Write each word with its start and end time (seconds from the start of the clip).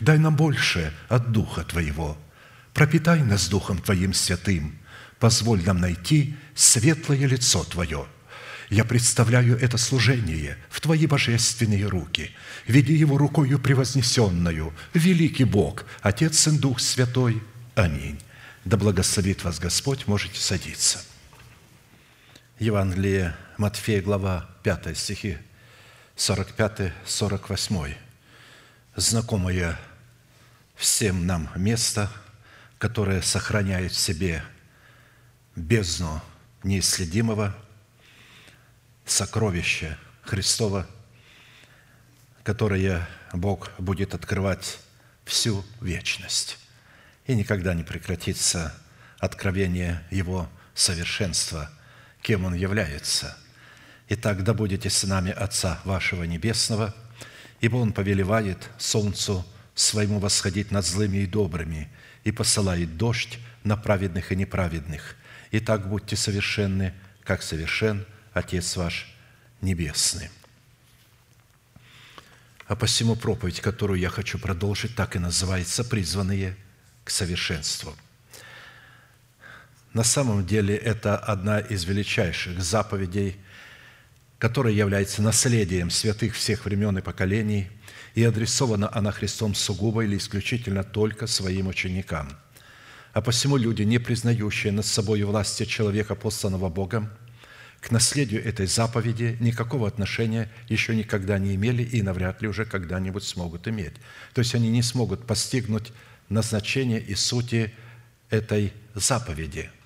Дай 0.00 0.18
нам 0.18 0.36
больше 0.36 0.92
от 1.08 1.32
Духа 1.32 1.64
Твоего. 1.64 2.18
Пропитай 2.72 3.22
нас 3.22 3.48
Духом 3.48 3.78
Твоим 3.78 4.12
святым. 4.14 4.78
Позволь 5.18 5.64
нам 5.64 5.80
найти 5.80 6.36
светлое 6.54 7.26
лицо 7.26 7.64
Твое. 7.64 8.06
Я 8.70 8.84
представляю 8.84 9.58
это 9.58 9.78
служение 9.78 10.58
в 10.70 10.80
Твои 10.80 11.06
божественные 11.06 11.86
руки. 11.86 12.30
Веди 12.66 12.94
его 12.94 13.18
рукою 13.18 13.58
превознесенную, 13.58 14.72
великий 14.94 15.44
Бог, 15.44 15.84
Отец 16.02 16.46
и 16.46 16.58
Дух 16.58 16.80
Святой. 16.80 17.42
Аминь. 17.74 18.18
Да 18.64 18.76
благословит 18.76 19.44
вас 19.44 19.58
Господь, 19.58 20.06
можете 20.06 20.40
садиться. 20.40 21.04
Евангелие 22.58 23.36
Матфея, 23.58 24.00
глава 24.00 24.48
5 24.62 24.96
стихи, 24.96 25.38
45-48 26.16 28.03
знакомое 28.96 29.78
всем 30.76 31.26
нам 31.26 31.50
место, 31.56 32.10
которое 32.78 33.22
сохраняет 33.22 33.92
в 33.92 33.98
себе 33.98 34.44
бездну 35.56 36.22
неисследимого, 36.62 37.56
сокровища 39.04 39.98
Христова, 40.22 40.86
которое 42.42 43.06
Бог 43.32 43.70
будет 43.78 44.14
открывать 44.14 44.78
всю 45.24 45.64
вечность. 45.80 46.58
И 47.26 47.34
никогда 47.34 47.74
не 47.74 47.82
прекратится 47.82 48.74
откровение 49.18 50.02
Его 50.10 50.48
совершенства, 50.74 51.70
кем 52.20 52.44
Он 52.44 52.54
является. 52.54 53.36
Итак, 54.08 54.44
да 54.44 54.52
будете 54.52 54.90
нами 55.06 55.30
Отца 55.30 55.80
вашего 55.84 56.24
Небесного– 56.24 56.94
Ибо 57.64 57.76
Он 57.76 57.94
повелевает 57.94 58.68
солнцу 58.76 59.42
своему 59.74 60.18
восходить 60.18 60.70
над 60.70 60.84
злыми 60.84 61.16
и 61.22 61.26
добрыми 61.26 61.88
и 62.22 62.30
посылает 62.30 62.98
дождь 62.98 63.38
на 63.62 63.78
праведных 63.78 64.32
и 64.32 64.36
неправедных. 64.36 65.16
И 65.50 65.60
так 65.60 65.88
будьте 65.88 66.14
совершенны, 66.14 66.92
как 67.22 67.42
совершен 67.42 68.04
Отец 68.34 68.76
ваш 68.76 69.10
Небесный». 69.62 70.28
А 72.66 72.76
посему 72.76 73.16
проповедь, 73.16 73.62
которую 73.62 73.98
я 73.98 74.10
хочу 74.10 74.38
продолжить, 74.38 74.94
так 74.94 75.16
и 75.16 75.18
называется 75.18 75.84
«Призванные 75.84 76.58
к 77.02 77.08
совершенству». 77.08 77.96
На 79.94 80.04
самом 80.04 80.46
деле 80.46 80.76
это 80.76 81.16
одна 81.16 81.60
из 81.60 81.84
величайших 81.84 82.62
заповедей– 82.62 83.38
которая 84.44 84.74
является 84.74 85.22
наследием 85.22 85.88
святых 85.88 86.34
всех 86.34 86.66
времен 86.66 86.98
и 86.98 87.00
поколений, 87.00 87.70
и 88.14 88.22
адресована 88.24 88.94
она 88.94 89.10
Христом 89.10 89.54
сугубо 89.54 90.04
или 90.04 90.18
исключительно 90.18 90.84
только 90.84 91.26
своим 91.26 91.68
ученикам. 91.68 92.28
А 93.14 93.22
посему 93.22 93.56
люди, 93.56 93.84
не 93.84 93.96
признающие 93.96 94.70
над 94.70 94.84
собой 94.84 95.22
власти 95.22 95.64
человека, 95.64 96.14
посланного 96.14 96.68
Богом, 96.68 97.08
к 97.80 97.90
наследию 97.90 98.44
этой 98.44 98.66
заповеди 98.66 99.38
никакого 99.40 99.88
отношения 99.88 100.50
еще 100.68 100.94
никогда 100.94 101.38
не 101.38 101.54
имели 101.54 101.82
и 101.82 102.02
навряд 102.02 102.42
ли 102.42 102.48
уже 102.48 102.66
когда-нибудь 102.66 103.24
смогут 103.24 103.66
иметь. 103.66 103.94
То 104.34 104.40
есть 104.40 104.54
они 104.54 104.68
не 104.68 104.82
смогут 104.82 105.26
постигнуть 105.26 105.90
назначение 106.28 107.00
и 107.00 107.14
сути 107.14 107.72
этой 108.28 108.74
заповеди– 108.94 109.70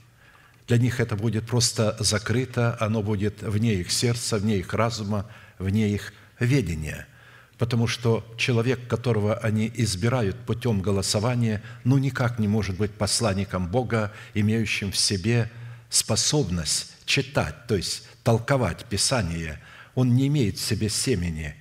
для 0.68 0.76
них 0.76 1.00
это 1.00 1.16
будет 1.16 1.46
просто 1.46 1.96
закрыто, 1.98 2.76
оно 2.78 3.02
будет 3.02 3.42
вне 3.42 3.74
их 3.76 3.90
сердца, 3.90 4.36
вне 4.36 4.58
их 4.58 4.74
разума, 4.74 5.26
вне 5.58 5.88
их 5.88 6.12
ведения. 6.38 7.08
Потому 7.56 7.86
что 7.86 8.24
человек, 8.36 8.86
которого 8.86 9.34
они 9.38 9.72
избирают 9.74 10.36
путем 10.44 10.82
голосования, 10.82 11.62
ну 11.84 11.96
никак 11.96 12.38
не 12.38 12.48
может 12.48 12.76
быть 12.76 12.92
посланником 12.92 13.68
Бога, 13.68 14.12
имеющим 14.34 14.92
в 14.92 14.96
себе 14.96 15.50
способность 15.88 16.92
читать, 17.06 17.66
то 17.66 17.74
есть 17.74 18.06
толковать 18.22 18.84
Писание. 18.84 19.60
Он 19.94 20.14
не 20.14 20.26
имеет 20.28 20.58
в 20.58 20.64
себе 20.64 20.90
семени 20.90 21.54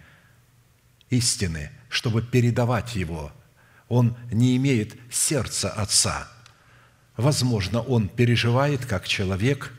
истины, 1.09 1.71
чтобы 1.87 2.21
передавать 2.21 2.95
его. 2.95 3.31
Он 3.87 4.17
не 4.33 4.57
имеет 4.57 4.95
сердца 5.09 5.69
Отца– 5.69 6.29
Возможно, 7.17 7.81
он 7.81 8.07
переживает 8.09 8.85
как 8.85 9.07
человек, 9.07 9.73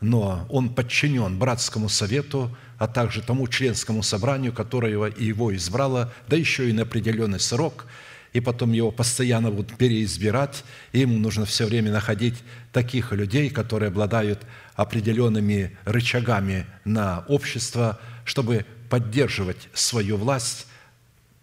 но 0.00 0.44
он 0.50 0.74
подчинен 0.74 1.38
братскому 1.38 1.88
совету, 1.88 2.54
а 2.78 2.88
также 2.88 3.22
тому 3.22 3.46
членскому 3.46 4.02
собранию, 4.02 4.52
которое 4.52 5.12
его 5.16 5.54
избрало, 5.54 6.12
да 6.26 6.36
еще 6.36 6.68
и 6.68 6.72
на 6.72 6.82
определенный 6.82 7.38
срок, 7.38 7.86
и 8.32 8.40
потом 8.40 8.72
его 8.72 8.90
постоянно 8.90 9.50
будут 9.50 9.76
переизбирать, 9.76 10.64
и 10.92 11.00
ему 11.00 11.18
нужно 11.18 11.46
все 11.46 11.66
время 11.66 11.92
находить 11.92 12.42
таких 12.72 13.12
людей, 13.12 13.50
которые 13.50 13.88
обладают 13.88 14.44
определенными 14.74 15.76
рычагами 15.84 16.66
на 16.84 17.24
общество, 17.28 18.00
чтобы 18.24 18.66
поддерживать 18.88 19.68
свою 19.74 20.16
власть, 20.16 20.66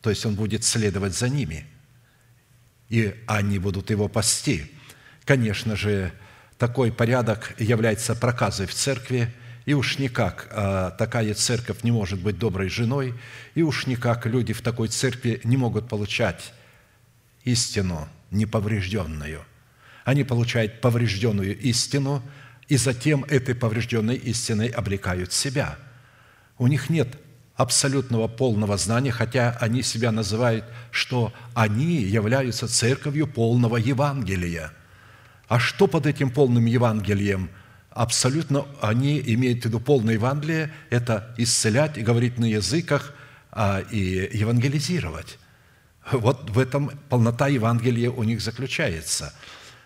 то 0.01 0.09
есть 0.09 0.25
он 0.25 0.35
будет 0.35 0.65
следовать 0.65 1.13
за 1.15 1.29
ними, 1.29 1.65
и 2.89 3.15
они 3.27 3.59
будут 3.59 3.91
его 3.91 4.09
пасти– 4.09 4.71
Конечно 5.27 5.75
же, 5.75 6.13
такой 6.57 6.89
порядок 6.89 7.53
является 7.59 8.15
проказой 8.15 8.65
в 8.65 8.73
церкви, 8.73 9.29
и 9.65 9.73
уж 9.73 9.97
никак 9.99 10.47
а, 10.51 10.91
такая 10.91 11.33
церковь 11.33 11.83
не 11.83 11.91
может 11.91 12.21
быть 12.21 12.39
доброй 12.39 12.69
женой, 12.69 13.13
и 13.53 13.61
уж 13.61 13.87
никак 13.87 14.25
люди 14.25 14.53
в 14.53 14.61
такой 14.61 14.87
церкви 14.87 15.41
не 15.43 15.57
могут 15.57 15.89
получать 15.89 16.53
истину 17.43 18.07
неповрежденную. 18.31 19.41
Они 20.05 20.23
получают 20.23 20.79
поврежденную 20.79 21.59
истину, 21.59 22.23
и 22.69 22.77
затем 22.77 23.25
этой 23.25 23.53
поврежденной 23.53 24.15
истиной 24.15 24.69
облекают 24.69 25.33
себя. 25.33 25.77
У 26.57 26.67
них 26.67 26.89
нет 26.89 27.17
абсолютного 27.57 28.29
полного 28.29 28.77
знания, 28.77 29.11
хотя 29.11 29.57
они 29.59 29.81
себя 29.81 30.13
называют, 30.13 30.63
что 30.91 31.33
они 31.53 31.95
являются 31.95 32.69
церковью 32.69 33.27
полного 33.27 33.75
Евангелия– 33.75 34.71
а 35.47 35.59
что 35.59 35.87
под 35.87 36.05
этим 36.05 36.29
полным 36.29 36.65
Евангелием? 36.65 37.49
Абсолютно 37.89 38.65
они 38.81 39.19
имеют 39.19 39.63
в 39.63 39.65
виду 39.65 39.79
полное 39.79 40.15
Евангелие– 40.15 40.71
это 40.89 41.33
исцелять 41.37 41.97
и 41.97 42.01
говорить 42.01 42.37
на 42.37 42.45
языках 42.45 43.13
а, 43.51 43.79
и 43.79 44.29
евангелизировать. 44.37 45.39
Вот 46.11 46.49
в 46.49 46.59
этом 46.59 46.91
полнота 47.09 47.47
Евангелия 47.47 48.11
у 48.11 48.23
них 48.23 48.41
заключается. 48.41 49.33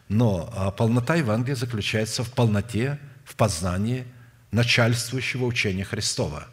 Но 0.10 0.52
а, 0.54 0.72
полнота 0.72 1.16
Евангелия 1.16 1.56
заключается 1.56 2.24
в 2.24 2.31
полноте, 2.31 3.00
в 3.24 3.36
познании 3.36 4.06
начальствующего 4.52 5.46
учения 5.46 5.86
Христова. 5.86 6.48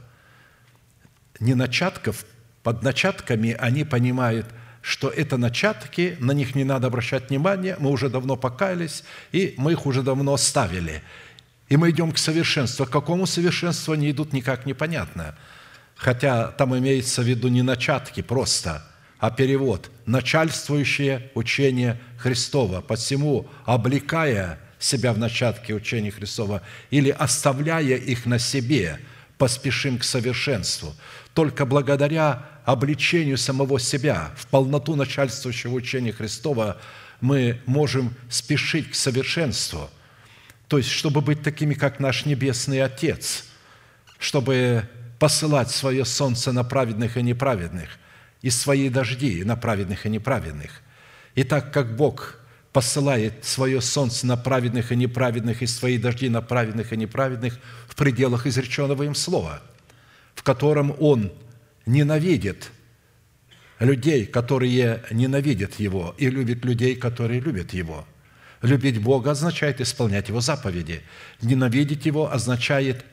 Не 1.41 1.55
начатков, 1.55 2.25
под 2.63 2.83
начатками 2.83 3.57
они 3.59 3.85
понимают, 3.85 4.47
что 4.89 5.11
это 5.11 5.37
начатки, 5.37 6.17
на 6.19 6.33
них 6.33 6.55
не 6.55 6.65
надо 6.65 6.87
обращать 6.87 7.29
внимание, 7.29 7.77
мы 7.79 7.91
уже 7.91 8.09
давно 8.09 8.37
покаялись, 8.37 9.05
и 9.33 9.53
мы 9.59 9.73
их 9.73 9.85
уже 9.85 10.03
давно 10.03 10.33
оставили. 10.33 11.03
И 11.69 11.77
мы 11.77 11.91
идем 11.91 12.11
к 12.11 12.17
совершенству. 12.17 12.87
К 12.87 12.91
какому 12.91 13.27
совершенству 13.27 13.93
они 13.93 14.11
идут, 14.11 14.33
никак 14.33 14.65
непонятно. 14.65 15.37
Хотя 15.95 16.49
там 16.53 16.77
имеется 16.79 17.21
в 17.21 17.27
виду 17.27 17.49
не 17.49 17.61
начатки 17.61 18.23
просто, 18.23 18.83
а 19.19 19.31
перевод– 19.31 19.91
начальствующее 20.07 21.31
учение 21.35 22.01
Христова. 22.17 22.81
Посему, 22.81 23.47
облекая 23.67 24.59
себя 24.79 25.13
в 25.13 25.19
начатке 25.19 25.75
учения 25.75 26.11
Христова 26.11 26.63
или 26.89 27.11
оставляя 27.11 27.83
их 27.83 28.25
на 28.25 28.39
себе, 28.39 29.01
поспешим 29.37 29.99
к 29.99 30.05
совершенству. 30.05 30.95
Только 31.35 31.67
благодаря 31.67 32.47
обличению 32.69 33.39
самого 33.39 33.81
себя 33.81 34.31
в 34.37 34.47
полноту 34.49 34.95
начальствующего 34.95 35.73
учения 35.73 36.13
Христова 36.13 36.79
мы 37.23 37.63
можем 37.65 38.15
спешить 38.29 38.91
к 38.91 38.95
совершенству. 38.95 39.89
То 40.67 40.77
есть, 40.77 40.91
чтобы 40.91 41.23
быть 41.23 41.43
такими, 41.43 41.73
как 41.73 41.99
наш 41.99 42.27
Небесный 42.27 42.83
Отец, 42.83 43.47
чтобы 44.19 44.87
посылать 45.19 45.71
свое 45.71 46.05
солнце 46.05 46.53
на 46.53 46.63
праведных 46.63 47.17
и 47.17 47.23
неправедных, 47.23 47.89
и 48.43 48.51
свои 48.51 48.91
дожди 48.91 49.43
на 49.45 49.57
праведных 49.57 50.05
и 50.05 50.11
неправедных. 50.11 50.83
И 51.37 51.45
так 51.45 51.73
как 51.73 51.97
Бог 51.97 52.39
посылает 52.75 53.47
свое 53.47 53.81
солнце 53.81 54.27
на 54.27 54.37
праведных 54.37 54.93
и 54.93 54.97
неправедных, 54.97 55.63
и 55.63 55.67
свои 55.67 55.97
дожди 55.97 56.29
на 56.29 56.43
праведных 56.43 56.93
и 56.93 56.99
неправедных 56.99 57.59
в 57.89 57.97
пределах 57.97 58.47
изреченного 58.47 59.05
им 59.05 59.15
слова, 59.15 59.63
в 60.35 60.43
котором 60.43 60.95
Он 61.01 61.33
ненавидит 61.89 62.71
людей, 63.81 64.27
которые 64.27 65.05
ненавидят 65.11 65.81
Его, 65.81 66.15
и 66.19 66.29
любит 66.29 66.65
людей, 66.65 66.95
которые 66.95 67.41
любят 67.41 67.73
Его. 67.73 68.07
Любить 68.61 69.01
Бога 69.01 69.31
означает 69.33 69.81
исполнять 69.81 70.29
Его 70.29 70.41
заповеди. 70.41 71.03
Ненавидеть 71.41 72.07
Его 72.07 72.31
означает 72.31 73.05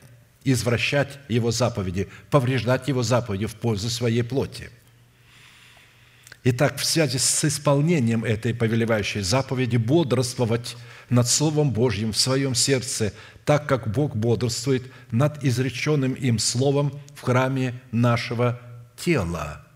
извращать 0.44 1.18
Его 1.28 1.50
заповеди, 1.50 2.08
повреждать 2.30 2.88
Его 2.88 3.02
заповеди 3.02 3.46
в 3.46 3.54
пользу 3.54 3.88
своей 3.88 4.22
плоти. 4.22 4.70
Итак, 6.44 6.76
в 6.76 6.84
связи 6.84 7.18
с 7.18 7.44
исполнением 7.44 8.24
этой 8.24 8.54
повелевающей 8.54 9.22
заповеди 9.22 9.78
бодрствовать 9.78 10.76
над 11.08 11.28
Словом 11.28 11.72
Божьим 11.72 12.12
в 12.12 12.18
своем 12.18 12.54
сердце, 12.54 13.12
так 13.44 13.66
как 13.66 13.90
Бог 13.90 14.14
бодрствует 14.14 14.84
над 15.10 15.42
изреченным 15.42 16.12
им 16.12 16.38
Словом 16.38 17.00
в 17.14 17.22
храме 17.22 17.74
нашего 17.90 18.60
тела. 18.96 19.66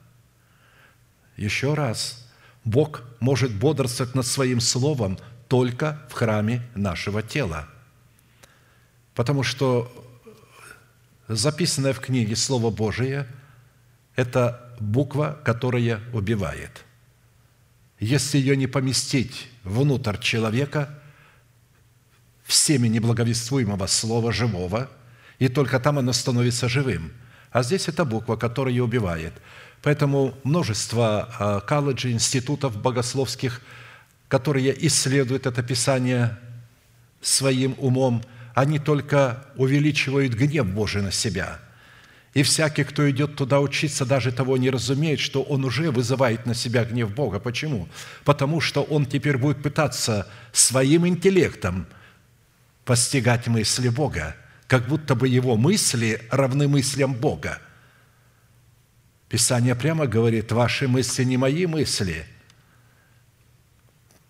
Еще 1.36 1.74
раз, 1.74 2.28
Бог 2.64 3.02
может 3.20 3.54
бодрствовать 3.54 4.14
над 4.14 4.26
Своим 4.26 4.60
Словом 4.60 5.18
только 5.48 6.00
в 6.08 6.12
храме 6.12 6.62
нашего 6.74 7.22
тела. 7.22 7.68
Потому 9.14 9.42
что 9.42 9.90
записанное 11.28 11.92
в 11.92 12.00
книге 12.00 12.36
Слово 12.36 12.70
Божие– 12.70 13.26
это 14.16 14.74
буква, 14.80 15.40
которая 15.44 16.00
убивает. 16.12 16.84
Если 17.98 18.38
ее 18.38 18.56
не 18.56 18.66
поместить 18.66 19.48
внутрь 19.62 20.18
человека, 20.18 21.00
в 22.50 22.52
семени 22.52 22.98
благовествуемого 22.98 23.86
слова 23.86 24.32
живого, 24.32 24.90
и 25.38 25.48
только 25.48 25.78
там 25.78 25.98
оно 25.98 26.12
становится 26.12 26.68
живым. 26.68 27.12
А 27.50 27.62
здесь 27.62 27.88
это 27.88 28.04
буква, 28.04 28.36
которая 28.36 28.80
убивает. 28.80 29.32
Поэтому 29.82 30.34
множество 30.44 31.28
а, 31.38 31.60
колледжей, 31.60 32.12
институтов 32.12 32.76
богословских, 32.76 33.60
которые 34.28 34.86
исследуют 34.86 35.46
это 35.46 35.62
Писание 35.62 36.38
своим 37.20 37.74
умом, 37.78 38.22
они 38.54 38.78
только 38.78 39.44
увеличивают 39.56 40.34
гнев 40.34 40.66
Божий 40.66 41.02
на 41.02 41.10
себя– 41.10 41.58
и 42.32 42.44
всякий, 42.44 42.84
кто 42.84 43.10
идет 43.10 43.34
туда 43.34 43.60
учиться, 43.60 44.04
даже 44.04 44.30
того 44.30 44.56
не 44.56 44.70
разумеет, 44.70 45.18
что 45.18 45.42
он 45.42 45.64
уже 45.64 45.90
вызывает 45.90 46.46
на 46.46 46.54
себя 46.54 46.84
гнев 46.84 47.12
Бога. 47.12 47.40
Почему? 47.40 47.88
Потому 48.24 48.60
что 48.60 48.82
он 48.82 49.04
теперь 49.04 49.36
будет 49.36 49.62
пытаться 49.62 50.28
своим 50.52 51.06
интеллектом 51.08 51.86
постигать 52.84 53.48
мысли 53.48 53.88
Бога, 53.88 54.36
как 54.70 54.86
будто 54.86 55.16
бы 55.16 55.26
его 55.26 55.56
мысли 55.56 56.22
равны 56.30 56.68
мыслям 56.68 57.12
Бога. 57.12 57.60
Писание 59.28 59.74
прямо 59.74 60.06
говорит, 60.06 60.52
ваши 60.52 60.86
мысли 60.86 61.24
не 61.24 61.36
мои 61.36 61.66
мысли– 61.66 62.24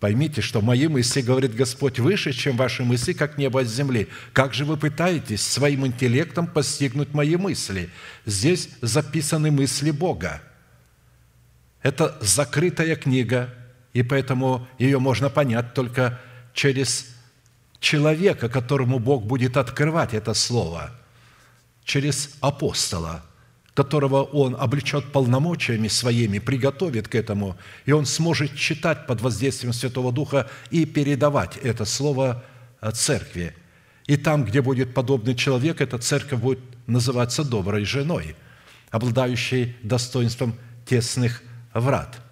Поймите, 0.01 0.41
что 0.41 0.63
мои 0.63 0.89
мысли, 0.89 1.21
говорит 1.21 1.55
Господь, 1.55 1.99
выше, 1.99 2.33
чем 2.33 2.57
ваши 2.57 2.85
мысли, 2.85 3.13
как 3.13 3.37
небо 3.37 3.61
от 3.61 3.69
земли. 3.69 4.09
Как 4.33 4.55
же 4.55 4.65
вы 4.65 4.79
пытаетесь 4.79 5.43
своим 5.43 5.87
интеллектом 5.87 6.47
постигнуть 6.47 7.13
мои 7.13 7.37
мысли? 7.37 7.91
Здесь 8.25 8.71
записаны 8.81 9.51
мысли 9.51 9.91
Бога. 9.91 10.41
Это 11.83 12.17
закрытая 12.23 12.97
книга, 12.97 13.55
и 13.93 14.03
поэтому 14.03 14.67
ее 14.79 14.99
можно 14.99 15.29
понять 15.29 15.75
только 15.75 16.19
через 16.55 17.15
человека, 17.81 18.49
которому 18.49 18.99
Бог 18.99 19.25
будет 19.25 19.57
открывать 19.57 20.15
это 20.15 20.35
слово, 20.35 20.91
через 21.85 22.37
апостола– 22.41 23.25
которого 23.75 24.25
он 24.25 24.57
облечет 24.59 25.13
полномочиями 25.13 25.89
своими, 25.89 26.39
приготовит 26.39 27.09
к 27.09 27.15
этому, 27.15 27.57
и 27.87 27.93
он 27.93 28.05
сможет 28.05 28.55
читать 28.57 29.07
под 29.07 29.21
воздействием 29.21 29.73
Святого 29.73 30.13
Духа 30.13 30.51
и 30.71 30.85
передавать 30.85 31.57
это 31.57 31.85
слово 31.85 32.45
э, 32.81 32.91
церкви. 32.91 33.55
И 34.07 34.17
там, 34.17 34.45
где 34.45 34.61
будет 34.61 34.93
подобный 34.93 35.35
человек, 35.35 35.81
эта 35.81 35.99
церковь 35.99 36.41
будет 36.41 36.61
называться 36.87 37.45
доброй 37.45 37.85
женой, 37.85 38.35
обладающей 38.91 39.77
достоинством 39.83 40.55
тесных 40.85 41.43
врат– 41.73 42.21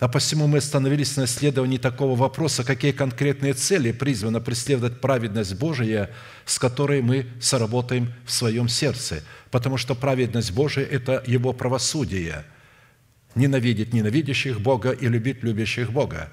а 0.00 0.06
посему 0.06 0.46
мы 0.46 0.58
остановились 0.58 1.16
на 1.16 1.24
исследовании 1.24 1.78
такого 1.78 2.14
вопроса, 2.14 2.62
какие 2.62 2.92
конкретные 2.92 3.52
цели 3.52 3.90
призвано 3.90 4.40
преследовать 4.40 5.00
праведность 5.00 5.54
Божия, 5.56 6.10
с 6.44 6.58
которой 6.60 7.02
мы 7.02 7.26
соработаем 7.40 8.12
в 8.24 8.30
своем 8.30 8.68
сердце. 8.68 9.24
Потому 9.50 9.76
что 9.76 9.96
праведность 9.96 10.52
Божия– 10.52 10.84
это 10.90 11.24
Его 11.26 11.52
правосудие. 11.52 12.44
Ненавидеть 13.34 13.92
ненавидящих 13.92 14.60
Бога 14.60 14.92
и 14.92 15.08
любить 15.08 15.42
любящих 15.42 15.90
Бога. 15.90 16.32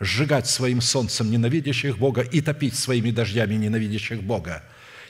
Сжигать 0.00 0.46
своим 0.46 0.80
солнцем 0.80 1.30
ненавидящих 1.30 1.98
Бога 1.98 2.22
и 2.22 2.40
топить 2.40 2.74
своими 2.74 3.10
дождями 3.10 3.54
ненавидящих 3.54 4.22
Бога. 4.22 4.62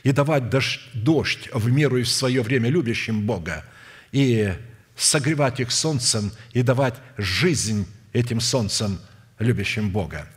И 0.02 0.10
давать 0.10 0.50
дождь 0.50 1.48
в 1.52 1.70
меру 1.70 1.98
и 1.98 2.02
в 2.02 2.08
свое 2.08 2.42
время 2.42 2.70
любящим 2.70 3.24
Бога. 3.24 3.64
И 4.10 4.52
согревать 4.96 5.60
их 5.60 5.70
солнцем 5.70 6.32
и 6.52 6.62
давать 6.62 6.94
жизнь 7.16 7.86
этим 8.12 8.40
солнцем, 8.40 9.00
любящим 9.38 9.90
Бога. 9.90 10.28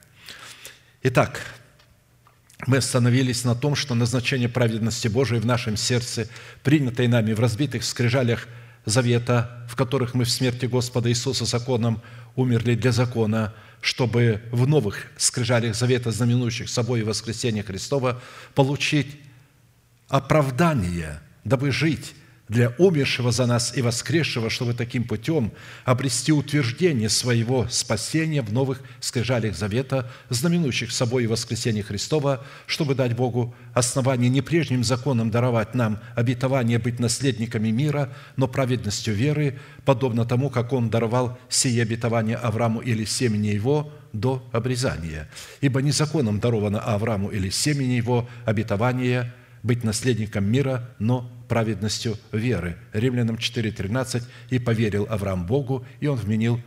Итак, 1.03 1.39
мы 2.65 2.77
остановились 2.77 3.43
на 3.43 3.53
том, 3.53 3.75
что 3.75 3.93
назначение 3.93 4.49
праведности 4.49 5.07
Божией 5.07 5.39
в 5.39 5.45
нашем 5.45 5.77
сердце, 5.77 6.27
принятой 6.63 7.07
нами 7.07 7.33
в 7.33 7.39
разбитых 7.39 7.83
скрижалях 7.83 8.47
завета, 8.85 9.65
в 9.69 9.75
которых 9.75 10.15
мы 10.15 10.23
в 10.23 10.29
смерти 10.29 10.65
Господа 10.65 11.09
Иисуса 11.09 11.45
законом 11.45 12.01
умерли 12.35 12.73
для 12.75 12.91
закона, 12.91 13.53
чтобы 13.81 14.41
в 14.51 14.67
новых 14.67 15.07
скрижалях 15.17 15.75
завета, 15.75 16.11
знаменующих 16.11 16.67
собой 16.67 17.03
воскресение 17.03 17.63
Христова, 17.63 18.21
получить 18.55 19.19
оправдание, 20.07 21.19
дабы 21.43 21.71
жить 21.71 22.15
для 22.50 22.74
умершего 22.77 23.32
за 23.32 23.46
нас 23.46 23.75
и 23.75 23.82
воскресшего, 23.82 24.50
чтобы 24.50 24.74
таким 24.74 25.04
путем 25.04 25.51
обрести 25.84 26.32
утверждение 26.32 27.10
своего 27.10 27.68
спасения 27.70 28.42
в 28.42 28.54
новых 28.54 28.82
скрижалях 29.01 29.56
завета, 29.56 30.10
знаменующих 30.30 30.92
собой 30.92 31.27
воскресение 31.27 31.84
Христова, 31.84 32.46
чтобы 32.66 32.96
дать 32.96 33.16
Богу 33.16 33.54
основание 33.74 34.30
не 34.30 34.42
прежним 34.42 34.84
законом 34.84 35.30
даровать 35.30 35.75
нам 35.75 36.00
обетование 36.16 36.80
быть 36.80 37.00
наследниками 37.00 37.70
мира, 37.70 38.13
но 38.38 38.48
праведностью 38.48 39.13
веры, 39.13 39.60
подобно 39.84 40.25
тому, 40.25 40.50
как 40.50 40.72
Он 40.72 40.89
даровал 40.89 41.38
сие 41.50 41.82
обетование 41.82 42.38
Аврааму 42.38 42.80
или 42.80 43.04
семени 43.04 43.48
его 43.48 43.92
до 44.13 44.48
обрезания. 44.54 45.30
Ибо 45.60 45.82
не 45.82 45.92
законом 45.92 46.39
даровано 46.39 46.80
Аврааму 46.80 47.30
или 47.30 47.50
семени 47.50 47.94
его 47.94 48.27
обетование 48.46 49.34
быть 49.63 49.84
наследником 49.84 50.46
мира, 50.46 50.89
но 50.98 51.30
праведностью 51.48 52.18
веры. 52.32 52.77
Римлянам 52.94 53.36
4.13 53.36 54.24
«И 54.50 54.60
поверил 54.60 55.08
Авраам 55.10 55.46
Богу, 55.46 55.86
и 56.00 56.08
он 56.08 56.18
вменил 56.18 56.62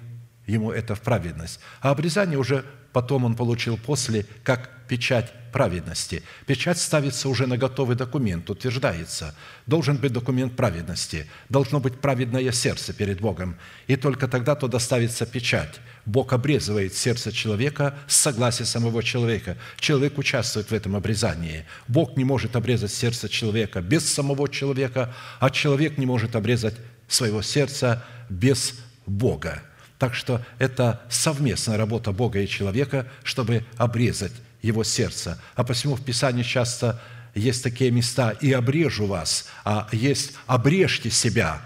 ему 0.47 0.73
это 0.73 0.95
в 0.95 1.01
праведность». 1.01 1.61
А 1.81 1.91
обрезание 1.91 2.39
уже 2.39 2.65
потом 2.93 3.25
он 3.25 3.37
получил 3.37 3.77
после, 3.77 4.27
как 4.43 4.71
печать 4.89 5.33
праведности. 5.53 6.23
Печать 6.47 6.79
ставится 6.79 7.29
уже 7.29 7.47
на 7.47 7.57
готовый 7.57 7.97
документ, 7.97 8.51
утверждается. 8.51 9.35
Должен 9.67 9.97
быть 9.97 10.13
документ 10.13 10.57
праведности, 10.57 11.27
должно 11.49 11.81
быть 11.81 12.01
праведное 12.01 12.51
сердце 12.53 12.93
перед 12.93 13.21
Богом. 13.21 13.57
И 13.87 13.97
только 13.97 14.29
тогда 14.29 14.55
туда 14.55 14.79
ставится 14.79 15.27
печать. 15.27 15.81
Бог 16.07 16.33
обрезывает 16.33 16.95
сердце 16.95 17.31
человека 17.33 17.95
с 18.07 18.17
согласия 18.17 18.65
самого 18.65 19.03
человека. 19.03 19.57
Человек 19.79 20.19
участвует 20.19 20.71
в 20.71 20.75
этом 20.75 20.97
обрезании. 20.97 21.67
Бог 21.89 22.17
не 22.17 22.25
может 22.25 22.57
обрезать 22.57 22.93
сердце 22.93 23.29
человека 23.29 23.81
без 23.81 24.13
самого 24.13 24.49
человека, 24.49 25.15
а 25.39 25.51
человек 25.51 25.99
не 25.99 26.07
может 26.07 26.35
обрезать 26.37 26.75
своего 27.07 27.43
сердца 27.43 28.05
без 28.29 28.75
Бога. 29.07 29.63
Так 30.01 30.15
что 30.15 30.41
это 30.59 31.03
совместная 31.11 31.77
работа 31.77 32.11
Бога 32.11 32.41
и 32.41 32.49
человека, 32.49 33.07
чтобы 33.23 33.67
обрезать 33.77 34.33
его 34.63 34.83
сердце. 34.83 35.39
А 35.55 35.63
посему 35.63 35.95
в 35.95 36.03
Писании 36.03 36.43
часто 36.43 36.99
есть 37.35 37.63
такие 37.63 37.91
места 37.91 38.31
«и 38.31 38.51
обрежу 38.51 39.05
вас», 39.05 39.49
а 39.63 39.91
есть 39.93 40.33
«обрежьте 40.47 41.11
себя». 41.11 41.61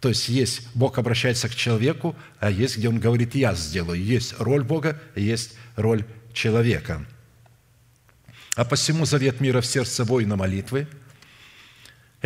То 0.00 0.08
есть 0.08 0.30
есть 0.30 0.66
Бог 0.74 0.96
обращается 0.96 1.50
к 1.50 1.54
человеку, 1.54 2.16
а 2.40 2.50
есть, 2.50 2.78
где 2.78 2.88
Он 2.88 2.98
говорит 2.98 3.34
«я 3.34 3.54
сделаю». 3.54 4.02
Есть 4.02 4.34
роль 4.38 4.64
Бога, 4.64 4.98
есть 5.14 5.52
роль 5.76 6.06
человека. 6.32 7.04
А 8.54 8.64
посему 8.64 9.04
завет 9.04 9.42
мира 9.42 9.60
в 9.60 9.66
сердце 9.66 10.04
воина 10.04 10.36
молитвы– 10.36 10.88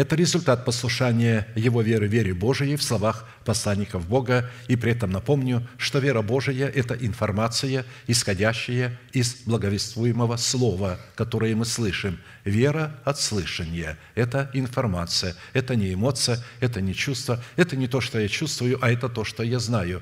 это 0.00 0.16
результат 0.16 0.64
послушания 0.64 1.46
его 1.54 1.82
веры, 1.82 2.08
вере 2.08 2.32
Божией 2.32 2.76
в 2.76 2.82
словах 2.82 3.28
посланников 3.44 4.08
Бога. 4.08 4.50
И 4.66 4.74
при 4.76 4.92
этом 4.92 5.10
напомню, 5.10 5.68
что 5.76 5.98
вера 5.98 6.22
Божия– 6.22 6.68
это 6.74 6.94
информация, 6.94 7.84
исходящая 8.06 8.98
из 9.12 9.42
благовествуемого 9.44 10.38
слова, 10.38 10.98
которое 11.16 11.54
мы 11.54 11.66
слышим. 11.66 12.18
Вера 12.46 12.98
от 13.04 13.20
слышания– 13.20 13.98
это 14.14 14.50
информация, 14.54 15.36
это 15.52 15.76
не 15.76 15.92
эмоция, 15.92 16.42
это 16.60 16.80
не 16.80 16.94
чувство, 16.94 17.44
это 17.56 17.76
не 17.76 17.86
то, 17.86 18.00
что 18.00 18.18
я 18.18 18.28
чувствую, 18.28 18.78
а 18.80 18.90
это 18.90 19.10
то, 19.10 19.24
что 19.24 19.42
я 19.42 19.58
знаю. 19.58 20.00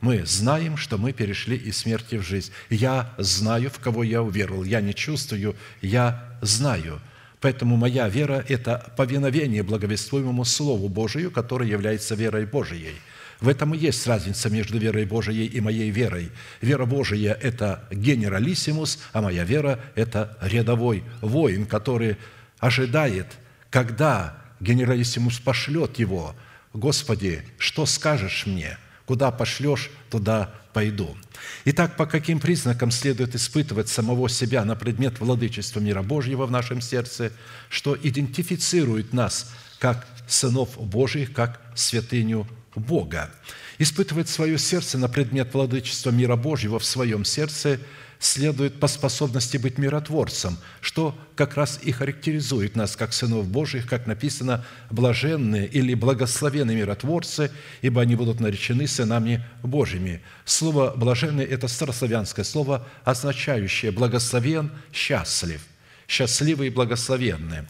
Мы 0.00 0.24
знаем, 0.26 0.76
что 0.76 0.96
мы 0.96 1.12
перешли 1.12 1.56
из 1.56 1.78
смерти 1.78 2.14
в 2.14 2.22
жизнь. 2.22 2.52
Я 2.70 3.12
знаю, 3.18 3.68
в 3.68 3.80
кого 3.80 4.04
я 4.04 4.22
уверовал. 4.22 4.62
Я 4.62 4.80
не 4.80 4.94
чувствую, 4.94 5.56
я 5.82 6.38
знаю– 6.40 7.00
Поэтому 7.40 7.76
моя 7.76 8.08
вера– 8.08 8.44
это 8.48 8.92
повиновение 8.96 9.62
благовествуемому 9.62 10.44
Слову 10.44 10.88
Божию, 10.88 11.30
которое 11.30 11.68
является 11.68 12.14
верой 12.14 12.44
Божией. 12.44 12.94
В 13.40 13.48
этом 13.48 13.74
и 13.74 13.78
есть 13.78 14.06
разница 14.06 14.50
между 14.50 14.78
верой 14.78 15.06
Божией 15.06 15.46
и 15.46 15.60
моей 15.60 15.90
верой. 15.90 16.30
Вера 16.60 16.84
Божия– 16.84 17.32
это 17.40 17.84
генералиссимус, 17.90 18.98
а 19.14 19.22
моя 19.22 19.44
вера– 19.44 19.80
это 19.94 20.36
рядовой 20.42 21.02
воин, 21.22 21.64
который 21.64 22.18
ожидает, 22.58 23.26
когда 23.70 24.36
генералиссимус 24.60 25.38
пошлет 25.38 25.98
его. 25.98 26.34
«Господи, 26.74 27.42
что 27.56 27.86
скажешь 27.86 28.44
мне? 28.46 28.76
Куда 29.06 29.30
пошлешь, 29.30 29.90
туда 30.10 30.52
пойду». 30.72 31.16
Итак, 31.64 31.96
по 31.96 32.06
каким 32.06 32.40
признакам 32.40 32.90
следует 32.90 33.34
испытывать 33.34 33.88
самого 33.88 34.28
себя 34.28 34.64
на 34.64 34.76
предмет 34.76 35.20
владычества 35.20 35.80
мира 35.80 36.02
Божьего 36.02 36.46
в 36.46 36.50
нашем 36.50 36.80
сердце, 36.80 37.32
что 37.68 37.96
идентифицирует 38.00 39.12
нас 39.12 39.52
как 39.78 40.06
сынов 40.26 40.76
Божьих, 40.78 41.32
как 41.32 41.60
святыню 41.74 42.46
Бога. 42.74 43.30
Испытывать 43.78 44.28
свое 44.28 44.58
сердце 44.58 44.98
на 44.98 45.08
предмет 45.08 45.54
владычества 45.54 46.10
мира 46.10 46.36
Божьего 46.36 46.78
в 46.78 46.84
своем 46.84 47.24
сердце– 47.24 47.80
следует 48.20 48.78
по 48.78 48.86
способности 48.86 49.56
быть 49.56 49.78
миротворцем, 49.78 50.58
что 50.82 51.18
как 51.34 51.56
раз 51.56 51.80
и 51.82 51.90
характеризует 51.90 52.76
нас 52.76 52.94
как 52.94 53.14
сынов 53.14 53.48
Божьих, 53.48 53.88
как 53.88 54.06
написано, 54.06 54.64
блаженные 54.90 55.66
или 55.66 55.94
благословенные 55.94 56.76
миротворцы, 56.76 57.50
ибо 57.80 58.02
они 58.02 58.16
будут 58.16 58.38
наречены 58.38 58.86
сынами 58.86 59.42
Божьими. 59.62 60.20
Слово 60.44 60.92
«блаженный»– 60.94 61.44
это 61.46 61.66
старославянское 61.66 62.44
слово, 62.44 62.86
означающее 63.04 63.90
«благословен», 63.90 64.70
«счастлив», 64.92 65.62
«счастливый» 66.06 66.68
и 66.68 66.70
«благословенный». 66.70 67.62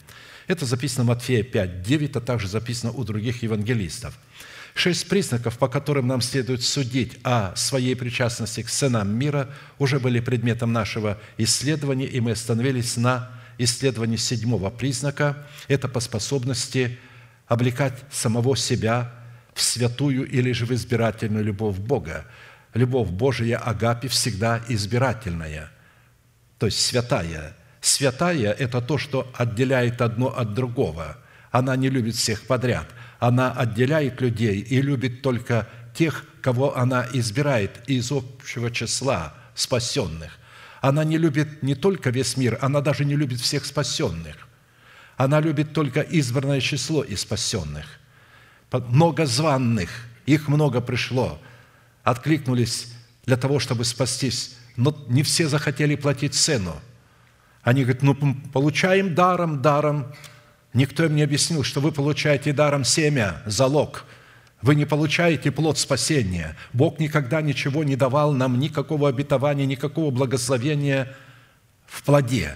Это 0.49 0.67
записано 0.67 1.05
в 1.05 1.09
Матфея 1.09 1.45
5, 1.45 1.83
9, 1.83 2.17
а 2.17 2.21
также 2.21 2.49
записано 2.49 2.91
у 2.91 3.05
других 3.05 3.45
евангелистов– 3.45 4.19
Шесть 4.81 5.11
признаков, 5.11 5.59
по 5.59 5.69
которым 5.69 6.07
нам 6.07 6.23
следует 6.23 6.63
судить 6.63 7.19
о 7.23 7.55
своей 7.55 7.95
причастности 7.95 8.63
к 8.63 8.71
сынам 8.71 9.15
мира, 9.15 9.51
уже 9.79 10.01
были 10.01 10.21
предметом 10.21 10.73
нашего 10.73 11.19
исследования, 11.37 12.07
и 12.07 12.19
мы 12.21 12.31
остановились 12.31 12.97
на 12.97 13.31
исследовании 13.59 14.17
седьмого 14.17 14.71
признака. 14.71 15.47
Это 15.69 15.87
по 15.87 16.01
способности 16.01 16.99
облекать 17.47 17.93
самого 18.11 18.57
себя 18.57 19.13
в 19.53 19.61
святую 19.61 20.27
или 20.27 20.51
же 20.53 20.65
в 20.65 20.73
избирательную 20.73 21.45
любовь 21.45 21.77
Бога. 21.77 22.25
Любовь 22.73 23.11
Божия 23.11 23.59
Агапи 23.59 24.09
всегда 24.09 24.63
избирательная, 24.67 25.71
то 26.59 26.65
есть 26.65 26.81
святая. 26.81 27.55
Святая– 27.83 28.51
это 28.59 28.81
то, 28.81 28.97
что 28.97 29.31
отделяет 29.37 30.01
одно 30.01 30.29
от 30.35 30.55
другого. 30.55 31.19
Она 31.51 31.77
не 31.77 31.91
любит 31.91 32.15
всех 32.15 32.47
подряд– 32.47 32.87
она 33.21 33.53
отделяет 33.53 34.21
людей 34.23 34.61
и 34.61 34.81
любит 34.81 35.23
только 35.23 35.69
тех, 35.95 36.25
кого 36.41 36.77
она 36.77 37.07
избирает 37.13 37.89
из 37.89 38.11
общего 38.11 38.71
числа 38.71 39.35
спасенных. 39.55 40.39
Она 40.81 41.05
не 41.05 41.19
любит 41.19 41.63
не 41.63 41.75
только 41.75 42.09
весь 42.09 42.39
мир, 42.39 42.59
она 42.63 42.81
даже 42.81 43.05
не 43.05 43.15
любит 43.15 43.39
всех 43.41 43.67
спасенных. 43.67 44.49
Она 45.19 45.39
любит 45.39 45.75
только 45.75 46.01
избранное 46.01 46.63
число 46.63 47.03
из 47.03 47.21
спасенных. 47.21 47.85
Много 48.73 49.27
званных, 49.27 49.91
их 50.25 50.49
много 50.49 50.81
пришло, 50.81 51.39
откликнулись 52.03 52.91
для 53.27 53.37
того, 53.37 53.59
чтобы 53.59 53.85
спастись, 53.85 54.57
но 54.77 54.97
не 55.09 55.23
все 55.23 55.47
захотели 55.47 55.95
платить 55.95 56.35
цену. 56.35 56.81
Они 57.63 57.83
говорят, 57.83 58.03
ну, 58.03 58.15
получаем 58.55 59.15
даром, 59.15 59.61
даром, 59.61 60.15
Никто 60.73 61.05
им 61.05 61.17
не 61.17 61.23
объяснил, 61.23 61.65
что 61.65 61.81
вы 61.81 61.91
получаете 61.91 62.53
даром 62.53 62.85
семя, 62.85 63.43
залог. 63.45 64.05
Вы 64.63 64.75
не 64.75 64.85
получаете 64.85 65.51
плод 65.51 65.79
спасения. 65.79 66.57
Бог 66.73 67.01
никогда 67.01 67.43
ничего 67.43 67.83
не 67.83 67.97
давал 67.97 68.33
нам, 68.33 68.59
никакого 68.59 69.09
обетования, 69.09 69.67
никакого 69.67 70.11
благословения 70.11 71.15
в 71.87 72.03
плоде. 72.05 72.55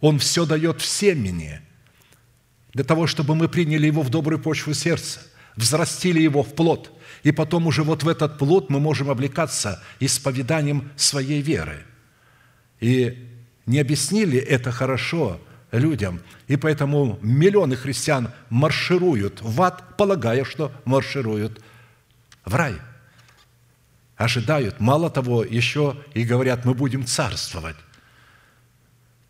Он 0.00 0.18
все 0.18 0.46
дает 0.46 0.80
в 0.80 0.86
семени, 0.86 1.60
для 2.72 2.84
того, 2.84 3.06
чтобы 3.06 3.34
мы 3.34 3.48
приняли 3.48 3.86
его 3.86 4.02
в 4.02 4.10
добрую 4.10 4.40
почву 4.40 4.72
сердца, 4.72 5.20
взрастили 5.56 6.20
его 6.20 6.42
в 6.42 6.54
плод, 6.54 6.92
и 7.24 7.32
потом 7.32 7.66
уже 7.66 7.82
вот 7.82 8.04
в 8.04 8.08
этот 8.08 8.38
плод 8.38 8.70
мы 8.70 8.80
можем 8.80 9.10
облекаться 9.10 9.82
исповеданием 9.98 10.90
своей 10.96 11.42
веры. 11.42 11.84
И 12.78 13.28
не 13.66 13.80
объяснили 13.80 14.38
это 14.38 14.72
хорошо– 14.72 15.38
людям. 15.72 16.20
И 16.48 16.56
поэтому 16.56 17.18
миллионы 17.22 17.76
христиан 17.76 18.30
маршируют 18.48 19.40
в 19.42 19.60
ад, 19.62 19.96
полагая, 19.96 20.44
что 20.44 20.72
маршируют 20.84 21.60
в 22.44 22.54
рай. 22.54 22.74
Ожидают. 24.16 24.80
Мало 24.80 25.10
того, 25.10 25.44
еще 25.44 25.96
и 26.14 26.24
говорят, 26.24 26.64
мы 26.64 26.74
будем 26.74 27.06
царствовать. 27.06 27.76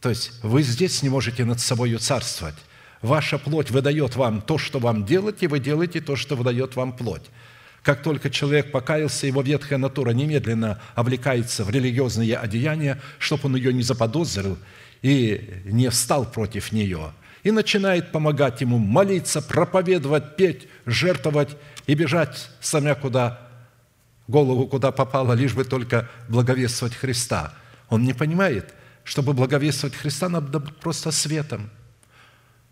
То 0.00 0.08
есть 0.08 0.42
вы 0.42 0.62
здесь 0.62 1.02
не 1.02 1.08
можете 1.08 1.44
над 1.44 1.60
собой 1.60 1.96
царствовать. 1.96 2.56
Ваша 3.02 3.38
плоть 3.38 3.70
выдает 3.70 4.16
вам 4.16 4.42
то, 4.42 4.58
что 4.58 4.78
вам 4.78 5.04
делать, 5.04 5.42
и 5.42 5.46
вы 5.46 5.60
делаете 5.60 6.00
то, 6.00 6.16
что 6.16 6.36
выдает 6.36 6.76
вам 6.76 6.92
плоть. 6.92 7.30
Как 7.82 8.02
только 8.02 8.28
человек 8.28 8.72
покаялся, 8.72 9.26
его 9.26 9.40
ветхая 9.40 9.78
натура 9.78 10.10
немедленно 10.10 10.80
облекается 10.94 11.64
в 11.64 11.70
религиозные 11.70 12.36
одеяния, 12.36 13.00
чтобы 13.18 13.46
он 13.46 13.56
ее 13.56 13.72
не 13.72 13.82
заподозрил 13.82 14.58
и 15.02 15.62
не 15.64 15.88
встал 15.88 16.30
против 16.30 16.72
нее, 16.72 17.12
и 17.42 17.50
начинает 17.50 18.12
помогать 18.12 18.60
ему 18.60 18.78
молиться, 18.78 19.40
проповедовать, 19.40 20.36
петь, 20.36 20.68
жертвовать 20.84 21.56
и 21.86 21.94
бежать 21.94 22.50
самя 22.60 22.94
куда 22.94 23.40
голову 24.28 24.66
куда 24.66 24.92
попало, 24.92 25.32
лишь 25.32 25.54
бы 25.54 25.64
только 25.64 26.08
благовествовать 26.28 26.94
Христа. 26.94 27.54
Он 27.88 28.04
не 28.04 28.12
понимает, 28.12 28.74
чтобы 29.02 29.32
благовествовать 29.32 29.96
Христа, 29.96 30.28
надо 30.28 30.60
просто 30.60 31.10
светом. 31.10 31.70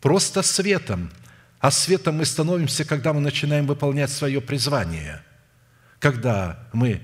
Просто 0.00 0.42
светом. 0.42 1.10
А 1.58 1.72
светом 1.72 2.18
мы 2.18 2.24
становимся, 2.24 2.84
когда 2.84 3.12
мы 3.12 3.20
начинаем 3.20 3.66
выполнять 3.66 4.10
свое 4.10 4.40
призвание. 4.40 5.22
Когда 5.98 6.68
мы 6.72 7.00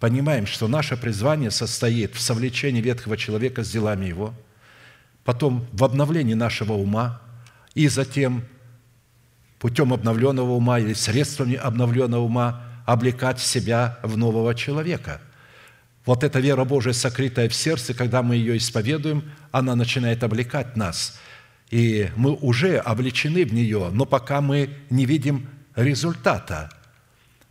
понимаем, 0.00 0.46
что 0.46 0.66
наше 0.66 0.96
призвание 0.96 1.52
состоит 1.52 2.16
в 2.16 2.20
совлечении 2.20 2.80
ветхого 2.80 3.16
человека 3.16 3.62
с 3.62 3.70
делами 3.70 4.06
его– 4.06 4.34
потом 5.24 5.66
в 5.72 5.84
обновлении 5.84 6.34
нашего 6.34 6.74
ума 6.74 7.20
и 7.74 7.88
затем 7.88 8.44
путем 9.58 9.92
обновленного 9.92 10.50
ума 10.52 10.78
или 10.80 10.92
средствами 10.92 11.54
обновленного 11.54 12.22
ума 12.22 12.62
облекать 12.84 13.38
себя 13.38 13.98
в 14.02 14.16
нового 14.16 14.54
человека. 14.54 15.20
вот 16.04 16.24
эта 16.24 16.40
вера 16.40 16.64
Божия, 16.64 16.92
сокрытая 16.92 17.48
в 17.48 17.54
сердце, 17.54 17.94
когда 17.94 18.22
мы 18.22 18.34
ее 18.34 18.56
исповедуем, 18.56 19.22
она 19.52 19.76
начинает 19.76 20.24
облекать 20.24 20.76
нас. 20.76 21.20
И 21.70 22.10
мы 22.16 22.34
уже 22.34 22.78
обличены 22.78 23.44
в 23.44 23.54
нее, 23.54 23.88
но 23.92 24.04
пока 24.04 24.40
мы 24.40 24.70
не 24.90 25.06
видим 25.06 25.48
результата. 25.76 26.70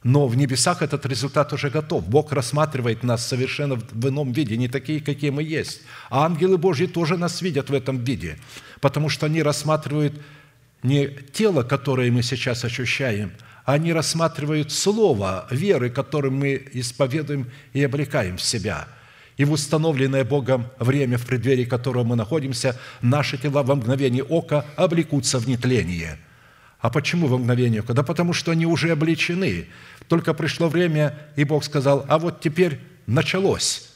Но 0.04 0.28
в 0.28 0.36
небесах 0.36 0.82
этот 0.82 1.06
результат 1.06 1.54
уже 1.54 1.70
готов. 1.70 2.08
Бог 2.08 2.32
рассматривает 2.32 3.04
нас 3.04 3.26
совершенно 3.26 3.76
в 3.76 4.10
ином 4.10 4.32
виде, 4.32 4.58
не 4.58 4.68
такие, 4.68 5.00
какие 5.00 5.30
мы 5.30 5.44
есть. 5.44 5.82
А 6.10 6.26
ангелы 6.26 6.58
Божьи 6.58 6.88
тоже 6.88 7.18
нас 7.18 7.42
видят 7.42 7.70
в 7.70 7.74
этом 7.74 8.04
виде, 8.04 8.38
потому 8.80 9.10
что 9.10 9.28
они 9.28 9.44
рассматривают 9.44 10.20
не 10.82 11.08
тело, 11.08 11.64
которое 11.64 12.12
мы 12.12 12.24
сейчас 12.24 12.66
ощущаем– 12.66 13.32
они 13.66 13.94
рассматривают 13.94 14.72
слово 14.72 15.48
веры, 15.52 15.90
которым 15.90 16.36
мы 16.36 16.62
исповедуем 16.74 17.50
и 17.74 17.84
облекаем 17.84 18.38
в 18.38 18.42
себя. 18.42 18.88
И 19.38 19.46
в 19.46 19.52
установленное 19.52 20.24
Богом 20.24 20.68
время, 20.80 21.18
в 21.18 21.26
преддверии 21.26 21.66
которого 21.66 22.04
мы 22.04 22.16
находимся, 22.16 22.80
наши 23.02 23.38
тела 23.38 23.64
во 23.64 23.76
мгновение 23.76 24.24
ока 24.24 24.66
облекутся 24.76 25.40
в 25.40 25.48
нетление. 25.48 26.20
А 26.80 26.90
почему 26.90 27.28
во 27.28 27.38
мгновение 27.38 27.82
ока? 27.82 27.94
Да 27.94 28.04
потому 28.04 28.34
что 28.34 28.52
они 28.52 28.66
уже 28.66 28.92
обличены. 28.92 29.68
Только 30.12 30.34
пришло 30.34 30.68
время, 30.68 31.18
и 31.38 31.46
Бог 31.46 31.64
сказал, 31.64 32.06
а 32.10 32.20
вот 32.20 32.42
теперь 32.42 32.82
началось, 33.08 33.92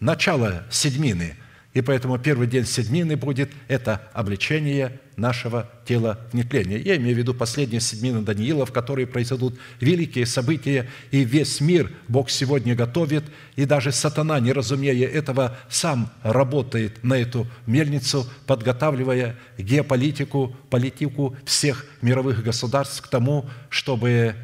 начало 0.00 0.64
седьмины– 0.68 1.36
и 1.74 1.80
поэтому 1.80 2.18
первый 2.18 2.48
день 2.48 2.64
седмины 2.64 3.16
будет– 3.16 3.50
это 3.68 4.02
обличение 4.12 4.98
нашего 5.16 5.70
тела 5.84 6.18
в 6.32 6.34
нетление. 6.34 6.80
Я 6.80 6.96
имею 6.96 7.14
в 7.14 7.18
виду 7.18 7.34
последние 7.34 7.80
седмины 7.80 8.22
Даниила, 8.22 8.66
в 8.66 8.72
которой 8.72 9.06
произойдут 9.06 9.58
великие 9.78 10.26
события, 10.26 10.88
и 11.12 11.22
весь 11.24 11.60
мир 11.60 11.92
Бог 12.08 12.30
сегодня 12.30 12.74
готовит, 12.74 13.24
и 13.54 13.64
даже 13.64 13.92
сатана, 13.92 14.40
не 14.40 14.52
разумея 14.52 15.06
этого, 15.06 15.56
сам 15.68 16.10
работает 16.24 17.04
на 17.04 17.14
эту 17.14 17.46
мельницу, 17.66 18.26
подготавливая 18.46 19.36
геополитику, 19.56 20.56
политику 20.70 21.36
всех 21.44 21.86
мировых 22.02 22.42
государств 22.42 23.02
к 23.02 23.08
тому, 23.08 23.48
чтобы 23.68 24.34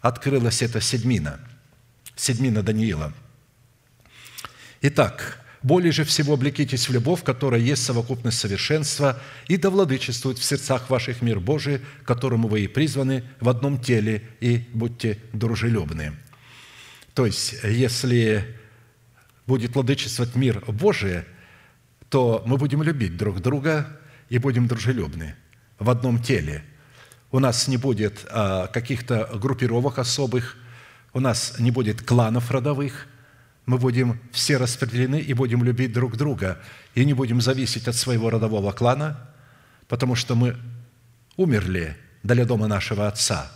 открылась 0.00 0.62
эта 0.62 0.80
седмина, 0.80 1.40
седмина 2.16 2.62
Даниила. 2.62 3.12
Итак, 4.82 5.44
более 5.62 5.92
же 5.92 6.04
всего 6.04 6.34
облекитесь 6.34 6.88
в 6.88 6.92
любовь, 6.92 7.22
которая 7.22 7.60
есть 7.60 7.84
совокупность 7.84 8.38
совершенства, 8.38 9.20
и 9.46 9.56
да 9.58 9.68
владычествует 9.68 10.38
в 10.38 10.44
сердцах 10.44 10.88
ваших 10.88 11.20
мир 11.20 11.38
Божий, 11.38 11.82
которому 12.04 12.48
вы 12.48 12.62
и 12.62 12.68
призваны 12.68 13.24
в 13.40 13.48
одном 13.48 13.78
теле, 13.80 14.22
и 14.40 14.68
будьте 14.72 15.18
дружелюбны». 15.32 16.14
То 17.14 17.26
есть, 17.26 17.56
если 17.64 18.56
будет 19.46 19.74
владычествовать 19.74 20.34
мир 20.36 20.64
Божий, 20.66 21.24
то 22.08 22.42
мы 22.46 22.56
будем 22.56 22.82
любить 22.82 23.16
друг 23.16 23.40
друга 23.40 24.00
и 24.28 24.38
будем 24.38 24.66
дружелюбны 24.66 25.34
в 25.78 25.90
одном 25.90 26.22
теле. 26.22 26.64
У 27.32 27.38
нас 27.38 27.68
не 27.68 27.76
будет 27.76 28.26
а, 28.30 28.66
каких-то 28.68 29.30
группировок 29.34 29.98
особых, 29.98 30.56
у 31.12 31.20
нас 31.20 31.54
не 31.58 31.70
будет 31.70 32.02
кланов 32.02 32.50
родовых– 32.50 33.06
мы 33.70 33.78
будем 33.78 34.20
все 34.32 34.56
распределены 34.56 35.20
и 35.20 35.32
будем 35.32 35.62
любить 35.62 35.92
друг 35.92 36.16
друга, 36.16 36.58
и 36.96 37.04
не 37.04 37.14
будем 37.14 37.40
зависеть 37.40 37.86
от 37.86 37.94
своего 37.94 38.28
родового 38.28 38.72
клана, 38.72 39.30
потому 39.86 40.16
что 40.16 40.34
мы 40.34 40.56
умерли 41.36 41.96
для 42.24 42.44
дома 42.44 42.66
нашего 42.66 43.06
Отца. 43.06 43.50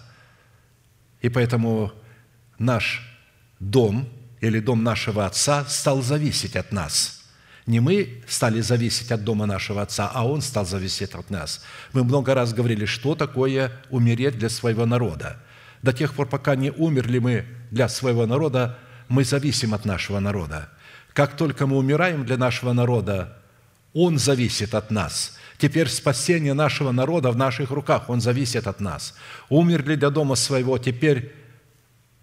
И 1.21 1.29
поэтому 1.29 1.93
наш 2.59 3.03
дом 3.59 4.09
или 4.41 4.61
дом 4.61 4.85
нашего 4.85 5.27
Отца 5.27 5.65
стал 5.65 6.01
зависеть 6.01 6.55
от 6.55 6.71
нас– 6.71 7.21
не 7.67 7.81
мы 7.81 8.23
стали 8.29 8.61
зависеть 8.61 9.11
от 9.11 9.25
дома 9.25 9.47
нашего 9.47 9.83
Отца, 9.83 10.11
а 10.13 10.27
Он 10.27 10.43
стал 10.43 10.67
зависеть 10.67 11.15
от 11.15 11.31
нас. 11.31 11.65
Мы 11.93 12.05
много 12.05 12.35
раз 12.35 12.53
говорили, 12.53 12.85
что 12.85 13.15
такое 13.15 13.73
умереть 13.91 14.39
для 14.39 14.51
своего 14.51 14.85
народа. 14.85 15.41
До 15.83 15.93
тех 15.93 16.15
пор, 16.15 16.29
пока 16.29 16.57
не 16.57 16.71
умерли 16.71 17.19
мы 17.19 17.47
для 17.71 17.89
своего 17.89 18.27
народа, 18.27 18.79
мы 19.09 19.25
зависим 19.25 19.73
от 19.73 19.85
нашего 19.85 20.19
народа. 20.19 20.69
Как 21.15 21.37
только 21.37 21.67
мы 21.67 21.79
умираем 21.79 22.27
для 22.27 22.37
нашего 22.37 22.73
народа, 22.73 23.39
он 23.95 24.19
зависит 24.19 24.75
от 24.75 24.91
нас. 24.91 25.39
Теперь 25.57 25.89
спасение 25.89 26.53
нашего 26.53 26.91
народа 26.91 27.31
в 27.31 27.37
наших 27.37 27.71
руках, 27.71 28.11
он 28.11 28.21
зависит 28.21 28.67
от 28.67 28.81
нас. 28.81 29.15
Умерли 29.49 29.95
для 29.95 30.11
дома 30.11 30.35
своего, 30.35 30.77
теперь 30.79 31.33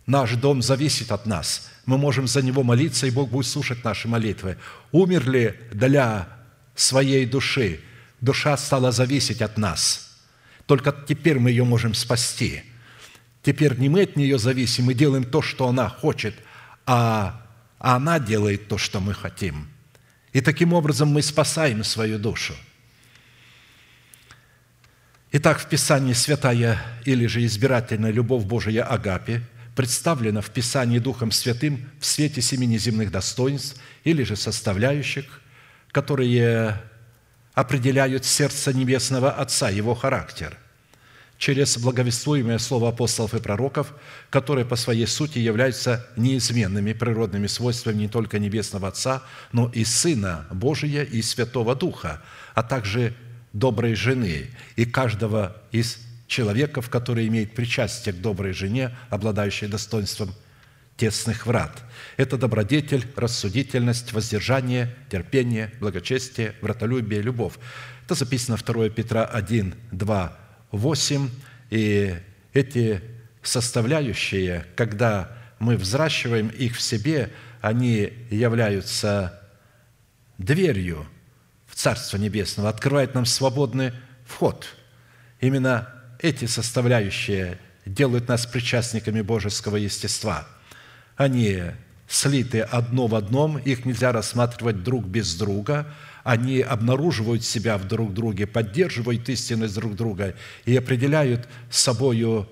наш 0.05 0.35
дом 0.35 0.61
зависит 0.61 1.11
от 1.11 1.25
нас. 1.25 1.70
Мы 1.91 1.97
можем 1.97 2.27
за 2.27 2.41
него 2.41 2.63
молиться, 2.63 3.05
и 3.05 3.11
Бог 3.11 3.29
будет 3.29 3.45
слушать 3.45 3.83
наши 3.83 4.07
молитвы. 4.07 4.57
Умерли 4.91 5.59
для 5.71 6.27
своей 6.75 7.25
души, 7.25 7.79
душа 8.21 8.57
стала 8.57 8.91
зависеть 8.91 9.41
от 9.41 9.57
нас. 9.57 10.17
Только 10.65 10.95
теперь 11.07 11.37
мы 11.37 11.49
ее 11.49 11.63
можем 11.63 11.93
спасти. 11.93 12.63
Теперь 13.43 13.77
не 13.77 13.89
мы 13.89 14.03
от 14.03 14.15
нее 14.15 14.37
зависим, 14.37 14.85
мы 14.85 14.93
делаем 14.93 15.23
то, 15.23 15.41
что 15.41 15.67
она 15.67 15.87
хочет– 15.89 16.33
а 16.85 17.41
она 17.79 18.19
делает 18.19 18.67
то, 18.67 18.77
что 18.77 18.99
мы 18.99 19.13
хотим. 19.13 19.69
И 20.33 20.41
таким 20.41 20.73
образом 20.73 21.09
мы 21.09 21.21
спасаем 21.21 21.83
свою 21.83 22.19
душу. 22.19 22.53
Итак, 25.31 25.59
в 25.59 25.67
Писании 25.67 26.13
святая 26.13 26.79
или 27.05 27.25
же 27.25 27.45
избирательная 27.45 28.11
любовь 28.11 28.43
Божия 28.43 28.83
Агапи 28.83 29.41
представлена 29.75 30.41
в 30.41 30.49
Писании 30.49 30.99
Духом 30.99 31.31
Святым 31.31 31.89
в 31.99 32.05
свете 32.05 32.41
семи 32.41 32.67
неземных 32.67 33.11
достоинств 33.11 33.79
или 34.03 34.23
же 34.23 34.35
составляющих, 34.35 35.41
которые 35.91 36.81
определяют 37.53 38.25
сердце 38.25 38.73
Небесного 38.73 39.31
Отца, 39.31 39.69
Его 39.69 39.95
характер– 39.95 40.57
через 41.41 41.75
благовествуемое 41.79 42.59
слово 42.59 42.89
апостолов 42.89 43.33
и 43.33 43.39
пророков, 43.39 43.95
которые 44.29 44.63
по 44.63 44.75
своей 44.75 45.07
сути 45.07 45.39
являются 45.39 46.05
неизменными 46.15 46.93
природными 46.93 47.47
свойствами 47.47 48.03
не 48.03 48.07
только 48.07 48.37
Небесного 48.37 48.89
Отца, 48.89 49.23
но 49.51 49.67
и 49.73 49.83
Сына 49.83 50.45
Божия 50.51 51.01
и 51.01 51.23
Святого 51.23 51.75
Духа, 51.75 52.21
а 52.53 52.61
также 52.61 53.15
доброй 53.53 53.95
жены 53.95 54.51
и 54.75 54.85
каждого 54.85 55.57
из 55.71 55.97
человеков, 56.31 56.89
который 56.89 57.27
имеет 57.27 57.53
причастие 57.53 58.13
к 58.13 58.21
доброй 58.21 58.53
жене, 58.53 58.95
обладающей 59.09 59.67
достоинством 59.67 60.33
тесных 60.95 61.45
врат. 61.45 61.83
Это 62.15 62.37
добродетель, 62.37 63.05
рассудительность, 63.17 64.13
воздержание, 64.13 64.95
терпение, 65.09 65.73
благочестие, 65.81 66.55
вратолюбие, 66.61 67.21
любовь. 67.21 67.55
Это 68.05 68.15
записано 68.15 68.57
2 68.57 68.89
Петра 68.89 69.25
1, 69.25 69.75
2, 69.91 70.37
8, 70.71 71.29
и 71.69 72.15
эти 72.53 73.01
составляющие, 73.43 74.65
когда 74.75 75.35
мы 75.59 75.75
взращиваем 75.75 76.47
их 76.47 76.77
в 76.77 76.81
себе, 76.81 77.29
они 77.59 78.13
являются 78.29 79.41
дверью 80.37 81.05
в 81.67 81.75
Царство 81.75 82.15
Небесное, 82.15 82.69
открывают 82.69 83.15
нам 83.15 83.25
свободный 83.25 83.91
вход. 84.25 84.65
Именно 85.41 85.90
эти 86.21 86.45
составляющие 86.45 87.57
делают 87.85 88.27
нас 88.27 88.45
причастниками 88.45 89.21
божеского 89.21 89.77
естества. 89.77 90.47
Они 91.15 91.61
слиты 92.07 92.61
одно 92.61 93.07
в 93.07 93.15
одном, 93.15 93.57
их 93.57 93.85
нельзя 93.85 94.11
рассматривать 94.11 94.83
друг 94.83 95.05
без 95.05 95.35
друга– 95.35 95.87
они 96.23 96.61
обнаруживают 96.61 97.43
себя 97.43 97.77
в 97.77 97.87
друг 97.87 98.13
друге, 98.13 98.47
поддерживают 98.47 99.27
истинность 99.29 99.75
друг 99.75 99.95
друга 99.95 100.35
и 100.65 100.75
определяют 100.75 101.47
собою 101.69 102.47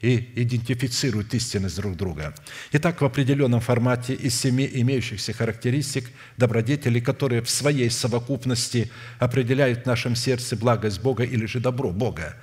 и 0.00 0.30
идентифицируют 0.36 1.34
истинность 1.34 1.76
друг 1.76 1.96
друга. 1.96 2.34
Итак, 2.72 3.00
в 3.00 3.04
определенном 3.04 3.60
формате 3.60 4.14
из 4.14 4.38
семи 4.38 4.68
имеющихся 4.72 5.32
характеристик 5.32 6.10
добродетелей, 6.36 7.00
которые 7.00 7.42
в 7.42 7.50
своей 7.50 7.90
совокупности 7.90 8.90
определяют 9.18 9.82
в 9.82 9.86
нашем 9.86 10.14
сердце 10.14 10.56
благость 10.56 11.00
Бога 11.00 11.24
или 11.24 11.46
же 11.46 11.60
добро 11.60 11.90
Бога, 11.90 12.36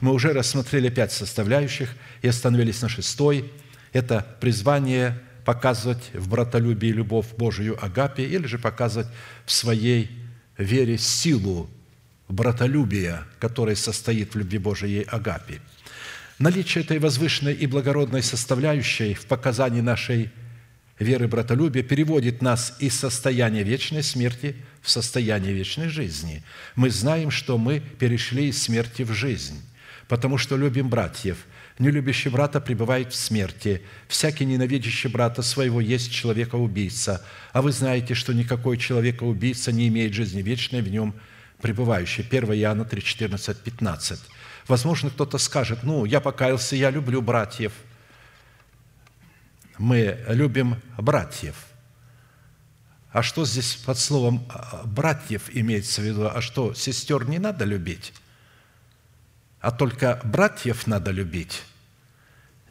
мы 0.00 0.12
уже 0.12 0.32
рассмотрели 0.32 0.88
пять 0.88 1.12
составляющих 1.12 1.90
и 2.22 2.28
остановились 2.28 2.82
на 2.82 2.88
шестой. 2.88 3.50
Это 3.92 4.26
призвание– 4.40 5.20
показывать 5.44 6.10
в 6.12 6.28
братолюбии 6.28 6.88
любовь 6.88 7.26
Божию 7.36 7.76
Агапе 7.84 8.24
или 8.24 8.46
же 8.46 8.58
показывать 8.58 9.08
в 9.44 9.52
своей 9.52 10.10
вере 10.56 10.98
силу 10.98 11.68
братолюбия, 12.28 13.24
которая 13.38 13.76
состоит 13.76 14.34
в 14.34 14.38
любви 14.38 14.58
Божией 14.58 15.02
Агапе. 15.02 15.60
Наличие 16.42 16.82
этой 16.82 16.98
возвышенной 16.98 17.54
и 17.54 17.68
благородной 17.68 18.20
составляющей 18.20 19.14
в 19.14 19.26
показании 19.26 19.80
нашей 19.80 20.32
веры 20.98 21.28
братолюбия 21.28 21.84
переводит 21.84 22.42
нас 22.42 22.74
из 22.80 22.98
состояния 22.98 23.62
вечной 23.62 24.02
смерти 24.02 24.56
в 24.80 24.90
состояние 24.90 25.52
вечной 25.52 25.86
жизни. 25.86 26.42
Мы 26.74 26.90
знаем, 26.90 27.30
что 27.30 27.58
мы 27.58 27.78
перешли 27.78 28.48
из 28.48 28.60
смерти 28.60 29.02
в 29.02 29.12
жизнь 29.12 29.62
потому 30.08 30.36
что 30.36 30.58
любим 30.58 30.90
братьев. 30.90 31.46
Не 31.78 31.90
любящий 31.90 32.28
брата 32.28 32.60
пребывает 32.60 33.12
в 33.12 33.16
смерти. 33.16 33.80
Всякий 34.08 34.44
ненавидящий 34.44 35.08
брата 35.08 35.40
своего 35.40 35.80
есть 35.80 36.12
человека-убийца. 36.12 37.24
А 37.54 37.62
вы 37.62 37.72
знаете, 37.72 38.12
что 38.12 38.34
никакой 38.34 38.76
человека-убийца 38.76 39.72
не 39.72 39.88
имеет 39.88 40.12
жизни 40.12 40.42
вечной 40.42 40.82
в 40.82 40.90
нем 40.90 41.14
пребывающей. 41.62 42.26
1 42.28 42.52
Иоанна 42.52 42.84
3, 42.84 43.02
14, 43.02 43.56
15. 43.56 44.20
Возможно, 44.68 45.10
кто-то 45.10 45.38
скажет, 45.38 45.82
ну, 45.82 46.04
я 46.04 46.20
покаялся, 46.20 46.76
я 46.76 46.90
люблю 46.90 47.20
братьев. 47.22 47.72
Мы 49.78 50.22
любим 50.28 50.76
братьев. 50.96 51.56
А 53.10 53.22
что 53.22 53.44
здесь 53.44 53.74
под 53.74 53.98
словом 53.98 54.48
«братьев» 54.84 55.50
имеется 55.52 56.00
в 56.00 56.04
виду? 56.04 56.28
А 56.28 56.40
что, 56.40 56.72
сестер 56.72 57.28
не 57.28 57.38
надо 57.38 57.64
любить? 57.66 58.14
а 59.62 59.70
только 59.70 60.20
братьев 60.24 60.86
надо 60.86 61.12
любить. 61.12 61.62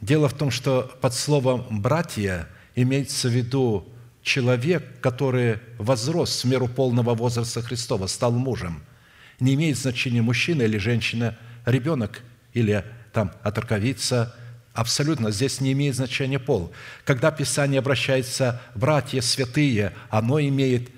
Дело 0.00 0.28
в 0.28 0.34
том, 0.34 0.50
что 0.50 0.94
под 1.00 1.14
словом 1.14 1.80
«братья» 1.80 2.46
имеется 2.76 3.28
в 3.28 3.32
виду 3.32 3.88
человек, 4.22 5.00
который 5.00 5.58
возрос 5.78 6.44
в 6.44 6.48
меру 6.48 6.68
полного 6.68 7.14
возраста 7.14 7.62
Христова, 7.62 8.06
стал 8.06 8.32
мужем. 8.32 8.82
Не 9.40 9.54
имеет 9.54 9.78
значения 9.78 10.22
мужчина 10.22 10.62
или 10.62 10.76
женщина, 10.76 11.36
ребенок 11.64 12.22
или 12.52 12.84
там 13.12 13.32
оторковица, 13.42 14.34
абсолютно 14.72 15.30
здесь 15.30 15.60
не 15.60 15.72
имеет 15.72 15.96
значения 15.96 16.38
пол. 16.38 16.72
Когда 17.04 17.30
Писание 17.30 17.78
обращается 17.78 18.60
«братья 18.74 19.20
святые», 19.20 19.92
оно 20.10 20.40
имеет 20.40 20.90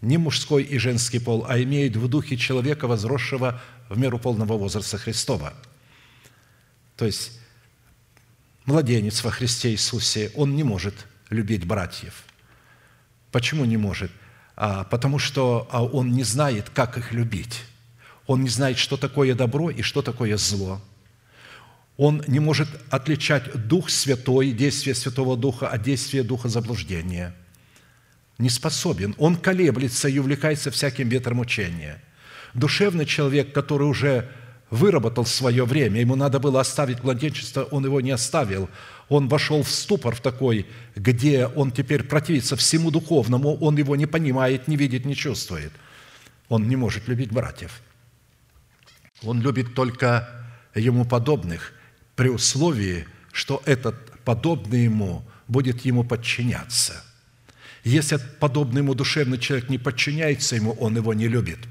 не 0.00 0.18
мужской 0.18 0.62
и 0.64 0.78
женский 0.78 1.20
пол, 1.20 1.46
а 1.48 1.60
имеет 1.62 1.96
в 1.96 2.08
духе 2.08 2.36
человека, 2.36 2.86
возросшего 2.86 3.60
в 3.88 3.98
меру 3.98 4.18
полного 4.18 4.58
возраста 4.58 4.98
Христова. 4.98 5.54
То 6.96 7.06
есть 7.06 7.38
младенец 8.64 9.22
во 9.22 9.30
Христе 9.30 9.70
Иисусе, 9.70 10.32
он 10.34 10.56
не 10.56 10.64
может 10.64 10.94
любить 11.30 11.64
братьев. 11.66 12.24
Почему 13.30 13.64
не 13.64 13.76
может? 13.76 14.10
А, 14.56 14.84
потому 14.84 15.18
что 15.18 15.68
а 15.70 15.82
он 15.84 16.12
не 16.12 16.24
знает, 16.24 16.68
как 16.70 16.98
их 16.98 17.12
любить. 17.12 17.62
Он 18.26 18.42
не 18.42 18.48
знает, 18.48 18.78
что 18.78 18.96
такое 18.96 19.34
добро 19.34 19.70
и 19.70 19.82
что 19.82 20.02
такое 20.02 20.36
зло. 20.36 20.80
Он 21.96 22.22
не 22.26 22.40
может 22.40 22.68
отличать 22.90 23.66
Дух 23.68 23.90
Святой, 23.90 24.52
действие 24.52 24.94
Святого 24.94 25.36
Духа 25.36 25.68
от 25.68 25.82
действия 25.82 26.22
Духа 26.22 26.48
заблуждения. 26.48 27.34
Не 28.38 28.48
способен. 28.48 29.14
Он 29.18 29.36
колеблется 29.36 30.08
и 30.08 30.18
увлекается 30.18 30.70
всяким 30.70 31.08
ветром 31.08 31.40
учения– 31.40 32.02
Душевный 32.54 33.06
человек, 33.06 33.52
который 33.52 33.84
уже 33.84 34.28
выработал 34.70 35.24
свое 35.24 35.64
время, 35.64 36.00
ему 36.00 36.16
надо 36.16 36.38
было 36.38 36.60
оставить 36.60 37.02
младенчество, 37.02 37.64
он 37.64 37.84
его 37.84 38.00
не 38.00 38.10
оставил. 38.10 38.68
Он 39.08 39.28
вошел 39.28 39.62
в 39.62 39.70
ступор 39.70 40.14
в 40.14 40.20
такой, 40.20 40.66
где 40.94 41.46
он 41.46 41.70
теперь 41.70 42.02
противится 42.04 42.56
всему 42.56 42.90
духовному, 42.90 43.56
он 43.56 43.76
его 43.76 43.96
не 43.96 44.06
понимает, 44.06 44.68
не 44.68 44.76
видит, 44.76 45.04
не 45.04 45.14
чувствует. 45.14 45.72
Он 46.48 46.68
не 46.68 46.76
может 46.76 47.08
любить 47.08 47.30
братьев. 47.30 47.80
Он 49.22 49.40
любит 49.40 49.74
только 49.74 50.28
ему 50.74 51.04
подобных, 51.04 51.72
при 52.16 52.28
условии, 52.28 53.06
что 53.32 53.62
этот 53.64 54.20
подобный 54.20 54.84
ему 54.84 55.24
будет 55.48 55.84
ему 55.84 56.04
подчиняться. 56.04 57.04
Если 57.84 58.18
подобный 58.38 58.80
ему 58.80 58.94
душевный 58.94 59.38
человек 59.38 59.68
не 59.68 59.78
подчиняется 59.78 60.56
ему, 60.56 60.72
он 60.72 60.96
его 60.96 61.14
не 61.14 61.28
любит– 61.28 61.58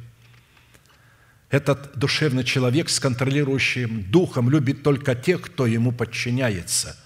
этот 1.51 1.97
душевный 1.97 2.45
человек 2.45 2.89
с 2.89 2.99
контролирующим 2.99 4.09
духом 4.09 4.49
любит 4.49 4.83
только 4.83 5.15
тех, 5.15 5.41
кто 5.41 5.67
ему 5.67 5.91
подчиняется. 5.91 6.97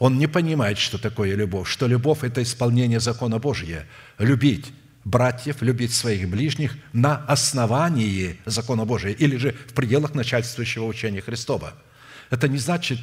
Он 0.00 0.18
не 0.18 0.26
понимает, 0.26 0.76
что 0.78 0.98
такое 0.98 1.36
любовь, 1.36 1.68
что 1.68 1.86
любовь– 1.86 2.18
это 2.22 2.42
исполнение 2.42 2.98
закона 2.98 3.38
Божия. 3.38 3.86
Любить 4.18 4.72
братьев, 5.04 5.62
любить 5.62 5.94
своих 5.94 6.28
ближних 6.28 6.76
на 6.92 7.16
основании 7.26 8.38
закона 8.44 8.84
Божия 8.84 9.12
или 9.12 9.36
же 9.36 9.52
в 9.52 9.72
пределах 9.74 10.14
начальствующего 10.14 10.84
учения 10.84 11.20
Христова. 11.20 11.74
Это 12.30 12.48
не 12.48 12.58
значит 12.58 12.98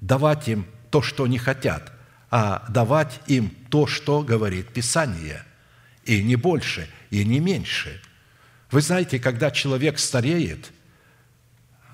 давать 0.00 0.48
им 0.48 0.66
то, 0.90 1.02
что 1.02 1.24
они 1.24 1.38
хотят, 1.38 1.92
а 2.30 2.66
давать 2.68 3.20
им 3.26 3.50
то, 3.70 3.86
что 3.86 4.22
говорит 4.22 4.68
Писание, 4.68 5.42
и 6.04 6.22
не 6.22 6.36
больше, 6.36 6.88
и 7.10 7.24
не 7.24 7.40
меньше– 7.40 8.00
вы 8.70 8.80
знаете, 8.80 9.18
когда 9.18 9.50
человек 9.50 9.98
стареет, 9.98 10.72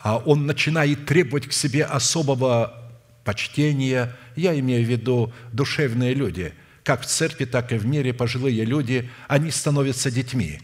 а 0.02 0.16
он 0.16 0.46
начинает 0.46 1.06
требовать 1.06 1.46
к 1.46 1.52
себе 1.52 1.84
особого 1.84 2.92
почтения, 3.24 4.16
я 4.34 4.58
имею 4.58 4.84
в 4.84 4.88
виду 4.88 5.32
душевные 5.52 6.14
люди, 6.14 6.54
как 6.84 7.02
в 7.02 7.06
церкви, 7.06 7.44
так 7.44 7.72
и 7.72 7.76
в 7.76 7.86
мире 7.86 8.12
пожилые 8.12 8.64
люди, 8.64 9.10
они 9.28 9.50
становятся 9.50 10.10
детьми. 10.10 10.60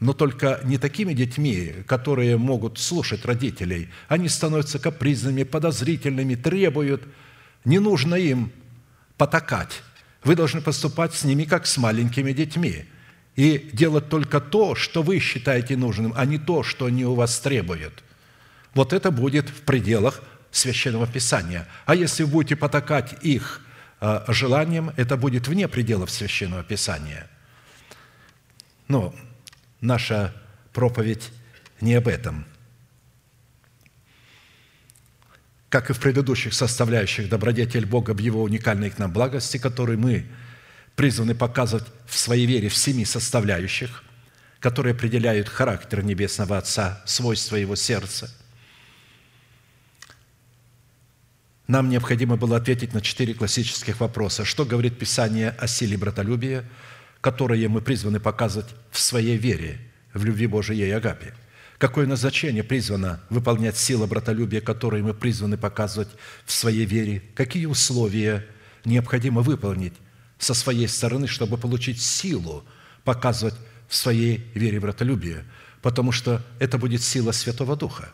Но 0.00 0.12
только 0.12 0.60
не 0.64 0.78
такими 0.78 1.12
детьми, 1.12 1.74
которые 1.86 2.36
могут 2.36 2.78
слушать 2.78 3.24
родителей. 3.24 3.88
Они 4.08 4.28
становятся 4.28 4.78
капризными, 4.78 5.42
подозрительными, 5.42 6.36
требуют. 6.36 7.02
Не 7.64 7.80
нужно 7.80 8.14
им 8.14 8.52
потакать. 9.16 9.82
Вы 10.22 10.36
должны 10.36 10.60
поступать 10.60 11.14
с 11.14 11.24
ними, 11.24 11.44
как 11.44 11.66
с 11.66 11.76
маленькими 11.78 12.32
детьми– 12.32 12.84
и 13.38 13.70
делать 13.72 14.08
только 14.08 14.40
то, 14.40 14.74
что 14.74 15.00
вы 15.00 15.20
считаете 15.20 15.76
нужным, 15.76 16.12
а 16.16 16.24
не 16.24 16.38
то, 16.38 16.64
что 16.64 16.86
они 16.86 17.04
у 17.04 17.14
вас 17.14 17.38
требуют. 17.38 18.02
Вот 18.74 18.92
это 18.92 19.12
будет 19.12 19.48
в 19.48 19.60
пределах 19.60 20.24
Священного 20.50 21.06
Писания. 21.06 21.68
А 21.86 21.94
если 21.94 22.24
вы 22.24 22.30
будете 22.30 22.56
потакать 22.56 23.14
их 23.22 23.60
желанием, 24.28 24.92
это 24.96 25.16
будет 25.16 25.48
вне 25.48 25.68
пределов 25.68 26.10
Священного 26.10 26.62
Писания. 26.62 27.28
Но 28.86 29.14
наша 29.80 30.34
проповедь 30.72 31.30
не 31.80 31.94
об 31.94 32.08
этом. 32.08 32.46
Как 35.68 35.90
и 35.90 35.92
в 35.92 36.00
предыдущих 36.00 36.54
составляющих 36.54 37.28
добродетель 37.28 37.84
Бога 37.84 38.12
в 38.12 38.18
Его 38.18 38.42
уникальной 38.42 38.90
к 38.90 38.98
нам 38.98 39.12
благости, 39.12 39.58
которую 39.58 39.98
мы– 39.98 40.26
призваны 40.98 41.36
показывать 41.36 41.86
в 42.06 42.18
своей 42.18 42.44
вере 42.44 42.68
в 42.68 42.76
семи 42.76 43.04
составляющих, 43.04 44.02
которые 44.58 44.94
определяют 44.94 45.48
характер 45.48 46.02
Небесного 46.02 46.58
Отца, 46.58 47.00
свойства 47.06 47.54
Его 47.54 47.76
сердца. 47.76 48.28
Нам 51.68 51.90
необходимо 51.90 52.38
было 52.38 52.56
ответить 52.56 52.94
на 52.94 53.02
четыре 53.02 53.34
классических 53.34 54.00
вопроса. 54.00 54.46
Что 54.46 54.64
говорит 54.64 54.98
Писание 54.98 55.50
о 55.50 55.66
силе 55.66 55.98
братолюбия, 55.98 56.64
которое 57.20 57.68
мы 57.68 57.82
призваны 57.82 58.20
показывать 58.20 58.70
в 58.90 58.98
своей 58.98 59.36
вере, 59.36 59.78
в 60.14 60.24
любви 60.24 60.46
Божией 60.46 60.88
и 60.88 60.90
Агапе? 60.90 61.34
Какое 61.76 62.06
назначение 62.06 62.64
призвано 62.64 63.20
выполнять 63.28 63.76
сила 63.76 64.06
братолюбия, 64.06 64.62
которое 64.62 65.02
мы 65.02 65.12
призваны 65.12 65.58
показывать 65.58 66.08
в 66.46 66.52
своей 66.52 66.86
вере? 66.86 67.22
Какие 67.34 67.66
условия 67.66 68.46
необходимо 68.86 69.42
выполнить, 69.42 69.92
со 70.38 70.54
своей 70.54 70.88
стороны, 70.88 71.26
чтобы 71.26 71.58
получить 71.58 72.00
силу 72.00 72.64
показывать 73.04 73.56
в 73.88 73.94
своей 73.94 74.38
вере 74.54 74.80
братолюбие, 74.80 75.44
потому 75.82 76.12
что 76.12 76.42
это 76.60 76.78
будет 76.78 77.02
сила 77.02 77.32
Святого 77.32 77.76
Духа. 77.76 78.08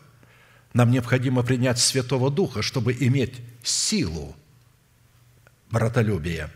Нам 0.75 0.91
необходимо 0.91 1.41
принять 1.41 1.79
Святого 1.79 2.29
Духа, 2.29 2.61
чтобы 2.61 2.95
иметь 2.99 3.33
силу 3.63 4.35
братолюбия. 5.71 6.51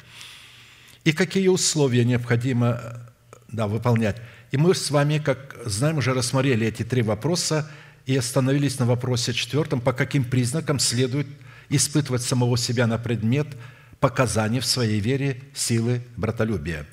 И 1.03 1.12
какие 1.12 1.47
условия 1.47 2.05
необходимо 2.05 3.01
да, 3.47 3.65
выполнять. 3.67 4.17
И 4.51 4.58
мы 4.58 4.75
с 4.75 4.91
вами, 4.91 5.17
как 5.17 5.58
знаем, 5.65 5.97
уже 5.97 6.13
рассмотрели 6.13 6.67
эти 6.67 6.84
три 6.84 7.01
вопроса 7.01 7.71
и 8.05 8.15
остановились 8.15 8.77
на 8.77 8.86
вопросе 8.86 9.34
четвертом, 9.34 9.82
по 9.82 9.93
каким 9.93 10.23
признакам 10.23 10.77
следует 10.77 11.27
испытывать 11.69 12.21
самого 12.21 12.58
себя 12.58 12.86
на 12.86 12.99
предмет– 12.99 13.47
показаний 13.99 14.60
в 14.60 14.65
своей 14.65 14.99
вере 14.99 15.41
силы 15.53 16.01
братолюбия. 16.15 16.86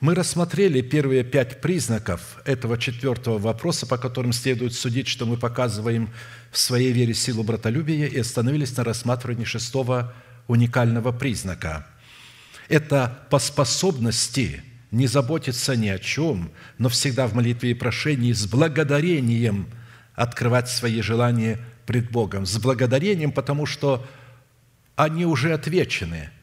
Мы 0.00 0.14
рассмотрели 0.14 0.80
первые 0.80 1.24
пять 1.24 1.60
признаков 1.60 2.38
этого 2.46 2.78
четвертого 2.78 3.36
вопроса, 3.36 3.86
по 3.86 3.98
которым 3.98 4.32
следует 4.32 4.72
судить, 4.72 5.08
что 5.08 5.26
мы 5.26 5.36
показываем 5.36 6.08
в 6.50 6.56
своей 6.56 6.90
вере 6.90 7.12
силу 7.12 7.42
братолюбия, 7.42 8.06
и 8.06 8.18
остановились 8.18 8.74
на 8.78 8.84
рассматривании 8.84 9.44
шестого 9.44 10.14
уникального 10.48 11.12
признака. 11.12 11.86
Это 12.70 13.26
по 13.28 13.38
способности 13.38 14.62
не 14.90 15.06
заботиться 15.06 15.76
ни 15.76 15.88
о 15.88 15.98
чем, 15.98 16.50
но 16.78 16.88
всегда 16.88 17.26
в 17.26 17.34
молитве 17.34 17.72
и 17.72 17.74
прошении 17.74 18.32
с 18.32 18.46
благодарением 18.46 19.68
открывать 20.14 20.70
свои 20.70 21.02
желания 21.02 21.58
пред 21.84 22.10
Богом. 22.10 22.46
С 22.46 22.56
благодарением, 22.56 23.32
потому 23.32 23.66
что 23.66 24.06
они 24.96 25.26
уже 25.26 25.52
отвечены– 25.52 26.30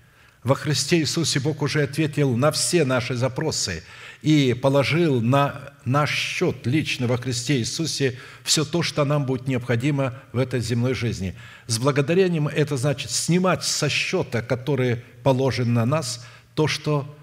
во 0.48 0.56
Христе 0.56 1.00
Иисусе 1.00 1.42
Бог 1.42 1.62
уже 1.62 1.84
ответил 1.84 2.38
на 2.38 2.52
все 2.52 2.86
наши 2.86 3.16
запросы 3.16 3.84
и 4.22 4.54
положил 4.54 5.20
на 5.20 5.74
наш 5.84 6.10
счет 6.10 6.66
лично 6.66 7.06
во 7.06 7.18
Христе 7.18 7.58
Иисусе 7.58 8.18
все 8.46 8.64
то, 8.64 8.82
что 8.82 9.04
нам 9.04 9.26
будет 9.26 9.50
необходимо 9.50 10.14
в 10.32 10.38
этой 10.38 10.62
земной 10.62 10.94
жизни. 10.94 11.36
С 11.68 11.80
благодарением 11.80 12.48
это 12.48 12.78
значит 12.78 13.12
снимать 13.12 13.66
со 13.66 13.90
счета, 13.90 14.42
который 14.42 15.04
положен 15.22 15.74
на 15.74 15.86
нас, 15.86 16.26
то, 16.56 16.66
что 16.70 17.14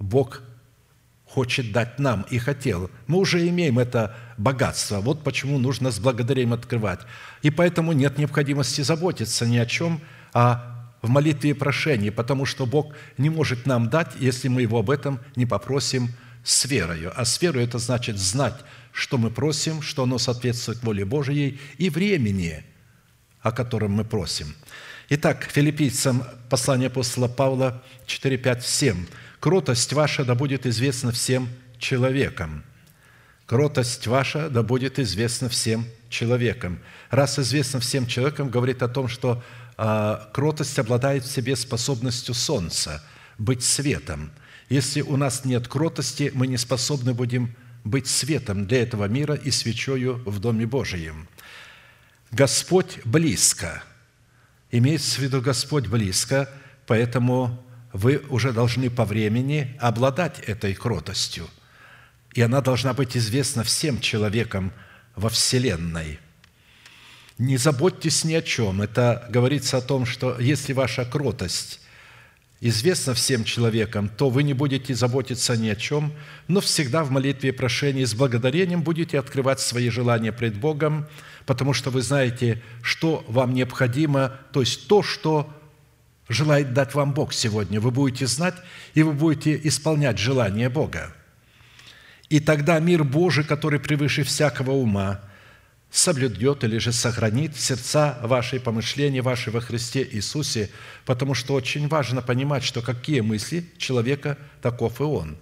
Бог 0.00 0.42
хочет 1.24 1.70
дать 1.70 2.00
нам 2.00 2.26
и 2.30 2.38
хотел. 2.38 2.90
Мы 3.06 3.18
уже 3.18 3.48
имеем 3.48 3.78
это 3.78 4.16
богатство. 4.36 5.00
Вот 5.00 5.22
почему 5.22 5.56
нужно 5.58 5.92
с 5.92 6.00
благодарением 6.00 6.52
открывать. 6.54 6.98
И 7.42 7.50
поэтому 7.50 7.92
нет 7.92 8.18
необходимости 8.18 8.80
заботиться 8.80 9.46
ни 9.46 9.58
о 9.58 9.66
чем, 9.66 10.00
а 10.32 10.71
в 11.02 11.08
молитве 11.08 11.50
и 11.50 11.54
прошении, 11.54 12.10
потому 12.10 12.46
что 12.46 12.64
Бог 12.64 12.94
не 13.18 13.28
может 13.28 13.66
нам 13.66 13.90
дать, 13.90 14.12
если 14.18 14.48
мы 14.48 14.62
Его 14.62 14.78
об 14.78 14.90
этом 14.90 15.20
не 15.36 15.44
попросим 15.44 16.08
с 16.44 16.64
верою. 16.64 17.12
А 17.14 17.24
с 17.24 17.40
верою 17.42 17.66
это 17.66 17.78
значит 17.78 18.18
знать, 18.18 18.54
что 18.92 19.18
мы 19.18 19.30
просим, 19.30 19.82
что 19.82 20.04
оно 20.04 20.18
соответствует 20.18 20.82
воле 20.82 21.04
Божией 21.04 21.60
и 21.78 21.90
времени, 21.90 22.64
о 23.40 23.52
котором 23.52 23.92
мы 23.92 24.04
просим. 24.04 24.54
Итак, 25.08 25.48
филиппийцам 25.50 26.24
послание 26.48 26.86
апостола 26.86 27.28
Павла 27.28 27.82
4, 28.06 28.38
5, 28.38 28.64
7 28.64 29.06
кротость 29.42 29.92
ваша 29.92 30.24
да 30.24 30.36
будет 30.36 30.66
известна 30.66 31.10
всем 31.10 31.48
человекам. 31.78 32.62
Кротость 33.46 34.06
ваша 34.06 34.48
да 34.48 34.62
будет 34.62 35.00
известна 35.00 35.48
всем 35.48 35.84
человекам. 36.08 36.78
Раз 37.10 37.40
известно 37.40 37.80
всем 37.80 38.06
человекам, 38.06 38.50
говорит 38.50 38.82
о 38.84 38.88
том, 38.88 39.08
что 39.08 39.42
кротость 40.32 40.78
обладает 40.78 41.24
в 41.24 41.32
себе 41.32 41.56
способностью 41.56 42.34
солнца, 42.34 43.02
быть 43.38 43.64
светом. 43.64 44.30
Если 44.68 45.00
у 45.00 45.16
нас 45.16 45.44
нет 45.44 45.66
кротости, 45.66 46.30
мы 46.34 46.46
не 46.46 46.56
способны 46.56 47.14
будем 47.14 47.54
быть 47.84 48.06
светом 48.06 48.66
для 48.66 48.82
этого 48.82 49.06
мира 49.06 49.34
и 49.34 49.50
свечою 49.50 50.22
в 50.24 50.38
Доме 50.38 50.66
Божием. 50.66 51.28
Господь 52.30 53.00
близко. 53.04 53.82
Имеется 54.70 55.16
в 55.16 55.18
виду 55.18 55.42
Господь 55.42 55.88
близко, 55.88 56.48
поэтому 56.86 57.62
вы 57.92 58.22
уже 58.30 58.52
должны 58.52 58.88
по 58.88 59.04
времени 59.04 59.76
обладать 59.80 60.38
этой 60.40 60.74
кротостью. 60.74 61.48
И 62.32 62.40
она 62.40 62.60
должна 62.60 62.94
быть 62.94 63.16
известна 63.16 63.64
всем 63.64 64.00
человекам 64.00 64.72
во 65.14 65.28
Вселенной. 65.28 66.18
Не 67.42 67.56
заботьтесь 67.56 68.22
ни 68.22 68.34
о 68.34 68.40
чем. 68.40 68.82
Это 68.82 69.26
говорится 69.28 69.78
о 69.78 69.80
том, 69.80 70.06
что 70.06 70.38
если 70.38 70.72
ваша 70.72 71.04
кротость 71.04 71.80
известна 72.60 73.14
всем 73.14 73.42
человекам, 73.42 74.08
то 74.08 74.30
вы 74.30 74.44
не 74.44 74.54
будете 74.54 74.94
заботиться 74.94 75.56
ни 75.56 75.68
о 75.68 75.74
чем, 75.74 76.12
но 76.46 76.60
всегда 76.60 77.02
в 77.02 77.10
молитве 77.10 77.48
и 77.48 77.52
прошении 77.52 78.04
с 78.04 78.14
благодарением 78.14 78.82
будете 78.82 79.18
открывать 79.18 79.58
свои 79.58 79.90
желания 79.90 80.30
пред 80.30 80.54
Богом, 80.54 81.08
потому 81.44 81.72
что 81.72 81.90
вы 81.90 82.02
знаете, 82.02 82.62
что 82.80 83.24
вам 83.26 83.54
необходимо, 83.54 84.38
то 84.52 84.60
есть 84.60 84.86
то, 84.86 85.02
что 85.02 85.52
желает 86.28 86.72
дать 86.74 86.94
вам 86.94 87.12
Бог 87.12 87.32
сегодня. 87.32 87.80
Вы 87.80 87.90
будете 87.90 88.28
знать, 88.28 88.54
и 88.94 89.02
вы 89.02 89.14
будете 89.14 89.60
исполнять 89.64 90.16
желание 90.16 90.68
Бога. 90.68 91.12
И 92.28 92.38
тогда 92.38 92.78
мир 92.78 93.02
Божий, 93.02 93.42
который 93.42 93.80
превыше 93.80 94.22
всякого 94.22 94.70
ума, 94.70 95.22
соблюдет 95.92 96.64
или 96.64 96.78
же 96.78 96.92
сохранит 96.92 97.56
сердца 97.56 98.18
ваши, 98.22 98.58
помышления 98.58 99.22
ваши 99.22 99.50
во 99.50 99.60
Христе 99.60 100.02
Иисусе, 100.10 100.70
потому 101.04 101.34
что 101.34 101.54
очень 101.54 101.86
важно 101.86 102.22
понимать, 102.22 102.64
что 102.64 102.82
какие 102.82 103.20
мысли 103.20 103.64
человека, 103.78 104.38
таков 104.60 105.00
и 105.00 105.04
он. 105.04 105.36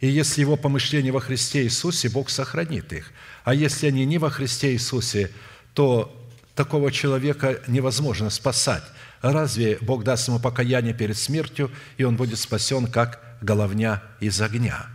И 0.00 0.08
если 0.08 0.42
его 0.42 0.56
помышления 0.56 1.12
во 1.12 1.20
Христе 1.20 1.62
Иисусе, 1.62 2.10
Бог 2.10 2.28
сохранит 2.28 2.92
их. 2.92 3.12
А 3.44 3.54
если 3.54 3.86
они 3.86 4.04
не 4.04 4.18
во 4.18 4.28
Христе 4.28 4.72
Иисусе, 4.72 5.30
то 5.72 6.14
такого 6.54 6.92
человека 6.92 7.60
невозможно 7.68 8.28
спасать– 8.28 8.84
разве 9.32 9.78
Бог 9.80 10.04
даст 10.04 10.28
ему 10.28 10.38
покаяние 10.38 10.92
перед 10.92 11.16
смертью, 11.16 11.70
и 11.96 12.04
он 12.04 12.16
будет 12.16 12.38
спасен, 12.38 12.86
как 12.86 13.20
головня 13.40 14.02
из 14.20 14.40
огня? 14.40 14.86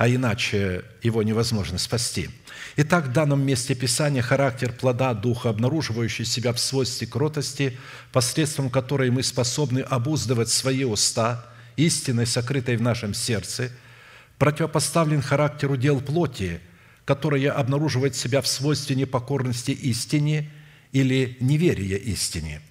А 0.00 0.08
иначе 0.08 0.82
его 1.02 1.22
невозможно 1.22 1.76
спасти. 1.76 2.30
Итак, 2.76 3.08
в 3.08 3.12
данном 3.12 3.44
месте 3.44 3.74
Писания 3.74 4.22
характер 4.22 4.72
плода 4.72 5.12
Духа, 5.12 5.50
обнаруживающий 5.50 6.24
себя 6.24 6.54
в 6.54 6.58
свойстве 6.58 7.06
кротости, 7.06 7.76
посредством 8.10 8.70
которой 8.70 9.10
мы 9.10 9.22
способны 9.22 9.80
обуздывать 9.80 10.48
свои 10.48 10.84
уста, 10.84 11.44
истиной, 11.76 12.24
сокрытой 12.24 12.78
в 12.78 12.80
нашем 12.80 13.12
сердце, 13.12 13.72
противопоставлен 14.38 15.20
характеру 15.20 15.76
дел 15.76 16.00
плоти, 16.00 16.60
которая 17.04 17.52
обнаруживает 17.52 18.16
себя 18.16 18.40
в 18.40 18.46
свойстве 18.46 18.96
непокорности 18.96 19.72
истине 19.72 20.50
или 20.92 21.36
неверия 21.40 21.98
истине– 21.98 22.62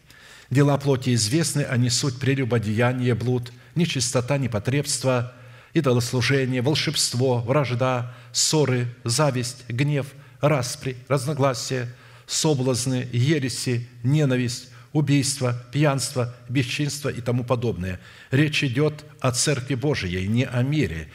Дела 0.50 0.80
плоти 0.80 1.14
известны, 1.14 1.62
они 1.62 1.92
суть 1.92 2.20
прелюбодеяние, 2.20 3.14
блуд, 3.14 3.52
нечистота, 3.76 4.40
непотребство, 4.40 5.36
идолослужение, 5.74 6.62
волшебство, 6.62 7.40
вражда, 7.40 8.14
ссоры, 8.32 8.88
зависть, 9.04 9.66
гнев, 9.70 10.08
распри, 10.42 10.98
разногласия, 11.08 11.94
соблазны, 12.28 13.08
ереси, 13.12 13.88
ненависть, 14.04 14.70
убийство, 14.94 15.56
пьянство, 15.72 16.34
бесчинство 16.48 17.10
и 17.10 17.22
тому 17.22 17.44
подобное. 17.44 18.00
Речь 18.32 18.64
идет 18.64 19.06
о 19.20 19.32
Церкви 19.32 19.76
Божией, 19.76 20.28
не 20.28 20.46
о 20.46 20.62
мире. 20.64 21.10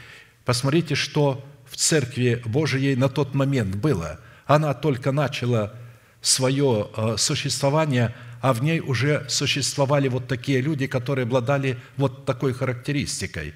Посмотрите, 0.45 0.95
что 0.95 1.45
в 1.71 1.77
Церкви 1.77 2.43
Божией 2.45 2.97
на 2.97 3.09
тот 3.09 3.35
момент 3.35 3.75
было. 3.75 4.21
Она 4.47 4.75
только 4.75 5.11
начала 5.11 5.75
свое 6.21 6.91
э, 6.97 7.17
существование– 7.19 8.15
а 8.45 8.53
в 8.53 8.63
ней 8.63 8.81
уже 8.81 9.25
существовали 9.27 10.09
вот 10.09 10.29
такие 10.29 10.61
люди, 10.61 10.87
которые 10.87 11.23
обладали 11.23 11.79
вот 11.97 12.27
такой 12.27 12.53
характеристикой. 12.53 13.55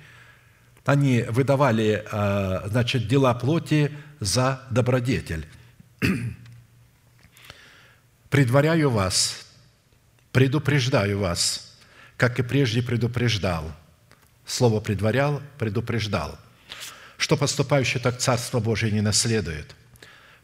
Они 0.88 1.20
выдавали, 1.20 2.03
а, 2.11 2.66
значит, 2.68 3.09
дела 3.09 3.35
плоти 3.35 3.92
за 4.20 4.62
добродетель. 4.70 5.46
«Предваряю 8.31 8.88
вас, 8.88 9.46
предупреждаю 10.33 11.18
вас, 11.18 11.77
как 12.16 12.38
и 12.38 12.42
прежде 12.42 12.83
предупреждал». 12.83 13.70
Слово 14.46 14.81
«предварял»– 14.81 15.42
предупреждал, 15.59 16.38
что 17.18 17.37
поступающий 17.37 18.01
так 18.01 18.16
Царство 18.16 18.59
Божие 18.59 18.90
не 18.90 19.03
наследует. 19.03 19.77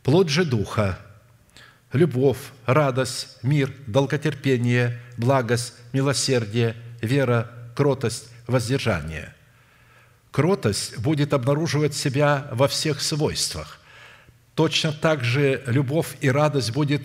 Плод 0.02 0.28
же 0.28 0.44
Духа– 0.44 0.98
любовь, 1.94 2.50
радость, 2.66 3.38
мир, 3.42 3.72
долготерпение, 3.86 5.00
благость, 5.16 5.72
милосердие, 5.94 6.76
вера, 7.00 7.50
кротость, 7.74 8.28
воздержание. 8.46 9.33
Кротость 10.34 10.98
будет 10.98 11.32
обнаруживать 11.32 11.94
себя 11.94 12.48
во 12.50 12.66
всех 12.66 13.00
свойствах. 13.00 13.80
Точно 14.56 14.92
так 14.92 15.22
же 15.22 15.62
любовь 15.66 16.16
и 16.20 16.28
радость 16.28 16.72
будет 16.72 17.02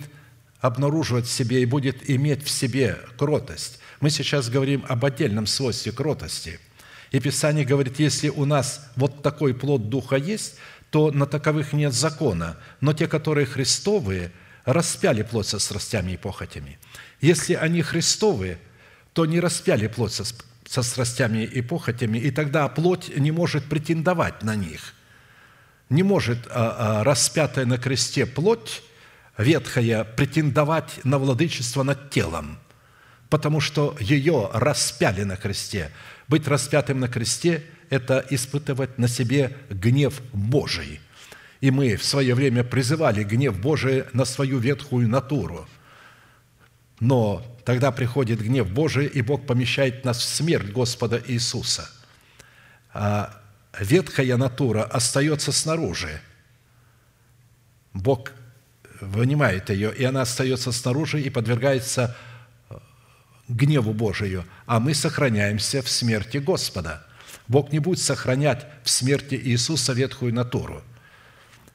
обнаруживать 0.60 1.26
в 1.26 1.32
себе 1.32 1.62
и 1.62 1.64
будет 1.64 2.10
иметь 2.10 2.42
в 2.42 2.50
себе 2.50 2.98
кротость. 3.16 3.78
Мы 4.00 4.10
сейчас 4.10 4.48
говорим 4.48 4.84
об 4.88 5.04
отдельном 5.04 5.46
свойстве 5.46 5.92
кротости. 5.92 6.58
И 7.12 7.20
Писание 7.20 7.64
говорит, 7.64 8.00
если 8.00 8.30
у 8.30 8.44
нас 8.46 8.90
вот 8.96 9.22
такой 9.22 9.54
плод 9.54 9.88
Духа 9.88 10.16
есть, 10.16 10.56
то 10.90 11.12
на 11.12 11.26
таковых 11.26 11.72
нет 11.72 11.94
закона. 11.94 12.56
Но 12.80 12.94
те, 12.94 13.06
которые 13.06 13.46
христовые– 13.46 14.32
распяли 14.64 15.22
плоть 15.22 15.46
со 15.46 15.58
страстями 15.58 16.12
и 16.12 16.16
похотями. 16.16 16.78
Если 17.20 17.54
они 17.54 17.82
Христовые, 17.82 18.58
то 19.12 19.26
не 19.26 19.40
распяли 19.40 19.86
плоть 19.86 20.12
со, 20.12 20.24
со 20.70 20.84
страстями 20.84 21.42
и 21.42 21.62
похотями, 21.62 22.18
и 22.18 22.30
тогда 22.30 22.68
плоть 22.68 23.10
не 23.16 23.32
может 23.32 23.64
претендовать 23.64 24.44
на 24.44 24.54
них. 24.54 24.94
Не 25.88 26.04
может 26.04 26.46
а, 26.46 27.00
а, 27.00 27.04
распятая 27.04 27.66
на 27.66 27.76
кресте 27.76 28.24
плоть, 28.24 28.84
ветхая, 29.36 30.04
претендовать 30.04 31.00
на 31.02 31.18
владычество 31.18 31.82
над 31.82 32.10
телом, 32.10 32.56
потому 33.30 33.58
что 33.58 33.96
ее 33.98 34.48
распяли 34.52 35.24
на 35.24 35.36
кресте. 35.36 35.90
Быть 36.28 36.46
распятым 36.46 37.00
на 37.00 37.08
кресте– 37.08 37.64
это 37.90 38.24
испытывать 38.30 38.96
на 38.96 39.08
себе 39.08 39.56
гнев 39.70 40.22
Божий– 40.32 41.00
и 41.60 41.70
мы 41.70 41.96
в 41.96 42.04
свое 42.04 42.34
время 42.34 42.64
призывали 42.64 43.22
гнев 43.22 43.60
Божий 43.60 44.04
на 44.14 44.24
свою 44.24 44.58
ветхую 44.58 45.08
натуру. 45.08 45.68
Но 47.00 47.44
тогда 47.70 47.92
приходит 47.92 48.40
гнев 48.40 48.68
Божий, 48.68 49.06
и 49.06 49.22
Бог 49.22 49.46
помещает 49.46 50.04
нас 50.04 50.18
в 50.18 50.24
смерть 50.24 50.72
Господа 50.72 51.22
Иисуса. 51.24 51.88
А 52.92 53.40
ветхая 53.78 54.36
натура 54.36 54.82
остается 54.82 55.52
снаружи. 55.52 56.20
Бог 57.94 58.32
вынимает 59.00 59.70
ее, 59.70 59.94
и 59.94 60.02
она 60.02 60.22
остается 60.22 60.72
снаружи 60.72 61.20
и 61.20 61.30
подвергается 61.30 62.16
гневу 63.46 63.92
Божию, 63.92 64.44
а 64.66 64.80
мы 64.80 64.92
сохраняемся 64.92 65.80
в 65.80 65.88
смерти 65.88 66.38
Господа. 66.38 67.06
Бог 67.46 67.70
не 67.70 67.78
будет 67.78 68.00
сохранять 68.00 68.66
в 68.82 68.90
смерти 68.90 69.36
Иисуса 69.36 69.92
ветхую 69.92 70.34
натуру. 70.34 70.82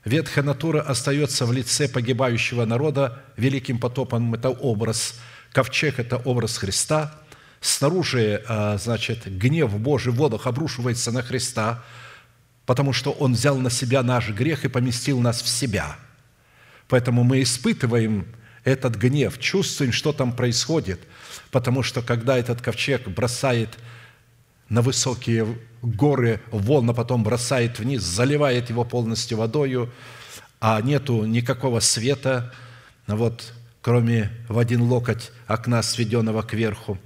Ветхая 0.03 0.43
натура 0.43 0.81
остается 0.81 1.45
в 1.45 1.53
лице 1.53 1.87
погибающего 1.87 2.65
народа 2.65 3.23
великим 3.37 3.79
потопом– 3.79 4.33
это 4.35 4.49
образ. 4.49 5.15
Ковчег– 5.55 5.99
это 6.01 6.17
образ 6.17 6.57
Христа. 6.57 7.15
Снаружи, 7.61 8.43
а, 8.45 8.77
значит, 8.77 9.25
гнев 9.25 9.73
Божий 9.79 10.11
в 10.11 10.17
водах 10.17 10.47
обрушивается 10.47 11.13
на 11.13 11.21
Христа, 11.21 11.81
потому 12.65 12.91
что 12.91 13.11
Он 13.11 13.35
взял 13.35 13.57
на 13.57 13.69
себя 13.69 14.03
наш 14.03 14.31
грех 14.31 14.65
и 14.65 14.67
поместил 14.67 15.21
нас 15.21 15.41
в 15.41 15.47
себя. 15.47 15.95
Поэтому 16.89 17.23
мы 17.23 17.41
испытываем 17.41 18.27
этот 18.65 18.97
гнев, 18.97 19.39
чувствуем, 19.39 19.93
что 19.93 20.11
там 20.11 20.33
происходит, 20.33 20.99
потому 21.51 21.83
что 21.83 22.01
когда 22.01 22.37
этот 22.37 22.61
ковчег 22.61 23.07
бросает 23.07 23.77
на 24.67 24.81
высокие 24.81 25.57
горы 25.81 26.41
волны, 26.51 26.93
потом 26.93 27.23
бросает 27.23 27.79
вниз, 27.79 28.01
заливает 28.01 28.69
его 28.69 28.83
полностью 28.83 29.37
водою, 29.37 29.89
а 30.59 30.81
нету 30.81 31.23
никакого 31.23 31.79
света, 31.79 32.53
вот, 33.07 33.53
кроме 33.85 34.31
в 34.49 34.57
один 34.57 34.81
локоть 34.81 35.31
окна, 35.45 35.83
сведенного 35.83 36.41
кверху. 36.41 36.97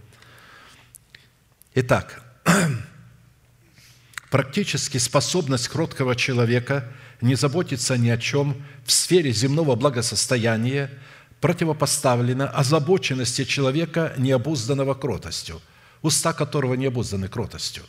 Итак, 1.75 2.23
практически 4.31 4.97
способность 4.97 5.67
кроткого 5.67 6.15
человека 6.15 6.89
не 7.19 7.35
заботиться 7.35 7.97
ни 7.97 8.07
о 8.07 8.17
чем 8.17 8.63
в 8.85 8.93
сфере 8.93 9.33
земного 9.33 9.75
благосостояния– 9.75 10.89
противопоставлена 11.41 12.47
озабоченности 12.47 13.43
человека, 13.43 14.13
необузданного 14.17 14.93
кротостью, 14.93 15.61
уста 16.01 16.31
которого 16.31 16.75
не 16.75 16.85
обузданы 16.85 17.27
кротостью. 17.27 17.83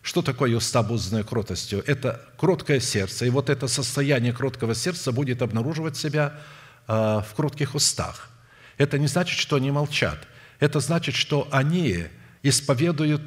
Что 0.00 0.22
такое 0.22 0.56
уста, 0.56 0.80
обузданные 0.80 1.24
кротостью? 1.24 1.82
Это 1.86 2.22
кроткое 2.38 2.80
сердце, 2.80 3.26
и 3.26 3.30
вот 3.30 3.50
это 3.50 3.68
состояние 3.68 4.32
кроткого 4.32 4.74
сердца 4.74 5.12
будет 5.12 5.42
обнаруживать 5.42 5.98
себя 5.98 6.38
в 6.86 7.26
кротких 7.34 7.74
устах. 7.74 8.30
Это 8.78 8.98
не 8.98 9.06
значит, 9.06 9.38
что 9.38 9.56
они 9.56 9.70
молчат. 9.70 10.26
Это 10.60 10.80
значит, 10.80 11.14
что 11.14 11.48
они 11.50 12.04
исповедуют 12.42 13.22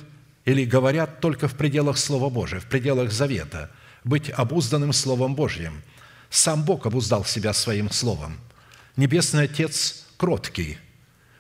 или 0.45 0.65
говорят 0.65 1.19
только 1.19 1.48
в 1.48 1.56
пределах 1.56 1.98
Слова 1.98 2.30
Божия, 2.30 2.60
в 2.60 2.65
пределах 2.65 3.12
завета, 3.12 3.69
быть 4.04 4.30
обузданным 4.30 4.93
Словом 4.93 5.36
Божьим. 5.36 5.82
Сам 6.30 6.63
Бог 6.63 6.86
обуздал 6.86 7.26
себя 7.26 7.54
своим 7.54 7.89
Словом– 7.89 8.38
Небесный 9.00 9.43
Отец 9.43 10.04
кроткий, 10.17 10.78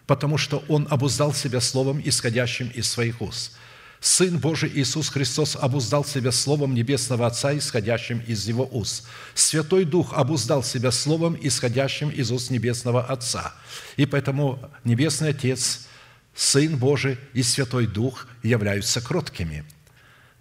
потому 0.07 0.37
что 0.37 0.63
Он 0.69 0.87
обуздал 0.89 1.33
себя 1.33 1.59
Словом, 1.59 2.01
исходящим 2.01 2.69
из 2.69 2.89
своих 2.89 3.21
уст. 3.21 3.57
Сын 3.99 4.37
Божий 4.37 4.71
Иисус 4.73 5.09
Христос 5.09 5.57
обуздал 5.59 6.05
себя 6.05 6.31
Словом 6.31 6.73
Небесного 6.73 7.27
Отца, 7.27 7.57
исходящим 7.57 8.19
из 8.25 8.47
Его 8.47 8.67
уст. 8.71 9.05
Святой 9.33 9.83
Дух 9.83 10.13
обуздал 10.13 10.63
себя 10.63 10.91
Словом, 10.91 11.37
исходящим 11.41 12.09
из 12.09 12.31
уст 12.31 12.49
Небесного 12.49 13.03
Отца. 13.03 13.53
И 13.97 14.05
поэтому 14.05 14.59
Небесный 14.85 15.29
Отец, 15.31 15.87
Сын 16.33 16.77
Божий 16.77 17.17
и 17.33 17.43
Святой 17.43 17.87
Дух 17.87 18.27
являются 18.41 19.01
кроткими. 19.01 19.65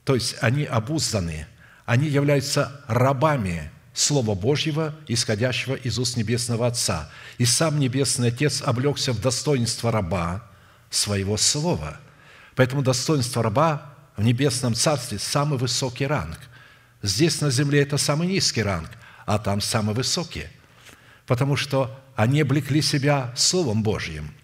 То 0.04 0.14
есть 0.14 0.36
они 0.40 0.64
обузданы, 0.64 1.48
они 1.84 2.08
являются 2.08 2.80
рабами 2.86 3.72
Слова 3.92 4.36
Божьего, 4.36 4.94
исходящего 5.08 5.74
из 5.74 5.98
уст 5.98 6.16
Небесного 6.16 6.68
Отца. 6.68 7.10
И 7.38 7.44
сам 7.44 7.80
Небесный 7.80 8.28
Отец 8.28 8.62
облегся 8.62 9.12
в 9.12 9.20
достоинство 9.20 9.90
раба 9.90 10.48
своего 10.90 11.36
Слова. 11.36 12.00
Поэтому 12.58 12.82
достоинство 12.82 13.40
раба 13.40 13.94
в 14.16 14.22
Небесном 14.24 14.74
Царстве– 14.74 15.16
самый 15.20 15.60
высокий 15.60 16.08
ранг. 16.08 16.40
Здесь 17.02 17.40
на 17.40 17.52
земле 17.52 17.82
это 17.82 17.98
самый 17.98 18.26
низкий 18.26 18.64
ранг, 18.64 18.90
а 19.26 19.38
там 19.38 19.60
самый 19.60 19.94
высокий. 19.94 20.48
Потому 21.24 21.54
что 21.54 21.96
они 22.16 22.40
облекли 22.40 22.82
себя 22.82 23.32
Словом 23.36 23.84
Божьим. 23.84 24.34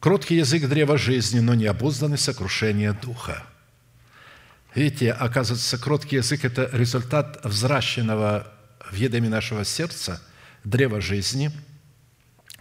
Кроткий 0.00 0.36
язык 0.36 0.66
древа 0.66 0.96
жизни, 0.96 1.40
но 1.40 1.52
не 1.52 1.66
обузданный 1.66 2.16
сокрушение 2.18 2.94
духа– 2.94 3.42
Видите, 4.74 5.12
оказывается, 5.12 5.78
кроткий 5.78 6.16
язык– 6.16 6.44
это 6.46 6.68
результат 6.72 7.38
взращенного 7.44 8.50
в 8.90 8.94
едами 8.94 9.28
нашего 9.28 9.64
сердца 9.64 10.20
древа 10.64 11.00
жизни, 11.00 11.52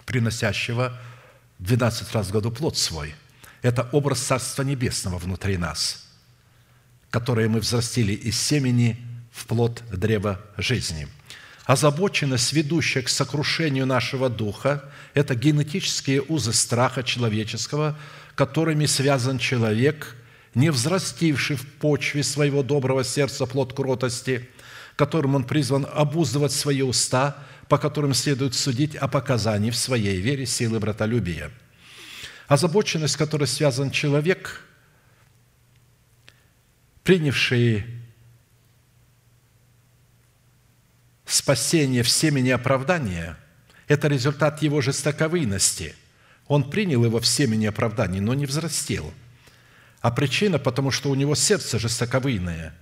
приносящего 0.05 0.95
12 1.63 2.13
раз 2.13 2.27
в 2.27 2.31
году 2.31 2.51
плод 2.51 2.77
свой. 2.77 3.15
Это 3.61 3.87
образ 3.91 4.19
Царства 4.19 4.63
Небесного 4.63 5.17
внутри 5.17 5.57
нас, 5.57 6.05
которое 7.09 7.47
мы 7.47 7.59
взрастили 7.59 8.13
из 8.13 8.39
семени 8.39 8.97
в 9.31 9.45
плод 9.45 9.81
древа 9.91 10.41
жизни. 10.57 11.07
Озабоченность, 11.65 12.51
ведущая 12.51 13.01
к 13.01 13.09
сокрушению 13.09 13.85
нашего 13.85 14.29
духа, 14.29 14.83
это 15.13 15.33
генетические 15.33 16.21
узы 16.21 16.51
страха 16.51 17.03
человеческого, 17.03 17.97
которыми 18.35 18.85
связан 18.85 19.39
человек– 19.39 20.15
не 20.55 20.71
взрастивший 20.71 21.55
в 21.55 21.65
почве 21.65 22.23
своего 22.23 22.63
доброго 22.63 23.03
сердца 23.03 23.45
плод 23.45 23.73
кротости, 23.73 24.49
которым 24.95 25.35
он 25.35 25.43
призван 25.43 25.87
обуздывать 25.91 26.51
свои 26.51 26.81
уста, 26.81 27.37
по 27.67 27.77
которым 27.77 28.13
следует 28.13 28.53
судить 28.55 28.95
о 28.95 29.07
показании 29.07 29.71
в 29.71 29.75
своей 29.75 30.19
вере 30.19 30.45
силы 30.45 30.79
братолюбия. 30.79 31.51
Озабоченность, 32.47 33.13
с 33.13 33.17
которой 33.17 33.47
связан 33.47 33.89
человек, 33.89 34.61
принявший 37.03 37.85
спасение 41.25 42.03
в 42.03 42.09
семени 42.09 42.49
оправдания, 42.49 43.37
это 43.87 44.07
результат 44.07 44.61
его 44.61 44.81
жестоковыйности. 44.81 45.95
Он 46.47 46.69
принял 46.69 47.03
его 47.03 47.19
в 47.19 47.27
семени 47.27 47.65
оправдания, 47.65 48.21
но 48.21 48.33
не 48.33 48.45
взрастил– 48.45 49.13
а 50.03 50.11
причина, 50.11 50.59
потому 50.59 50.91
что 50.91 51.09
у 51.09 51.15
него 51.15 51.33
сердце 51.33 51.79
жестоковыйное. 51.79 52.75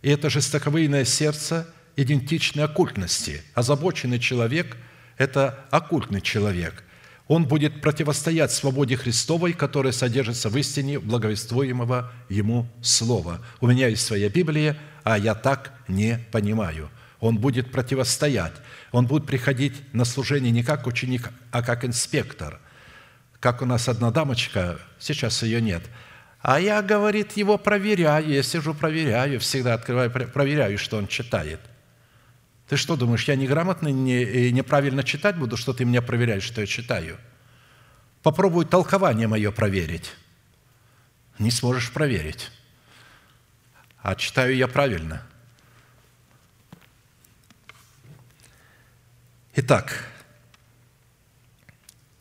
И 0.00 0.10
это 0.10 0.30
жестоковыйное 0.30 1.04
сердце 1.04 1.66
идентично 1.98 2.64
оккультности. 2.64 3.42
Озабоченный 3.54 4.18
человек– 4.18 4.76
это 5.16 5.66
оккультный 5.70 6.20
человек. 6.20 6.84
Он 7.26 7.44
будет 7.44 7.82
противостоять 7.82 8.52
свободе 8.52 8.96
Христовой, 8.96 9.52
которая 9.52 9.92
содержится 9.92 10.48
в 10.48 10.56
истине 10.56 10.98
благовествуемого 10.98 12.10
Ему 12.28 12.68
Слова. 12.80 13.44
У 13.60 13.66
меня 13.66 13.88
есть 13.88 14.06
своя 14.06 14.30
Библия, 14.30 14.78
а 15.02 15.18
я 15.18 15.34
так 15.34 15.74
не 15.88 16.20
понимаю. 16.30 16.88
Он 17.20 17.36
будет 17.36 17.72
противостоять. 17.72 18.54
Он 18.92 19.06
будет 19.06 19.26
приходить 19.26 19.74
на 19.92 20.04
служение 20.04 20.52
не 20.52 20.62
как 20.62 20.86
ученик, 20.86 21.30
а 21.50 21.62
как 21.62 21.84
инспектор. 21.84 22.60
Как 23.40 23.60
у 23.60 23.66
нас 23.66 23.88
одна 23.88 24.10
дамочка, 24.10 24.78
сейчас 24.98 25.42
ее 25.42 25.60
нет– 25.60 25.82
а 26.40 26.60
я, 26.60 26.82
говорит, 26.82 27.32
его 27.36 27.58
проверяю. 27.58 28.28
Я 28.28 28.42
сижу, 28.42 28.72
проверяю, 28.72 29.40
всегда 29.40 29.74
открываю, 29.74 30.10
проверяю, 30.10 30.78
что 30.78 30.96
он 30.96 31.08
читает. 31.08 31.60
Ты 32.68 32.76
что 32.76 32.96
думаешь, 32.96 33.24
я 33.24 33.34
неграмотно, 33.34 33.88
не, 33.88 34.52
неправильно 34.52 35.02
читать 35.02 35.36
буду, 35.36 35.56
что 35.56 35.72
ты 35.72 35.86
меня 35.86 36.02
проверяешь, 36.02 36.42
что 36.42 36.60
я 36.60 36.66
читаю? 36.66 37.18
Попробуй 38.22 38.66
толкование 38.66 39.26
мое 39.26 39.50
проверить. 39.50 40.14
Не 41.38 41.50
сможешь 41.50 41.90
проверить. 41.90 42.50
А 44.02 44.14
читаю 44.14 44.54
я 44.54 44.68
правильно. 44.68 45.22
Итак, 49.54 50.04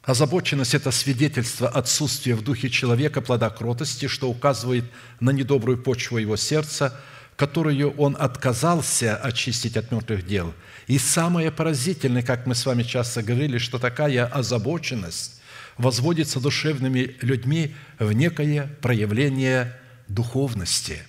Озабоченность– 0.03 0.73
это 0.73 0.89
свидетельство 0.91 1.67
отсутствия 1.67 2.35
в 2.35 2.41
духе 2.41 2.69
человека 2.69 3.19
плода 3.19 3.49
кротости, 3.49 4.07
что 4.07 4.29
указывает 4.29 4.85
на 5.19 5.31
недобрую 5.31 5.83
почву 5.83 6.17
его 6.17 6.37
сердца, 6.37 6.97
которую 7.37 7.91
он 7.97 8.17
отказался 8.19 9.15
очистить 9.15 9.77
от 9.77 9.91
мертвых 9.91 10.25
дел. 10.25 10.53
И 10.87 10.97
самое 10.97 11.51
поразительное, 11.51 12.23
как 12.23 12.47
мы 12.47 12.55
с 12.55 12.65
вами 12.65 12.81
часто 12.81 13.21
говорили, 13.21 13.59
что 13.59 13.77
такая 13.77 14.25
озабоченность 14.25 15.39
возводится 15.77 16.39
душевными 16.39 17.15
людьми 17.21 17.75
в 17.99 18.11
некое 18.11 18.75
проявление 18.81 19.79
духовности. 20.07 21.03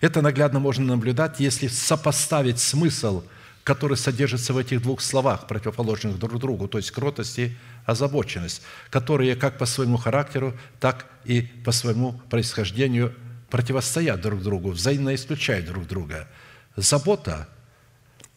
Это 0.00 0.22
наглядно 0.22 0.58
можно 0.58 0.86
наблюдать, 0.86 1.38
если 1.38 1.68
сопоставить 1.68 2.58
смысл, 2.58 3.22
который 3.62 3.98
содержится 3.98 4.54
в 4.54 4.58
этих 4.58 4.80
двух 4.80 5.02
словах, 5.02 5.46
противоположных 5.46 6.18
друг 6.18 6.40
другу, 6.40 6.66
то 6.66 6.78
есть 6.78 6.90
кротость 6.90 7.38
и 7.38 7.52
озабоченность, 7.84 8.62
которые 8.88 9.36
как 9.36 9.58
по 9.58 9.66
своему 9.66 9.98
характеру, 9.98 10.56
так 10.80 11.06
и 11.26 11.42
по 11.42 11.72
своему 11.72 12.12
происхождению 12.30 13.14
противостоят 13.52 14.22
друг 14.22 14.42
другу, 14.42 14.70
взаимно 14.70 15.14
исключают 15.14 15.66
друг 15.66 15.86
друга. 15.86 16.26
Забота, 16.74 17.50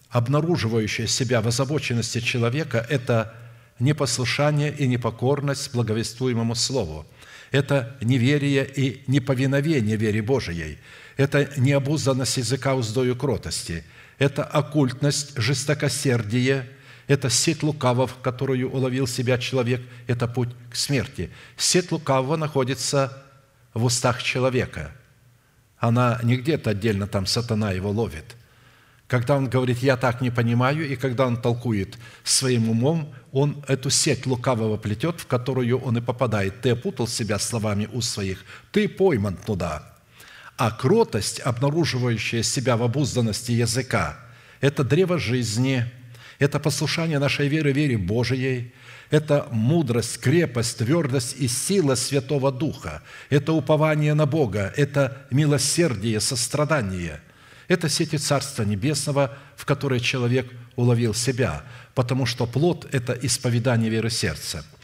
обнаруживающая 0.10 1.08
себя 1.08 1.40
в 1.40 1.48
озабоченности 1.48 2.20
человека, 2.20 2.86
это 2.90 3.34
непослушание 3.80 4.76
и 4.76 4.86
непокорность 4.88 5.72
благовествуемому 5.74 6.54
Слову. 6.54 7.08
Это 7.52 7.96
неверие 8.02 8.70
и 8.70 9.04
неповиновение 9.08 9.96
вере 9.96 10.22
Божией. 10.22 10.80
Это 11.16 11.50
необузданность 11.56 12.36
языка 12.36 12.76
уздою 12.76 13.16
кротости. 13.16 13.86
Это 14.18 14.44
оккультность, 14.44 15.38
жестокосердие, 15.38 16.68
это 17.08 17.30
сеть 17.30 17.64
лукавов, 17.64 18.18
которую 18.22 18.70
уловил 18.70 19.08
себя 19.08 19.38
человек, 19.38 19.82
это 20.08 20.28
путь 20.28 20.50
к 20.70 20.76
смерти. 20.76 21.32
Сеть 21.56 21.94
лукавого 21.94 22.36
находится 22.36 23.24
в 23.74 23.86
устах 23.86 24.22
человека. 24.22 24.92
Она 25.86 26.20
не 26.24 26.38
где-то 26.38 26.72
отдельно 26.72 27.06
там 27.06 27.28
сатана 27.28 27.72
его 27.72 27.92
ловит. 27.92 28.36
Когда 29.06 29.38
он 29.38 29.48
говорит 29.48 29.78
«я 29.84 29.98
так 29.98 30.20
не 30.20 30.32
понимаю», 30.32 30.90
и 30.90 30.96
когда 30.96 31.28
он 31.28 31.40
толкует 31.40 32.00
своим 32.24 32.72
умом, 32.72 33.14
он 33.32 33.64
эту 33.68 33.92
сеть 33.92 34.26
лукавого 34.26 34.78
плетет, 34.78 35.20
в 35.20 35.28
которую 35.28 35.78
он 35.78 36.00
и 36.00 36.02
попадает. 36.02 36.60
Ты 36.62 36.72
опутал 36.72 37.08
себя 37.08 37.38
словами 37.38 37.88
у 37.94 38.02
своих, 38.02 38.44
ты 38.72 38.90
пойман 38.90 39.38
туда. 39.38 39.94
А 40.58 40.72
кротость, 40.72 41.40
обнаруживающая 41.40 42.42
себя 42.42 42.78
в 42.78 42.82
обузданности 42.82 43.52
языка, 43.52 44.18
это 44.62 44.84
древо 44.84 45.20
жизни, 45.20 45.86
это 46.40 46.60
послушание 46.60 47.20
нашей 47.20 47.48
веры, 47.48 47.74
вере 47.74 48.00
Божией– 48.00 48.74
это 49.16 49.48
мудрость, 49.52 50.20
крепость, 50.20 50.78
твердость 50.80 51.36
и 51.40 51.48
сила 51.48 51.96
Святого 51.96 52.52
Духа. 52.52 53.02
Это 53.30 53.54
упование 53.54 54.14
на 54.14 54.26
Бога, 54.26 54.74
это 54.76 55.26
милосердие, 55.32 56.20
сострадание. 56.20 57.22
Это 57.70 57.88
сети 57.90 58.18
Царства 58.18 58.64
Небесного, 58.64 59.38
в 59.56 59.66
которое 59.66 60.00
человек 60.00 60.52
уловил 60.76 61.14
себя, 61.14 61.64
потому 61.94 62.26
что 62.26 62.46
плод– 62.46 62.88
это 62.92 63.14
исповедание 63.14 63.90
веры 63.90 64.10
сердца– 64.10 64.66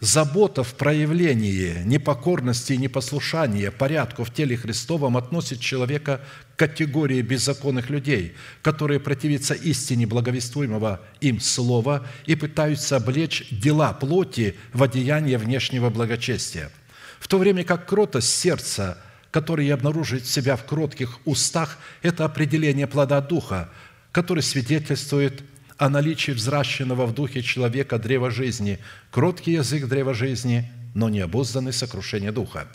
Забота 0.00 0.62
в 0.62 0.74
проявлении 0.74 1.82
непокорности 1.84 2.72
и 2.72 2.76
непослушания 2.76 3.72
порядку 3.72 4.22
в 4.22 4.32
теле 4.32 4.56
Христовом 4.56 5.16
относит 5.16 5.58
человека 5.58 6.20
к 6.54 6.58
категории 6.60 7.20
беззаконных 7.20 7.90
людей, 7.90 8.36
которые 8.62 9.00
противятся 9.00 9.54
истине 9.54 10.06
благовествуемого 10.06 11.00
им 11.20 11.40
слова 11.40 12.06
и 12.26 12.36
пытаются 12.36 12.96
облечь 12.96 13.48
дела 13.50 13.92
плоти 13.92 14.54
в 14.72 14.84
одеяние 14.84 15.36
внешнего 15.36 15.90
благочестия. 15.90 16.70
В 17.18 17.26
то 17.26 17.36
время 17.36 17.64
как 17.64 17.86
кротость 17.86 18.32
сердца, 18.32 18.98
который 19.32 19.68
обнаруживает 19.68 20.26
себя 20.26 20.54
в 20.54 20.64
кротких 20.64 21.18
устах, 21.24 21.76
это 22.02 22.24
определение 22.24 22.86
плода 22.86 23.20
Духа, 23.20 23.68
который 24.12 24.44
свидетельствует 24.44 25.42
о 25.78 25.88
наличии 25.88 26.32
взращенного 26.32 27.06
в 27.06 27.14
духе 27.14 27.42
человека 27.42 27.98
древа 27.98 28.30
жизни, 28.30 28.78
кроткий 29.10 29.52
язык 29.52 29.86
древа 29.86 30.12
жизни, 30.12 30.70
но 30.94 31.08
не 31.08 31.20
обузданный 31.20 31.72
сокрушение 31.72 32.32
духа. 32.32 32.68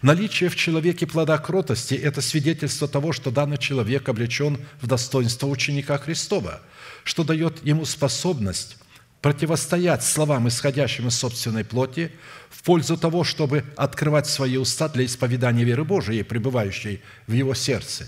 Наличие 0.00 0.48
в 0.48 0.54
человеке 0.54 1.08
плода 1.08 1.36
кротости– 1.38 1.94
это 1.96 2.20
свидетельство 2.20 2.86
того, 2.86 3.12
что 3.12 3.32
данный 3.32 3.58
человек 3.58 4.08
облечен 4.08 4.58
в 4.80 4.86
достоинство 4.86 5.48
ученика 5.48 5.98
Христова, 5.98 6.60
что 7.02 7.24
дает 7.24 7.66
ему 7.66 7.84
способность 7.84 8.78
противостоять 9.20 10.04
словам, 10.04 10.46
исходящим 10.46 11.08
из 11.08 11.16
собственной 11.16 11.64
плоти, 11.64 12.12
в 12.50 12.62
пользу 12.62 12.96
того, 12.96 13.24
чтобы 13.24 13.64
открывать 13.76 14.28
свои 14.28 14.56
уста 14.56 14.88
для 14.88 15.04
исповедания 15.04 15.64
веры 15.64 15.82
Божией, 15.82 16.22
пребывающей 16.22 17.02
в 17.26 17.32
его 17.32 17.54
сердце. 17.54 18.06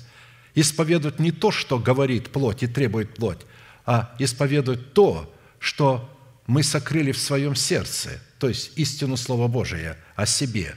Исповедовать 0.54 1.18
не 1.18 1.32
то, 1.32 1.50
что 1.50 1.80
говорит 1.80 2.30
плоть 2.30 2.62
и 2.62 2.68
требует 2.68 3.14
плоть, 3.14 3.40
а 3.86 4.14
исповедовать 4.18 4.92
то, 4.92 5.32
что 5.58 6.08
мы 6.46 6.62
сокрыли 6.62 7.12
в 7.12 7.18
своем 7.18 7.54
сердце, 7.54 8.20
то 8.38 8.48
есть 8.48 8.72
истину 8.76 9.16
Слова 9.16 9.48
Божия 9.48 9.96
о 10.16 10.26
себе, 10.26 10.74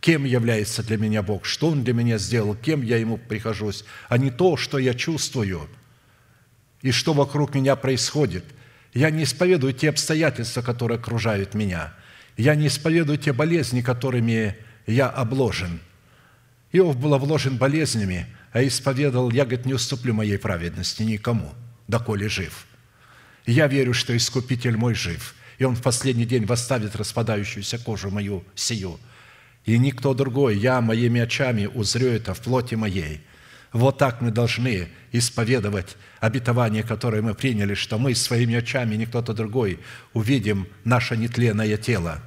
кем 0.00 0.24
является 0.24 0.82
для 0.82 0.98
меня 0.98 1.22
Бог, 1.22 1.44
что 1.44 1.68
Он 1.68 1.82
для 1.82 1.94
меня 1.94 2.18
сделал, 2.18 2.54
кем 2.54 2.82
я 2.82 2.96
Ему 2.96 3.18
прихожусь, 3.18 3.84
а 4.08 4.18
не 4.18 4.30
то, 4.30 4.56
что 4.56 4.78
я 4.78 4.94
чувствую 4.94 5.68
и 6.82 6.92
что 6.92 7.12
вокруг 7.12 7.54
меня 7.54 7.74
происходит. 7.74 8.44
Я 8.94 9.10
не 9.10 9.24
исповедую 9.24 9.72
те 9.72 9.90
обстоятельства, 9.90 10.62
которые 10.62 10.98
окружают 10.98 11.54
меня. 11.54 11.92
Я 12.36 12.54
не 12.54 12.68
исповедую 12.68 13.18
те 13.18 13.32
болезни, 13.32 13.80
которыми 13.80 14.56
я 14.86 15.08
обложен. 15.08 15.80
Иов 16.72 16.96
был 16.96 17.14
обложен 17.14 17.56
болезнями, 17.56 18.26
а 18.52 18.62
исповедовал, 18.62 19.30
я, 19.30 19.44
говорит, 19.44 19.66
не 19.66 19.74
уступлю 19.74 20.14
моей 20.14 20.38
праведности 20.38 21.02
никому– 21.02 21.52
доколе 21.88 22.28
жив. 22.28 22.66
Я 23.46 23.68
верю, 23.68 23.94
что 23.94 24.16
Искупитель 24.16 24.76
мой 24.76 24.94
жив, 24.94 25.34
и 25.58 25.64
Он 25.64 25.76
в 25.76 25.82
последний 25.82 26.26
день 26.26 26.44
восставит 26.44 26.96
распадающуюся 26.96 27.78
кожу 27.78 28.10
мою 28.10 28.44
сию. 28.54 28.98
И 29.64 29.78
никто 29.78 30.14
другой, 30.14 30.56
я 30.56 30.80
моими 30.80 31.20
очами 31.20 31.66
узрю 31.66 32.08
это 32.08 32.34
в 32.34 32.40
плоти 32.40 32.74
моей. 32.76 33.20
Вот 33.72 33.98
так 33.98 34.20
мы 34.20 34.30
должны 34.30 34.88
исповедовать 35.12 35.96
обетование, 36.20 36.82
которое 36.82 37.20
мы 37.20 37.34
приняли, 37.34 37.74
что 37.74 37.98
мы 37.98 38.14
своими 38.14 38.54
очами, 38.54 38.94
не 38.94 39.06
кто-то 39.06 39.34
другой, 39.34 39.80
увидим 40.12 40.66
наше 40.84 41.16
нетленное 41.16 41.76
тело. 41.76 42.22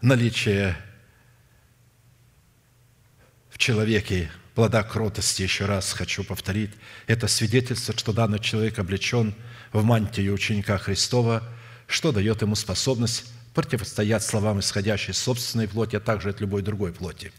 Наличие 0.00 0.76
человеке 3.62 4.28
плода 4.56 4.82
кротости, 4.82 5.42
еще 5.42 5.66
раз 5.66 5.92
хочу 5.92 6.24
повторить, 6.24 6.70
это 7.06 7.28
свидетельство, 7.28 7.96
что 7.96 8.12
данный 8.12 8.40
человек 8.40 8.80
облечен 8.80 9.34
в 9.72 9.84
мантию 9.84 10.34
ученика 10.34 10.78
Христова, 10.78 11.44
что 11.86 12.10
дает 12.10 12.42
ему 12.42 12.56
способность 12.56 13.32
противостоять 13.54 14.24
словам, 14.24 14.58
исходящей 14.58 15.12
из 15.12 15.18
собственной 15.18 15.68
плоти, 15.68 15.94
а 15.94 16.00
также 16.00 16.30
от 16.30 16.40
любой 16.40 16.62
другой 16.62 16.92
плоти. 16.92 17.32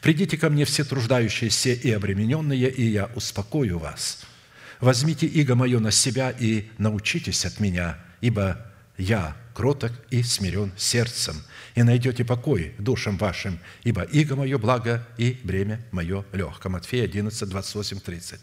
«Придите 0.00 0.36
ко 0.36 0.50
мне 0.50 0.64
все 0.64 0.82
труждающиеся 0.82 1.70
и 1.70 1.92
обремененные, 1.92 2.68
и 2.68 2.86
я 2.86 3.08
успокою 3.14 3.78
вас. 3.78 4.22
Возьмите 4.80 5.26
иго 5.26 5.54
мое 5.54 5.78
на 5.78 5.92
себя 5.92 6.30
и 6.30 6.68
научитесь 6.78 7.44
от 7.44 7.60
меня, 7.60 7.96
ибо 8.20 8.69
я 9.00 9.36
кроток 9.54 9.92
и 10.10 10.22
смирен 10.22 10.72
сердцем, 10.76 11.42
и 11.74 11.82
найдете 11.82 12.24
покой 12.24 12.74
душам 12.78 13.16
вашим, 13.16 13.58
ибо 13.82 14.02
иго 14.02 14.36
мое 14.36 14.58
благо 14.58 15.06
и 15.16 15.40
бремя 15.42 15.84
мое 15.90 16.24
легко». 16.32 16.68
Матфея 16.68 17.04
11, 17.04 17.48
28, 17.48 18.00
30. 18.00 18.40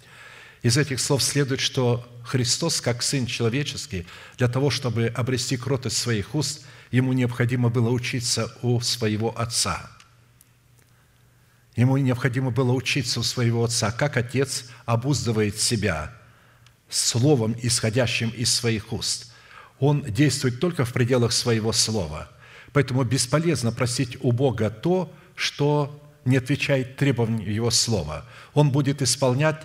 Из 0.63 0.77
этих 0.77 0.99
слов 0.99 1.23
следует, 1.23 1.59
что 1.59 2.05
Христос, 2.23 2.81
как 2.81 3.03
Сын 3.03 3.25
Человеческий, 3.25 4.07
для 4.37 4.47
того, 4.47 4.69
чтобы 4.69 5.07
обрести 5.07 5.55
кротость 5.55 5.97
своих 5.97 6.35
уст, 6.35 6.65
Ему 6.91 7.11
необходимо 7.13 7.69
было 7.69 7.89
учиться 7.89 8.49
у 8.61 8.79
своего 8.79 9.37
Отца. 9.37 9.91
Ему 11.75 11.97
необходимо 11.97 12.49
было 12.49 12.71
учиться 12.71 13.19
у 13.19 13.23
своего 13.23 13.65
Отца, 13.65 13.91
как 13.91 14.15
Отец 14.17 14.69
обуздывает 14.85 15.59
себя 15.59 16.13
словом, 16.89 17.55
исходящим 17.61 18.29
из 18.29 18.53
своих 18.53 18.93
уст– 18.93 19.26
он 19.79 20.03
действует 20.03 20.59
только 20.59 20.85
в 20.85 20.93
пределах 20.93 21.31
своего 21.31 21.71
слова. 21.71 22.29
Поэтому 22.73 23.03
бесполезно 23.03 23.71
просить 23.71 24.17
у 24.21 24.31
Бога 24.31 24.69
то, 24.69 25.13
что 25.35 26.03
не 26.25 26.37
отвечает 26.37 26.97
требованиям 26.97 27.49
Его 27.49 27.71
слова. 27.71 28.25
Он 28.53 28.71
будет 28.71 29.01
исполнять 29.01 29.61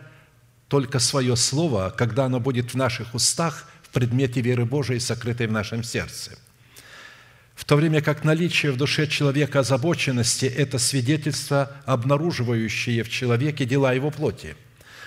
только 0.69 0.99
свое 0.99 1.37
слово, 1.37 1.93
когда 1.97 2.27
оно 2.27 2.41
будет 2.41 2.73
в 2.73 2.77
наших 2.77 3.15
устах, 3.15 3.69
в 3.83 3.89
предмете 3.89 4.41
веры 4.41 4.65
Божией, 4.65 5.01
сокрытой 5.01 5.47
в 5.47 5.53
нашем 5.53 5.83
сердце. 5.83 6.39
В 7.55 7.65
то 7.65 7.77
время 7.77 8.01
как 8.01 8.25
наличие 8.25 8.73
в 8.73 8.77
душе 8.77 9.07
человека 9.07 9.61
озабоченности– 9.61 10.47
это 10.47 10.79
свидетельство, 10.79 11.77
обнаруживающее 11.85 13.03
в 13.03 13.11
человеке 13.11 13.65
дела 13.65 13.93
его 13.93 14.11
плоти. 14.11 14.57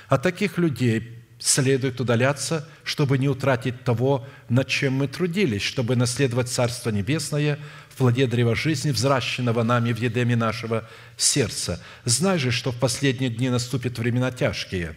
А 0.08 0.18
таких 0.18 0.58
людей 0.58 1.25
следует 1.46 2.02
удаляться, 2.02 2.68
чтобы 2.84 3.20
не 3.20 3.30
утратить 3.30 3.84
того, 3.84 4.26
над 4.50 4.68
чем 4.68 4.94
мы 4.94 5.08
трудились, 5.08 5.62
чтобы 5.62 5.96
наследовать 5.96 6.50
Царство 6.50 6.90
Небесное 6.90 7.60
в 7.90 7.98
плоде 7.98 8.26
древа 8.26 8.56
жизни, 8.56 8.90
взращенного 8.90 9.62
нами 9.62 9.94
в 9.94 10.00
едеме 10.00 10.36
нашего 10.36 10.90
сердца. 11.18 11.80
Знай 12.04 12.40
же, 12.40 12.50
что 12.50 12.72
в 12.72 12.80
последние 12.80 13.30
дни 13.30 13.52
наступят 13.52 14.00
времена 14.00 14.32
тяжкие, 14.32 14.96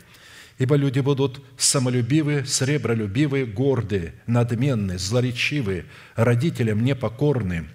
ибо 0.57 0.77
люди 0.77 1.01
будут 1.01 1.45
самолюбивы, 1.59 2.47
сребролюбивы, 2.47 3.45
горды, 3.45 4.15
надменны, 4.27 4.97
злоречивы, 4.97 5.85
родителям 6.17 6.83
непокорны, 6.83 7.69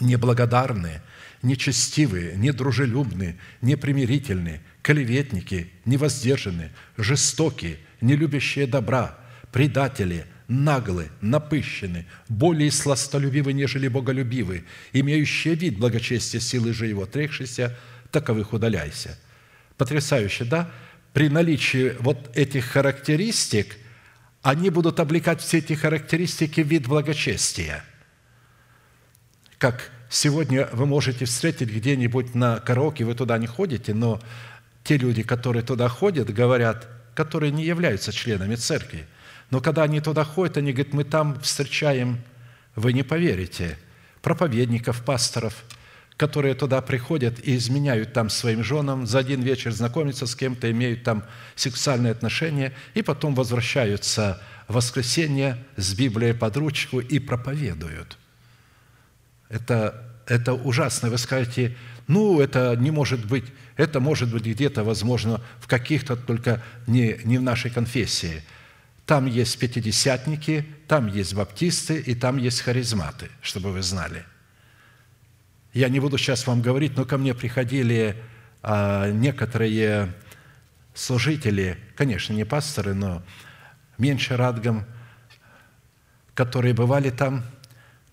неблагодарны, 0.00 1.02
нечестивые, 1.42 2.34
недружелюбны, 2.36 3.38
непримирительны, 3.60 4.62
клеветники, 4.84 5.70
невоздержаны, 5.86 6.70
жестокие, 6.98 7.78
не 8.02 8.16
любящие 8.16 8.66
добра, 8.66 9.18
предатели, 9.50 10.26
наглы, 10.46 11.08
напыщены, 11.22 12.06
более 12.28 12.70
сластолюбивы, 12.70 13.54
нежели 13.54 13.88
боголюбивы, 13.88 14.64
имеющие 14.92 15.54
вид 15.54 15.78
благочестия 15.78 16.38
силы 16.38 16.74
же 16.74 16.86
его, 16.86 17.06
трехшися, 17.06 17.76
таковых 18.12 18.52
удаляйся». 18.52 19.18
Потрясающе, 19.78 20.44
да? 20.44 20.70
при 21.14 21.28
наличии 21.28 21.96
вот 22.00 22.36
этих 22.36 22.66
характеристик, 22.66 23.76
они 24.42 24.68
будут 24.68 25.00
облекать 25.00 25.40
все 25.40 25.58
эти 25.58 25.72
характеристики 25.72 26.60
в 26.60 26.68
вид 26.68 26.86
благочестия. 26.86 27.84
Как 29.58 29.90
сегодня 30.10 30.68
вы 30.72 30.86
можете 30.86 31.24
встретить 31.24 31.70
где-нибудь 31.70 32.34
на 32.34 32.58
караоке, 32.58 33.04
вы 33.04 33.14
туда 33.14 33.38
не 33.38 33.46
ходите, 33.46 33.94
но 33.94 34.20
те 34.84 34.96
люди, 34.96 35.24
которые 35.24 35.64
туда 35.64 35.88
ходят, 35.88 36.32
говорят, 36.32 36.88
которые 37.14 37.50
не 37.50 37.64
являются 37.64 38.12
членами 38.12 38.54
церкви, 38.54 39.06
но 39.50 39.60
когда 39.60 39.82
они 39.82 40.00
туда 40.00 40.24
ходят, 40.24 40.56
они 40.56 40.72
говорят, 40.72 40.94
мы 40.94 41.04
там 41.04 41.40
встречаем, 41.40 42.20
вы 42.76 42.92
не 42.92 43.02
поверите, 43.02 43.78
проповедников, 44.22 45.02
пасторов– 45.02 45.64
которые 46.16 46.54
туда 46.54 46.80
приходят 46.80 47.40
и 47.42 47.56
изменяют 47.56 48.12
там 48.12 48.30
своим 48.30 48.62
женам, 48.62 49.06
за 49.06 49.18
один 49.18 49.42
вечер 49.42 49.72
знакомятся 49.72 50.26
с 50.26 50.36
кем-то, 50.36 50.70
имеют 50.70 51.02
там 51.02 51.24
сексуальные 51.56 52.12
отношения, 52.12 52.72
и 52.94 53.02
потом 53.02 53.34
возвращаются 53.34 54.40
в 54.68 54.74
воскресенье 54.74 55.58
с 55.76 55.92
Библией 55.94 56.34
под 56.34 56.56
ручку 56.56 57.00
и 57.00 57.18
проповедуют. 57.18 58.16
Это, 59.48 60.04
это 60.26 60.54
ужасно. 60.54 61.10
Вы 61.10 61.18
скажете, 61.18 61.76
ну, 62.06 62.40
это 62.40 62.76
не 62.76 62.90
может 62.90 63.26
быть, 63.26 63.44
это 63.76 64.00
может 64.00 64.32
быть 64.32 64.44
где-то, 64.44 64.84
возможно, 64.84 65.40
в 65.60 65.66
каких-то 65.66 66.16
только 66.16 66.62
не, 66.86 67.18
не 67.24 67.38
в 67.38 67.42
нашей 67.42 67.70
конфессии. 67.70 68.42
Там 69.06 69.26
есть 69.26 69.58
пятидесятники, 69.58 70.66
там 70.88 71.08
есть 71.08 71.34
баптисты 71.34 71.98
и 71.98 72.14
там 72.14 72.38
есть 72.38 72.60
харизматы, 72.60 73.30
чтобы 73.42 73.72
вы 73.72 73.82
знали– 73.82 74.24
я 75.74 75.88
не 75.88 75.98
буду 75.98 76.18
сейчас 76.18 76.46
вам 76.46 76.62
говорить, 76.62 76.96
но 76.96 77.04
ко 77.04 77.18
мне 77.18 77.34
приходили 77.34 78.16
а, 78.62 79.10
некоторые 79.10 80.14
служители, 80.94 81.76
конечно, 81.96 82.32
не 82.32 82.44
пасторы, 82.44 82.94
но 82.94 83.24
меньше 83.98 84.36
радгом, 84.36 84.84
которые 86.34 86.74
бывали 86.74 87.10
там, 87.10 87.42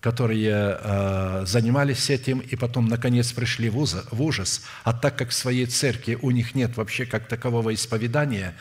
которые 0.02 0.52
а, 0.52 1.44
занимались 1.46 2.10
этим 2.10 2.40
и 2.40 2.56
потом, 2.56 2.88
наконец, 2.88 3.32
пришли 3.32 3.70
в 3.70 4.20
ужас. 4.20 4.62
А 4.82 4.92
так 4.92 5.16
как 5.16 5.28
в 5.30 5.32
своей 5.32 5.66
церкви 5.66 6.18
у 6.20 6.32
них 6.32 6.56
нет 6.56 6.76
вообще 6.76 7.06
как 7.06 7.28
такового 7.28 7.72
исповедания, 7.72 8.54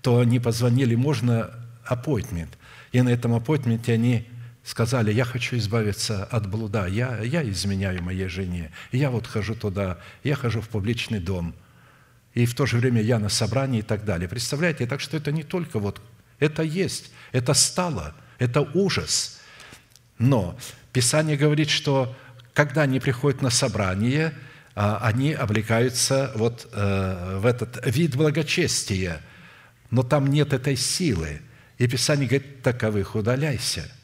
то 0.00 0.20
они 0.20 0.40
позвонили, 0.40 0.94
можно 0.94 1.50
appointment. 1.88 2.48
И 2.92 3.02
на 3.02 3.10
этом 3.10 3.34
appointment 3.34 3.92
они 3.92 4.26
сказали, 4.64 5.12
я 5.12 5.24
хочу 5.24 5.58
избавиться 5.58 6.24
от 6.24 6.50
блуда, 6.50 6.86
я, 6.86 7.18
я 7.20 7.48
изменяю 7.48 8.02
моей 8.02 8.28
жене, 8.28 8.72
я 8.90 9.10
вот 9.10 9.26
хожу 9.26 9.54
туда, 9.54 9.98
я 10.24 10.34
хожу 10.34 10.62
в 10.62 10.68
публичный 10.68 11.20
дом, 11.20 11.54
и 12.32 12.46
в 12.46 12.54
то 12.54 12.64
же 12.64 12.78
время 12.78 13.02
я 13.02 13.18
на 13.18 13.28
собрании 13.28 13.80
и 13.80 13.82
так 13.82 14.04
далее. 14.06 14.28
Представляете, 14.30 14.86
так 14.86 15.00
что 15.00 15.18
это 15.18 15.30
не 15.30 15.42
только 15.42 15.78
вот, 15.78 16.00
это 16.38 16.62
есть, 16.62 17.12
это 17.32 17.52
стало, 17.52 18.14
это 18.38 18.62
ужас. 18.62 19.40
Но 20.18 20.58
Писание 20.96 21.36
говорит, 21.36 21.68
что 21.68 22.16
когда 22.54 22.80
они 22.80 23.00
приходят 23.00 23.42
на 23.42 23.50
собрание, 23.50 24.32
а, 24.74 24.98
они 25.02 25.34
облекаются 25.34 26.32
вот 26.34 26.66
э, 26.72 27.38
в 27.38 27.44
этот 27.44 27.84
вид 27.84 28.16
благочестия, 28.16 29.20
но 29.90 30.02
там 30.02 30.26
нет 30.26 30.54
этой 30.54 30.74
силы. 30.74 31.42
И 31.76 31.86
Писание 31.86 32.26
говорит, 32.26 32.62
таковых 32.62 33.14
удаляйся– 33.14 33.86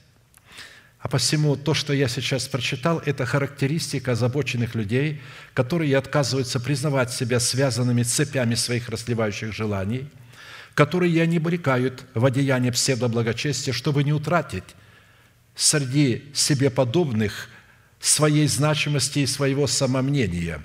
а 0.99 1.09
посему 1.09 1.57
то, 1.57 1.75
что 1.75 1.93
я 1.93 2.07
сейчас 2.07 2.47
прочитал, 2.47 3.03
это 3.05 3.27
характеристика 3.27 4.13
озабоченных 4.13 4.77
людей, 4.77 5.21
которые 5.53 5.97
отказываются 5.97 6.61
признавать 6.61 7.11
себя 7.11 7.41
связанными 7.41 8.05
цепями 8.05 8.55
своих 8.55 8.89
расливающих 8.89 9.53
желаний, 9.53 10.09
которые 10.75 11.27
не 11.27 11.39
обрекают 11.39 12.05
в 12.15 12.25
одеяние 12.25 12.71
псевдоблагочестия, 12.71 13.73
чтобы 13.73 14.05
не 14.05 14.13
утратить 14.13 14.77
среди 15.55 16.31
себе 16.35 16.71
подобных 16.71 17.49
своей 18.01 18.49
значимости 18.49 19.21
и 19.21 19.27
своего 19.27 19.67
самомнения, 19.67 20.61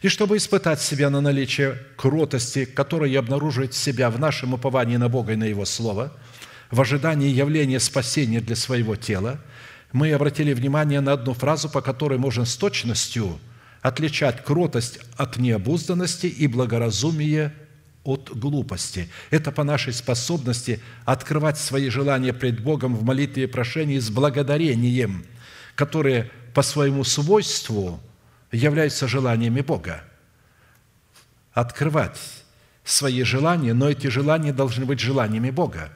и 0.00 0.08
чтобы 0.08 0.36
испытать 0.36 0.80
себя 0.80 1.10
на 1.10 1.20
наличие 1.20 1.78
кротости, 1.96 2.64
которая 2.64 3.18
обнаруживает 3.18 3.74
себя 3.74 4.10
в 4.10 4.18
нашем 4.18 4.54
уповании 4.54 4.96
на 4.96 5.08
Бога 5.08 5.32
и 5.32 5.36
на 5.36 5.44
Его 5.44 5.64
Слово, 5.64 6.12
в 6.70 6.80
ожидании 6.80 7.28
явления 7.28 7.78
спасения 7.80 8.40
для 8.40 8.56
своего 8.56 8.96
тела– 8.96 9.40
мы 9.92 10.12
обратили 10.12 10.54
внимание 10.54 11.00
на 11.00 11.12
одну 11.12 11.34
фразу, 11.34 11.68
по 11.68 11.82
которой 11.82 12.18
можно 12.18 12.44
с 12.44 12.56
точностью 12.56 13.38
отличать 13.82 14.42
кротость 14.42 14.98
от 15.16 15.36
необузданности 15.36 16.26
и 16.26 16.46
благоразумие 16.46 17.52
от 18.04 18.36
глупости. 18.36 19.08
Это 19.30 19.52
по 19.52 19.64
нашей 19.64 19.92
способности 19.92 20.80
открывать 21.04 21.58
свои 21.58 21.88
желания 21.88 22.32
пред 22.32 22.60
Богом 22.60 22.96
в 22.96 23.04
молитве 23.04 23.44
и 23.44 23.46
прошении 23.46 23.98
с 23.98 24.10
благодарением, 24.10 25.24
которые 25.74 26.30
по 26.54 26.62
своему 26.62 27.04
свойству 27.04 28.00
являются 28.50 29.08
желаниями 29.08 29.60
Бога. 29.60 30.04
Открывать 31.52 32.18
свои 32.84 33.22
желания, 33.22 33.74
но 33.74 33.88
эти 33.88 34.08
желания 34.08 34.52
должны 34.52 34.84
быть 34.84 35.00
желаниями 35.00 35.50
Бога. 35.50 35.92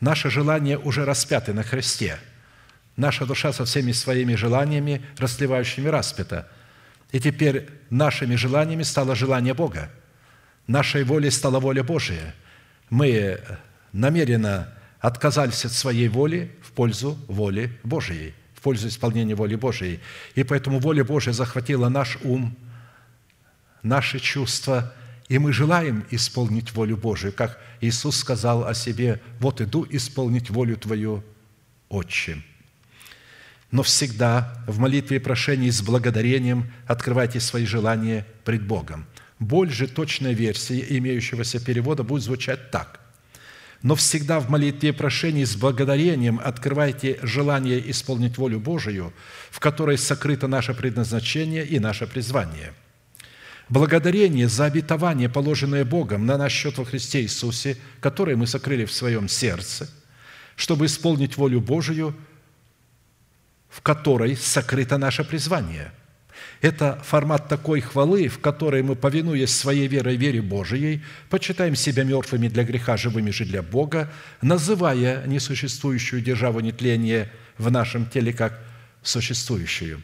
Наши 0.00 0.30
желания 0.30 0.78
уже 0.78 1.04
распяты 1.04 1.52
на 1.52 1.62
Христе– 1.62 2.18
Наша 2.96 3.26
душа 3.26 3.52
со 3.52 3.64
всеми 3.64 3.92
своими 3.92 4.34
желаниями, 4.34 5.04
расливающими 5.18 5.88
распята. 5.88 6.48
И 7.10 7.20
теперь 7.20 7.68
нашими 7.90 8.36
желаниями 8.36 8.82
стало 8.82 9.14
желание 9.16 9.54
Бога. 9.54 9.90
Нашей 10.66 11.04
волей 11.04 11.30
стала 11.30 11.60
воля 11.60 11.82
Божия. 11.82 12.34
Мы 12.90 13.40
намеренно 13.92 14.72
отказались 15.00 15.64
от 15.64 15.72
своей 15.72 16.08
воли 16.08 16.50
в 16.62 16.72
пользу 16.72 17.18
воли 17.28 17.78
Божией, 17.82 18.34
в 18.54 18.62
пользу 18.62 18.88
исполнения 18.88 19.34
воли 19.34 19.56
Божией. 19.56 20.00
И 20.34 20.42
поэтому 20.42 20.78
воля 20.78 21.04
Божия 21.04 21.34
захватила 21.34 21.88
наш 21.88 22.18
ум, 22.22 22.56
наши 23.82 24.18
чувства, 24.18 24.94
и 25.28 25.38
мы 25.38 25.52
желаем 25.52 26.06
исполнить 26.10 26.72
волю 26.72 26.96
Божию, 26.96 27.32
как 27.32 27.60
Иисус 27.80 28.16
сказал 28.16 28.66
о 28.66 28.74
себе, 28.74 29.20
«Вот 29.40 29.60
иду 29.60 29.86
исполнить 29.90 30.50
волю 30.50 30.76
Твою, 30.76 31.22
Отче» 31.88 32.42
но 33.74 33.82
всегда 33.82 34.62
в 34.68 34.78
молитве 34.78 35.16
и 35.16 35.18
прошении 35.18 35.68
с 35.68 35.82
благодарением 35.82 36.70
открывайте 36.86 37.40
свои 37.40 37.66
желания 37.66 38.24
пред 38.44 38.64
Богом. 38.64 39.04
Более 39.38 39.86
точная 39.86 40.32
версия 40.32 40.84
имеющегося 40.98 41.64
перевода 41.64 42.02
будет 42.02 42.22
звучать 42.22 42.70
так. 42.70 43.00
Но 43.82 43.94
всегда 43.94 44.40
в 44.40 44.48
молитве 44.48 44.90
и 44.90 44.92
прошении 44.92 45.44
с 45.44 45.56
благодарением 45.56 46.40
открывайте 46.42 47.18
желание 47.22 47.90
исполнить 47.90 48.38
волю 48.38 48.60
Божию, 48.60 49.12
в 49.50 49.60
которой 49.60 49.98
сокрыто 49.98 50.48
наше 50.48 50.72
предназначение 50.72 51.66
и 51.66 51.78
наше 51.78 52.06
призвание. 52.06 52.72
Благодарение 53.68 54.48
за 54.48 54.66
обетование, 54.66 55.28
положенное 55.28 55.84
Богом 55.84 56.26
на 56.26 56.38
наш 56.38 56.52
счет 56.52 56.78
во 56.78 56.84
Христе 56.84 57.22
Иисусе, 57.22 57.76
которое 58.00 58.36
мы 58.36 58.46
сокрыли 58.46 58.84
в 58.84 58.92
своем 58.92 59.28
сердце, 59.28 59.90
чтобы 60.56 60.86
исполнить 60.86 61.36
волю 61.36 61.60
Божию– 61.60 62.14
в 63.74 63.80
которой 63.80 64.36
сокрыто 64.36 64.98
наше 64.98 65.24
призвание. 65.24 65.90
Это 66.64 66.98
формат 67.04 67.46
такой 67.46 67.82
хвалы, 67.82 68.26
в 68.28 68.38
которой 68.38 68.82
мы, 68.82 68.96
повинуясь 68.96 69.54
своей 69.54 69.86
верой, 69.86 70.16
вере 70.16 70.40
Божией, 70.40 71.02
почитаем 71.28 71.76
себя 71.76 72.04
мертвыми 72.04 72.48
для 72.48 72.64
греха, 72.64 72.96
живыми 72.96 73.32
же 73.32 73.44
для 73.44 73.60
Бога, 73.60 74.10
называя 74.40 75.26
несуществующую 75.26 76.22
державу 76.22 76.60
нетления 76.60 77.30
в 77.58 77.70
нашем 77.70 78.06
теле 78.06 78.32
как 78.32 78.58
существующую. 79.02 80.00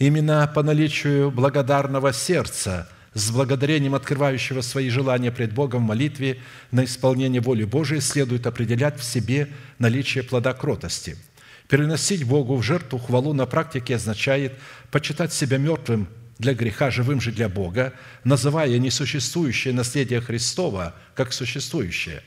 Именно 0.00 0.50
по 0.52 0.64
наличию 0.64 1.30
благодарного 1.30 2.12
сердца, 2.12 2.88
с 3.12 3.30
благодарением 3.30 3.94
открывающего 3.94 4.62
свои 4.62 4.88
желания 4.88 5.30
пред 5.30 5.52
Богом 5.52 5.84
в 5.84 5.88
молитве 5.90 6.38
на 6.72 6.86
исполнение 6.86 7.40
воли 7.40 7.62
Божией, 7.62 8.00
следует 8.00 8.48
определять 8.48 8.98
в 8.98 9.04
себе 9.04 9.48
наличие 9.78 10.24
плода 10.24 10.54
кротости– 10.54 11.16
Переносить 11.68 12.24
Богу 12.24 12.56
в 12.56 12.62
жертву 12.62 12.98
хвалу 12.98 13.32
на 13.32 13.46
практике 13.46 13.96
означает 13.96 14.52
почитать 14.90 15.32
себя 15.32 15.56
мертвым 15.56 16.08
для 16.38 16.54
греха, 16.54 16.90
живым 16.90 17.20
же 17.20 17.32
для 17.32 17.48
Бога, 17.48 17.94
называя 18.22 18.78
несуществующее 18.78 19.72
наследие 19.72 20.20
Христова 20.20 20.94
как 21.14 21.32
существующее. 21.32 22.22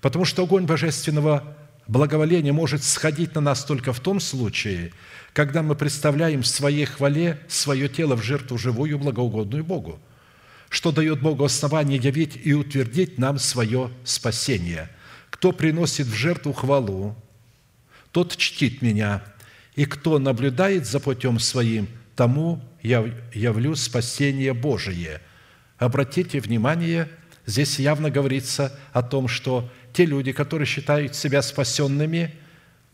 Потому 0.00 0.24
что 0.24 0.44
огонь 0.44 0.64
божественного 0.64 1.56
благоволения 1.86 2.52
может 2.52 2.82
сходить 2.82 3.34
на 3.34 3.40
нас 3.40 3.64
только 3.64 3.92
в 3.92 4.00
том 4.00 4.20
случае, 4.20 4.92
когда 5.32 5.62
мы 5.62 5.74
представляем 5.74 6.42
в 6.42 6.46
своей 6.46 6.86
хвале 6.86 7.40
свое 7.48 7.88
тело 7.88 8.16
в 8.16 8.22
жертву 8.22 8.56
живую, 8.56 8.98
благоугодную 8.98 9.64
Богу, 9.64 10.00
что 10.70 10.92
дает 10.92 11.20
Богу 11.20 11.44
основание 11.44 11.98
явить 11.98 12.40
и 12.42 12.54
утвердить 12.54 13.18
нам 13.18 13.38
свое 13.38 13.90
спасение. 14.04 14.88
Кто 15.30 15.52
приносит 15.52 16.06
в 16.06 16.14
жертву 16.14 16.52
хвалу, 16.52 17.16
тот 18.12 18.36
чтит 18.36 18.82
меня, 18.82 19.22
и 19.74 19.84
кто 19.84 20.18
наблюдает 20.18 20.86
за 20.86 21.00
путем 21.00 21.38
своим, 21.38 21.88
тому 22.14 22.62
я 22.82 23.04
явлю 23.32 23.74
спасение 23.74 24.52
Божие». 24.54 25.20
Обратите 25.82 26.38
внимание, 26.38 27.08
здесь 27.44 27.80
явно 27.80 28.08
говорится 28.08 28.78
о 28.92 29.02
том, 29.02 29.26
что 29.26 29.68
те 29.92 30.04
люди, 30.04 30.30
которые 30.30 30.66
считают 30.66 31.16
себя 31.16 31.42
спасенными, 31.42 32.32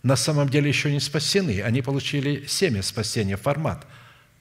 на 0.03 0.17
самом 0.17 0.49
деле 0.49 0.69
еще 0.69 0.91
не 0.91 1.01
спасены. 1.01 1.61
Они 1.61 1.83
получили 1.83 2.45
семя 2.47 2.83
спасения, 2.83 3.37
формат, 3.37 3.87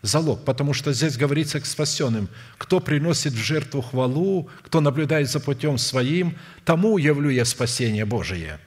залог. 0.02 0.46
Потому 0.46 0.74
что 0.74 0.94
здесь 0.94 1.18
говорится 1.18 1.60
к 1.60 1.66
спасенным, 1.66 2.30
кто 2.58 2.80
приносит 2.80 3.34
в 3.34 3.44
жертву 3.44 3.82
хвалу, 3.82 4.50
кто 4.62 4.80
наблюдает 4.80 5.30
за 5.30 5.42
путем 5.42 5.78
своим, 5.78 6.38
тому 6.64 6.98
явлю 6.98 7.30
я 7.30 7.44
спасение 7.44 8.06
Божие. 8.06 8.60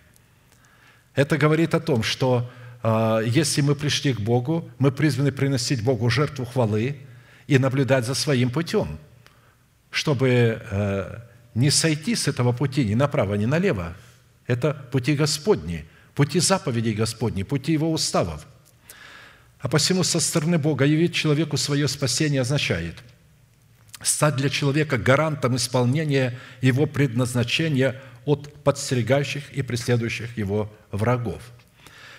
Это 1.15 1.37
говорит 1.37 1.75
о 1.75 1.81
том, 1.81 2.03
что 2.03 2.51
э, 2.83 3.23
если 3.27 3.61
мы 3.61 3.75
пришли 3.75 4.13
к 4.13 4.21
Богу, 4.21 4.71
мы 4.79 4.93
призваны 4.93 5.33
приносить 5.33 5.83
Богу 5.83 6.11
жертву 6.11 6.45
хвалы 6.45 6.97
и 7.47 7.59
наблюдать 7.59 8.07
за 8.07 8.15
своим 8.15 8.51
путем, 8.51 8.99
чтобы 9.91 10.63
э, 10.71 11.19
не 11.55 11.71
сойти 11.71 12.15
с 12.15 12.29
этого 12.29 12.53
пути 12.53 12.85
ни 12.85 12.95
направо, 12.95 13.35
ни 13.35 13.47
налево. 13.47 13.95
Это 14.47 14.75
пути 14.91 15.15
Господни– 15.15 15.85
пути 16.21 16.39
заповедей 16.39 16.93
Господней, 16.93 17.45
пути 17.45 17.73
Его 17.73 17.91
уставов. 17.91 18.47
А 19.59 19.69
посему 19.69 20.05
со 20.05 20.21
стороны 20.21 20.59
Бога 20.59 20.85
явить 20.85 21.15
человеку 21.15 21.57
свое 21.57 21.89
спасение 21.89 22.43
означает 22.43 22.97
стать 24.03 24.37
для 24.37 24.51
человека 24.51 24.99
гарантом 24.99 25.57
исполнения 25.57 26.39
его 26.61 26.85
предназначения 26.85 28.01
от 28.25 28.63
подстерегающих 28.63 29.53
и 29.53 29.63
преследующих 29.63 30.37
его 30.37 30.73
врагов. 30.93 31.43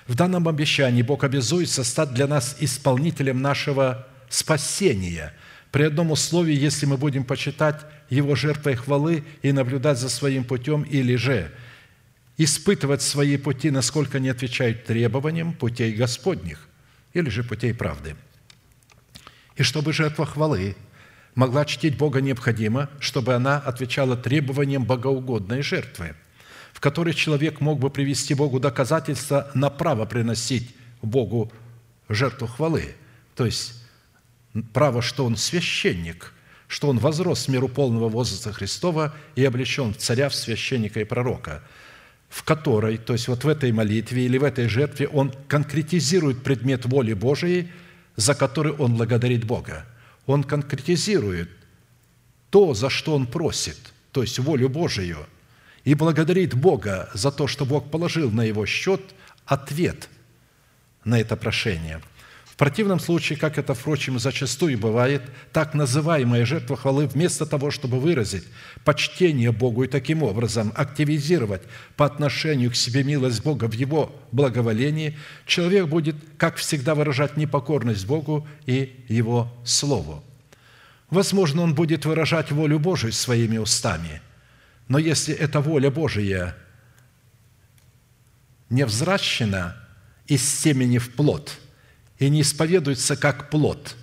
В 0.07 0.15
данном 0.15 0.47
обещании 0.47 1.01
Бог 1.01 1.23
обязуется 1.23 1.83
стать 1.83 2.13
для 2.13 2.27
нас 2.27 2.57
исполнителем 2.59 3.41
нашего 3.41 4.07
спасения 4.29 5.33
при 5.71 5.83
одном 5.83 6.11
условии, 6.11 6.55
если 6.55 6.85
мы 6.85 6.97
будем 6.97 7.23
почитать 7.23 7.81
Его 8.09 8.35
жертвой 8.35 8.75
хвалы 8.75 9.23
и 9.41 9.51
наблюдать 9.51 9.99
за 9.99 10.09
своим 10.09 10.43
путем, 10.43 10.83
или 10.83 11.15
же– 11.15 11.51
испытывать 12.43 13.01
свои 13.01 13.37
пути, 13.37 13.69
насколько 13.69 14.17
они 14.17 14.29
отвечают 14.29 14.85
требованиям 14.85 15.53
путей 15.53 15.93
Господних 15.93 16.67
или 17.13 17.29
же 17.29 17.43
путей 17.43 17.73
правды. 17.73 18.15
И 19.55 19.63
чтобы 19.63 19.93
жертва 19.93 20.25
хвалы 20.25 20.75
могла 21.35 21.65
чтить 21.65 21.97
Бога, 21.97 22.21
необходимо, 22.21 22.89
чтобы 22.99 23.33
она 23.33 23.57
отвечала 23.57 24.15
требованиям 24.17 24.85
богоугодной 24.85 25.61
жертвы, 25.61 26.15
в 26.73 26.79
которой 26.79 27.13
человек 27.13 27.61
мог 27.61 27.79
бы 27.79 27.89
привести 27.89 28.33
Богу 28.33 28.59
доказательства 28.59 29.49
на 29.53 29.69
право 29.69 30.05
приносить 30.05 30.75
Богу 31.01 31.51
жертву 32.09 32.47
хвалы, 32.47 32.95
то 33.35 33.45
есть 33.45 33.83
право, 34.73 35.01
что 35.01 35.25
он 35.25 35.37
священник, 35.37 36.33
что 36.67 36.89
он 36.89 36.99
возрос 36.99 37.45
в 37.45 37.47
миру 37.49 37.67
полного 37.67 38.09
возраста 38.09 38.51
Христова 38.53 39.13
и 39.35 39.43
облечен 39.43 39.93
в 39.93 39.97
царя, 39.97 40.29
в 40.29 40.35
священника 40.35 40.99
и 40.99 41.05
пророка– 41.05 41.63
в 42.31 42.43
которой, 42.43 42.97
то 42.97 43.11
есть 43.11 43.27
вот 43.27 43.43
в 43.43 43.47
этой 43.47 43.73
молитве 43.73 44.25
или 44.25 44.37
в 44.37 44.45
этой 44.45 44.69
жертве, 44.69 45.09
он 45.09 45.33
конкретизирует 45.49 46.41
предмет 46.43 46.85
воли 46.85 47.11
Божией, 47.11 47.69
за 48.15 48.35
который 48.35 48.71
он 48.71 48.95
благодарит 48.95 49.43
Бога. 49.43 49.85
Он 50.25 50.43
конкретизирует 50.43 51.49
то, 52.49 52.73
за 52.73 52.89
что 52.89 53.15
он 53.15 53.27
просит, 53.27 53.77
то 54.11 54.21
есть 54.21 54.39
волю 54.39 54.69
Божию, 54.69 55.25
и 55.83 55.93
благодарит 55.95 56.53
Бога 56.53 57.09
за 57.13 57.31
то, 57.31 57.47
что 57.47 57.65
Бог 57.65 57.89
положил 57.89 58.29
на 58.31 58.43
его 58.43 58.65
счет 58.65 59.01
ответ 59.45 60.09
на 61.03 61.19
это 61.19 61.35
прошение– 61.35 62.01
противном 62.61 62.99
случае, 62.99 63.39
как 63.39 63.57
это, 63.57 63.73
впрочем, 63.73 64.19
зачастую 64.19 64.77
бывает, 64.77 65.23
так 65.51 65.73
называемая 65.73 66.45
жертва 66.45 66.77
хвалы, 66.77 67.07
вместо 67.07 67.47
того, 67.47 67.71
чтобы 67.71 67.99
выразить 67.99 68.43
почтение 68.85 69.51
Богу 69.51 69.83
и 69.83 69.87
таким 69.87 70.21
образом 70.21 70.71
активизировать 70.75 71.63
по 71.95 72.05
отношению 72.05 72.69
к 72.69 72.75
себе 72.75 73.03
милость 73.03 73.41
Бога 73.41 73.65
в 73.65 73.73
Его 73.73 74.15
благоволении, 74.31 75.17
человек 75.47 75.87
будет, 75.87 76.15
как 76.37 76.57
всегда, 76.57 76.93
выражать 76.93 77.35
непокорность 77.35 78.05
Богу 78.05 78.47
и 78.67 79.05
Его 79.07 79.51
Слову. 79.65 80.23
Возможно, 81.09 81.63
он 81.63 81.73
будет 81.73 82.05
выражать 82.05 82.51
волю 82.51 82.77
Божию 82.77 83.11
своими 83.11 83.57
устами, 83.57 84.21
но 84.87 84.99
если 84.99 85.33
эта 85.33 85.61
воля 85.61 85.89
Божия 85.89 86.55
не 88.69 88.85
взращена 88.85 89.77
из 90.27 90.47
семени 90.47 90.99
в 90.99 91.09
плод– 91.15 91.57
и 92.21 92.29
не 92.29 92.41
исповедуется 92.41 93.17
как 93.17 93.49
плод 93.49 93.95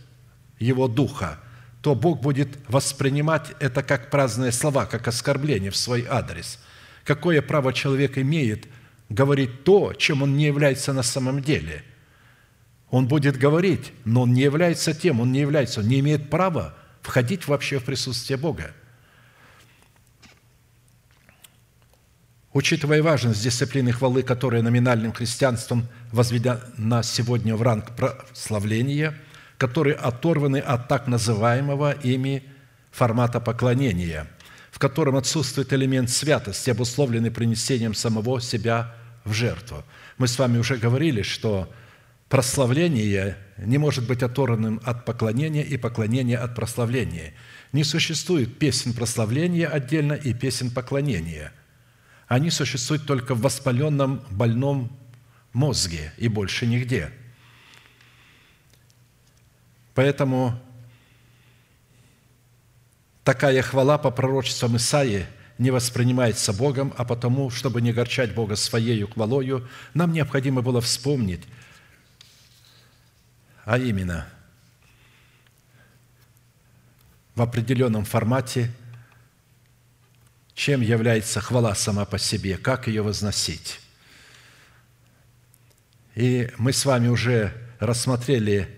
Его 0.58 0.88
Духа, 0.88 1.38
то 1.80 1.94
Бог 1.94 2.20
будет 2.20 2.48
воспринимать 2.66 3.52
это 3.60 3.84
как 3.84 4.10
праздные 4.10 4.50
слова, 4.50 4.86
как 4.86 5.06
оскорбление 5.06 5.70
в 5.70 5.76
свой 5.76 6.04
адрес. 6.04 6.58
Какое 7.04 7.40
право 7.42 7.72
человек 7.72 8.18
имеет 8.18 8.66
говорить 9.08 9.62
то, 9.62 9.92
чем 9.92 10.22
он 10.22 10.36
не 10.36 10.46
является 10.46 10.92
на 10.92 11.04
самом 11.04 11.42
деле? 11.42 11.84
Он 12.90 13.06
будет 13.06 13.36
говорить, 13.36 13.92
но 14.04 14.22
он 14.22 14.32
не 14.32 14.42
является 14.42 14.92
тем, 14.92 15.20
он 15.20 15.30
не 15.30 15.38
является, 15.38 15.78
он 15.78 15.86
не 15.86 16.00
имеет 16.00 16.28
права 16.28 16.76
входить 17.02 17.46
вообще 17.46 17.78
в 17.78 17.84
присутствие 17.84 18.36
Бога. 18.36 18.72
Учитывая 22.52 23.00
важность 23.00 23.44
дисциплины 23.44 23.92
хвалы, 23.92 24.24
которая 24.24 24.62
номинальным 24.62 25.12
христианством 25.12 25.86
возведена 26.12 27.02
сегодня 27.02 27.56
в 27.56 27.62
ранг 27.62 27.94
прославления, 27.96 29.14
которые 29.56 29.96
оторваны 29.96 30.58
от 30.58 30.88
так 30.88 31.06
называемого 31.06 31.92
ими 31.92 32.44
формата 32.90 33.40
поклонения, 33.40 34.26
в 34.70 34.78
котором 34.78 35.16
отсутствует 35.16 35.72
элемент 35.72 36.10
святости, 36.10 36.70
обусловленный 36.70 37.30
принесением 37.30 37.94
самого 37.94 38.40
себя 38.40 38.94
в 39.24 39.32
жертву. 39.32 39.84
Мы 40.16 40.28
с 40.28 40.38
вами 40.38 40.58
уже 40.58 40.76
говорили, 40.76 41.22
что 41.22 41.72
прославление 42.28 43.36
не 43.58 43.78
может 43.78 44.06
быть 44.06 44.22
оторванным 44.22 44.80
от 44.84 45.04
поклонения 45.04 45.62
и 45.62 45.76
поклонение 45.76 46.38
от 46.38 46.54
прославления. 46.54 47.34
Не 47.72 47.84
существует 47.84 48.58
песен 48.58 48.92
прославления 48.92 49.68
отдельно 49.68 50.12
и 50.12 50.32
песен 50.32 50.70
поклонения– 50.70 51.52
они 52.28 52.50
существуют 52.50 53.06
только 53.06 53.34
в 53.34 53.40
воспаленном 53.40 54.22
больном 54.30 54.92
мозге 55.52 56.12
и 56.16 56.28
больше 56.28 56.66
нигде. 56.66 57.10
Поэтому 59.94 60.58
такая 63.24 63.62
хвала 63.62 63.98
по 63.98 64.10
пророчествам 64.10 64.76
Исаии 64.76 65.26
не 65.58 65.70
воспринимается 65.70 66.52
Богом, 66.52 66.94
а 66.96 67.04
потому, 67.04 67.50
чтобы 67.50 67.80
не 67.80 67.92
горчать 67.92 68.34
Бога 68.34 68.54
своей 68.54 69.02
хвалою, 69.04 69.68
нам 69.94 70.12
необходимо 70.12 70.62
было 70.62 70.80
вспомнить, 70.80 71.42
а 73.64 73.76
именно 73.76 74.28
в 77.34 77.42
определенном 77.42 78.04
формате– 78.04 78.72
чем 80.58 80.80
является 80.80 81.40
хвала 81.40 81.72
сама 81.76 82.04
по 82.04 82.18
себе, 82.18 82.58
как 82.58 82.88
ее 82.88 83.02
возносить. 83.02 83.78
И 86.18 86.50
мы 86.58 86.72
с 86.72 86.84
вами 86.84 87.06
уже 87.06 87.52
рассмотрели 87.78 88.68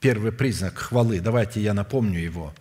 первый 0.00 0.32
признак 0.32 0.78
хвалы. 0.78 1.20
Давайте 1.20 1.60
я 1.60 1.74
напомню 1.74 2.18
его. 2.18 2.54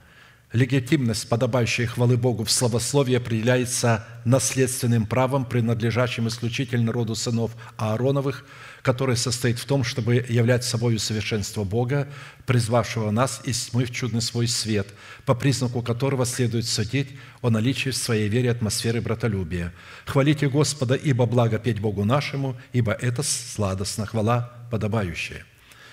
Легитимность, 0.55 1.27
подобающая 1.29 1.85
хвалы 1.85 2.17
Богу 2.17 2.45
в 2.45 2.51
словословии, 2.51 3.15
определяется 3.15 4.05
наследственным 4.23 5.05
правом, 5.05 5.45
принадлежащим 5.45 6.27
исключительно 6.27 6.91
роду 6.91 7.13
сынов 7.15 7.51
Аароновых– 7.77 8.45
которое 8.85 9.15
состоит 9.15 9.57
в 9.57 9.65
том, 9.65 9.83
чтобы 9.83 10.23
являть 10.29 10.63
собой 10.63 10.99
совершенство 10.99 11.63
Бога, 11.63 12.07
призвавшего 12.45 13.09
нас 13.09 13.41
из 13.43 13.65
тьмы 13.65 13.85
в 13.85 13.91
чудный 13.91 14.21
свой 14.21 14.47
свет, 14.47 14.87
по 15.25 15.33
признаку 15.33 15.81
которого 15.81 16.23
следует 16.23 16.67
судить 16.67 17.17
о 17.41 17.49
наличии 17.49 17.89
в 17.89 17.97
своей 17.97 18.29
вере 18.29 18.51
атмосферы 18.51 19.01
братолюбия. 19.01 19.73
Хвалите 20.05 20.49
Господа, 20.49 20.93
ибо 20.93 21.25
благо 21.25 21.57
петь 21.57 21.79
Богу 21.79 22.05
нашему, 22.05 22.57
ибо 22.73 22.91
это 22.91 23.23
сладостно, 23.23 24.05
хвала 24.05 24.53
подобающая. 24.69 25.43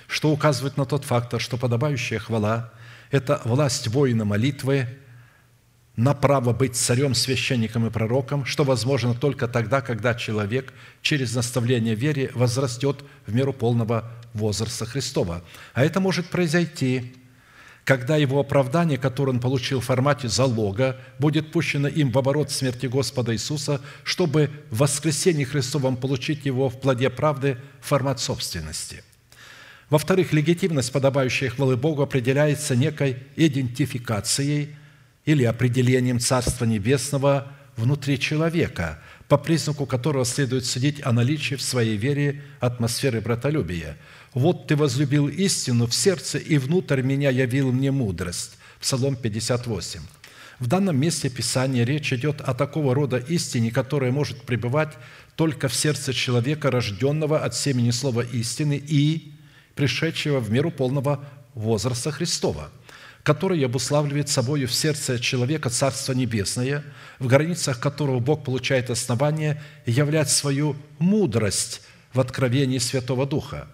Что 0.06 0.30
указывает 0.30 0.76
на 0.76 0.84
тот 0.84 1.06
фактор, 1.06 1.40
что 1.40 1.56
подобающая 1.56 2.18
хвала– 2.18 2.74
это 3.12 3.40
власть 3.44 3.86
воина 3.86 4.24
молитвы, 4.24 4.88
на 5.94 6.14
право 6.14 6.54
быть 6.54 6.74
царем, 6.74 7.14
священником 7.14 7.86
и 7.86 7.90
пророком, 7.90 8.46
что 8.46 8.64
возможно 8.64 9.14
только 9.14 9.46
тогда, 9.46 9.82
когда 9.82 10.14
человек 10.14 10.72
через 11.02 11.34
наставление 11.34 11.94
вере 11.94 12.30
возрастет 12.34 13.04
в 13.26 13.34
меру 13.34 13.52
полного 13.52 14.10
возраста 14.32 14.86
Христова. 14.86 15.44
А 15.74 15.84
это 15.84 16.00
может 16.00 16.28
произойти, 16.28 17.14
когда 17.84 18.16
его 18.16 18.40
оправдание, 18.40 18.96
которое 18.96 19.32
он 19.32 19.40
получил 19.40 19.80
в 19.80 19.84
формате 19.84 20.28
залога, 20.28 20.96
будет 21.18 21.52
пущено 21.52 21.88
им 21.88 22.10
в 22.10 22.16
оборот 22.16 22.50
смерти 22.50 22.86
Господа 22.86 23.34
Иисуса, 23.34 23.82
чтобы 24.02 24.50
в 24.70 24.78
воскресении 24.78 25.44
Христовом 25.44 25.96
получить 25.98 26.46
его 26.46 26.70
в 26.70 26.80
плоде 26.80 27.10
правды 27.10 27.58
формат 27.82 28.18
собственности. 28.18 29.04
Во-вторых, 29.93 30.32
легитимность, 30.32 30.90
подобающая 30.90 31.51
хвалы 31.51 31.76
Богу, 31.76 32.03
определяется 32.03 32.74
некой 32.74 33.18
идентификацией– 33.36 34.74
или 35.24 35.45
определением 35.45 36.18
Царства 36.18 36.64
Небесного 36.64 37.53
внутри 37.76 38.18
человека, 38.18 39.01
по 39.28 39.38
признаку 39.38 39.86
которого 39.86 40.24
следует 40.24 40.66
судить 40.66 41.05
о 41.05 41.12
наличии 41.12 41.55
в 41.55 41.62
своей 41.62 41.97
вере 41.97 42.43
атмосферы 42.61 43.20
братолюбия. 43.20 43.97
«Вот 44.34 44.66
ты 44.66 44.76
возлюбил 44.76 45.28
истину 45.28 45.86
в 45.86 45.95
сердце, 45.95 46.38
и 46.38 46.59
внутрь 46.59 47.03
меня 47.03 47.30
явил 47.30 47.72
мне 47.72 47.90
мудрость». 47.90 48.59
Псалом 48.80 49.14
58. 49.14 50.01
В 50.59 50.66
данном 50.66 50.99
месте 50.99 51.30
Писания 51.30 51.84
речь 51.84 52.12
идет 52.12 52.40
о 52.40 52.53
такого 52.53 52.95
рода 52.95 53.16
истине, 53.16 53.70
которая 53.70 54.12
может 54.12 54.43
пребывать 54.43 54.93
только 55.36 55.68
в 55.68 55.74
сердце 55.74 56.12
человека, 56.12 56.70
рожденного 56.70 57.38
от 57.38 57.55
семени 57.55 57.90
слова 57.90 58.22
истины 58.22 58.82
и 58.84 59.32
пришедшего 59.74 60.40
в 60.40 60.50
меру 60.50 60.70
полного 60.70 61.24
возраста 61.54 62.10
Христова– 62.10 62.70
который 63.22 63.64
обуславливает 63.64 64.28
собою 64.28 64.66
в 64.66 64.74
сердце 64.74 65.18
человека 65.18 65.70
Царство 65.70 66.12
Небесное, 66.12 66.82
в 67.18 67.26
границах 67.26 67.78
которого 67.78 68.18
Бог 68.18 68.44
получает 68.44 68.90
основание 68.90 69.62
являть 69.86 70.30
свою 70.30 70.76
мудрость 70.98 71.82
в 72.12 72.20
откровении 72.20 72.78
Святого 72.78 73.26
Духа. 73.26 73.68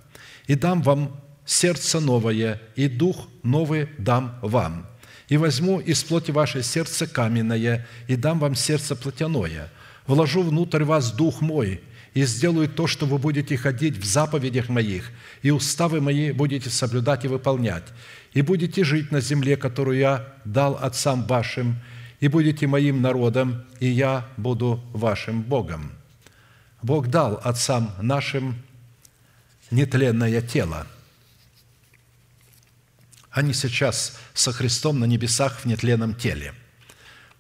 «И 0.47 0.55
дам 0.55 0.83
вам 0.83 1.21
сердце 1.47 1.99
новое, 2.01 2.61
и 2.77 2.89
дух 2.89 3.29
новый 3.43 3.89
дам 3.99 4.39
вам. 4.43 4.87
И 5.29 5.37
возьму 5.37 5.81
из 5.81 6.03
плоти 6.05 6.31
ваше 6.31 6.63
сердце 6.63 7.07
каменное, 7.07 7.87
и 8.07 8.17
дам 8.17 8.39
вам 8.39 8.55
сердце 8.55 8.97
плотяное. 8.97 9.71
Вложу 10.07 10.43
внутрь 10.43 10.85
вас 10.85 11.13
дух 11.13 11.41
мой, 11.41 11.83
и 12.15 12.25
сделаю 12.25 12.69
то, 12.69 12.87
что 12.87 13.07
вы 13.07 13.19
будете 13.19 13.57
ходить 13.57 13.97
в 13.97 14.05
заповедях 14.05 14.69
моих, 14.69 15.11
и 15.43 15.51
уставы 15.51 16.01
мои 16.01 16.33
будете 16.33 16.71
соблюдать 16.71 17.25
и 17.25 17.29
выполнять 17.29 17.85
и 18.33 18.43
будете 18.43 18.85
жить 18.85 19.11
на 19.11 19.21
земле, 19.21 19.57
которую 19.57 19.99
я 19.99 20.33
дал 20.45 20.77
отцам 20.77 21.27
вашим, 21.27 21.77
и 22.21 22.29
будете 22.29 22.67
моим 22.67 23.01
народом, 23.01 23.65
и 23.81 23.89
я 23.89 24.29
буду 24.37 24.81
вашим 24.93 25.43
Богом». 25.43 25.93
Бог 26.81 27.09
дал 27.09 27.41
отцам 27.43 27.93
нашим 28.01 28.63
нетленное 29.73 30.41
тело. 30.41 30.87
Они 33.31 33.53
сейчас 33.53 34.17
со 34.33 34.53
Христом 34.53 35.01
на 35.01 35.05
небесах 35.05 35.59
в 35.59 35.65
нетленном 35.65 36.15
теле, 36.15 36.55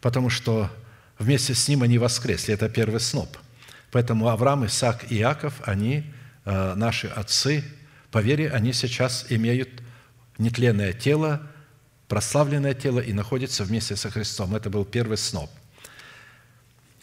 потому 0.01 0.29
что 0.29 0.71
вместе 1.21 1.55
с 1.55 1.69
Ним 1.69 1.85
они 1.85 1.99
воскресли. 1.99 2.53
Это 2.53 2.69
первый 2.69 2.99
сноп. 2.99 3.39
Поэтому 3.91 4.29
Авраам, 4.29 4.67
Исаак 4.67 5.11
и 5.11 5.19
Иаков, 5.19 5.55
они, 5.65 6.05
э, 6.45 6.75
наши 6.75 7.07
отцы, 7.07 7.65
по 8.11 8.19
вере, 8.19 8.51
они 8.51 8.73
сейчас 8.73 9.27
имеют 9.29 9.69
нетленное 10.39 10.93
тело, 10.93 11.43
прославленное 12.07 12.75
тело 12.75 13.01
и 13.01 13.13
находится 13.13 13.65
вместе 13.65 13.97
со 13.97 14.11
Христом. 14.11 14.55
Это 14.55 14.71
был 14.71 14.85
первый 14.85 15.17
сноп. 15.17 15.51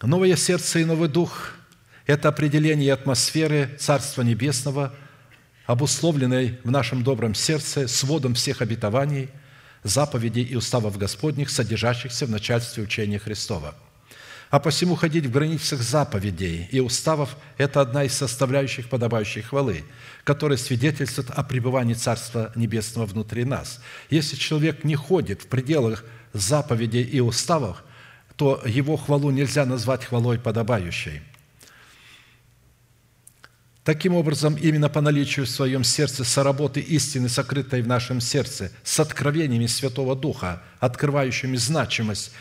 Новое 0.01 0.35
сердце 0.35 0.79
и 0.79 0.85
новый 0.85 1.09
дух– 1.09 1.53
это 2.05 2.29
определение 2.29 2.93
атмосферы 2.93 3.75
Царства 3.79 4.21
Небесного, 4.21 4.93
обусловленной 5.65 6.59
в 6.63 6.69
нашем 6.69 7.03
добром 7.03 7.33
сердце 7.33 7.87
сводом 7.87 8.35
всех 8.35 8.61
обетований, 8.61 9.29
заповедей 9.83 10.43
и 10.43 10.55
уставов 10.55 10.97
Господних, 10.97 11.49
содержащихся 11.49 12.27
в 12.27 12.29
начальстве 12.29 12.83
учения 12.83 13.17
Христова– 13.17 13.73
а 14.49 14.59
посему 14.59 14.95
ходить 14.95 15.25
в 15.25 15.31
границах 15.31 15.81
заповедей 15.81 16.67
и 16.71 16.79
уставов– 16.79 17.35
это 17.57 17.81
одна 17.81 18.03
из 18.03 18.13
составляющих 18.13 18.89
подобающей 18.89 19.41
хвалы, 19.41 19.83
которая 20.23 20.57
свидетельствует 20.57 21.29
о 21.31 21.43
пребывании 21.43 21.93
Царства 21.93 22.51
Небесного 22.55 23.05
внутри 23.05 23.43
нас. 23.43 23.81
Если 24.09 24.35
человек 24.35 24.83
не 24.83 24.95
ходит 24.95 25.43
в 25.43 25.47
пределах 25.47 26.05
заповедей 26.33 27.03
и 27.03 27.19
уставов, 27.19 27.83
то 28.35 28.61
его 28.65 28.97
хвалу 28.97 29.31
нельзя 29.31 29.65
назвать 29.65 30.05
хвалой 30.05 30.37
подобающей. 30.37 31.21
Таким 33.83 34.15
образом, 34.15 34.55
именно 34.55 34.89
по 34.89 34.99
наличию 34.99 35.45
в 35.45 35.49
своем 35.49 35.83
сердце 35.83 36.23
соработы 36.23 36.79
истины, 36.79 37.29
сокрытой 37.29 37.83
в 37.83 37.87
нашем 37.87 38.19
сердце, 38.19 38.71
с 38.83 38.99
откровениями 38.99 39.67
Святого 39.67 40.15
Духа, 40.15 40.63
открывающими 40.79 41.55
значимость 41.55 42.31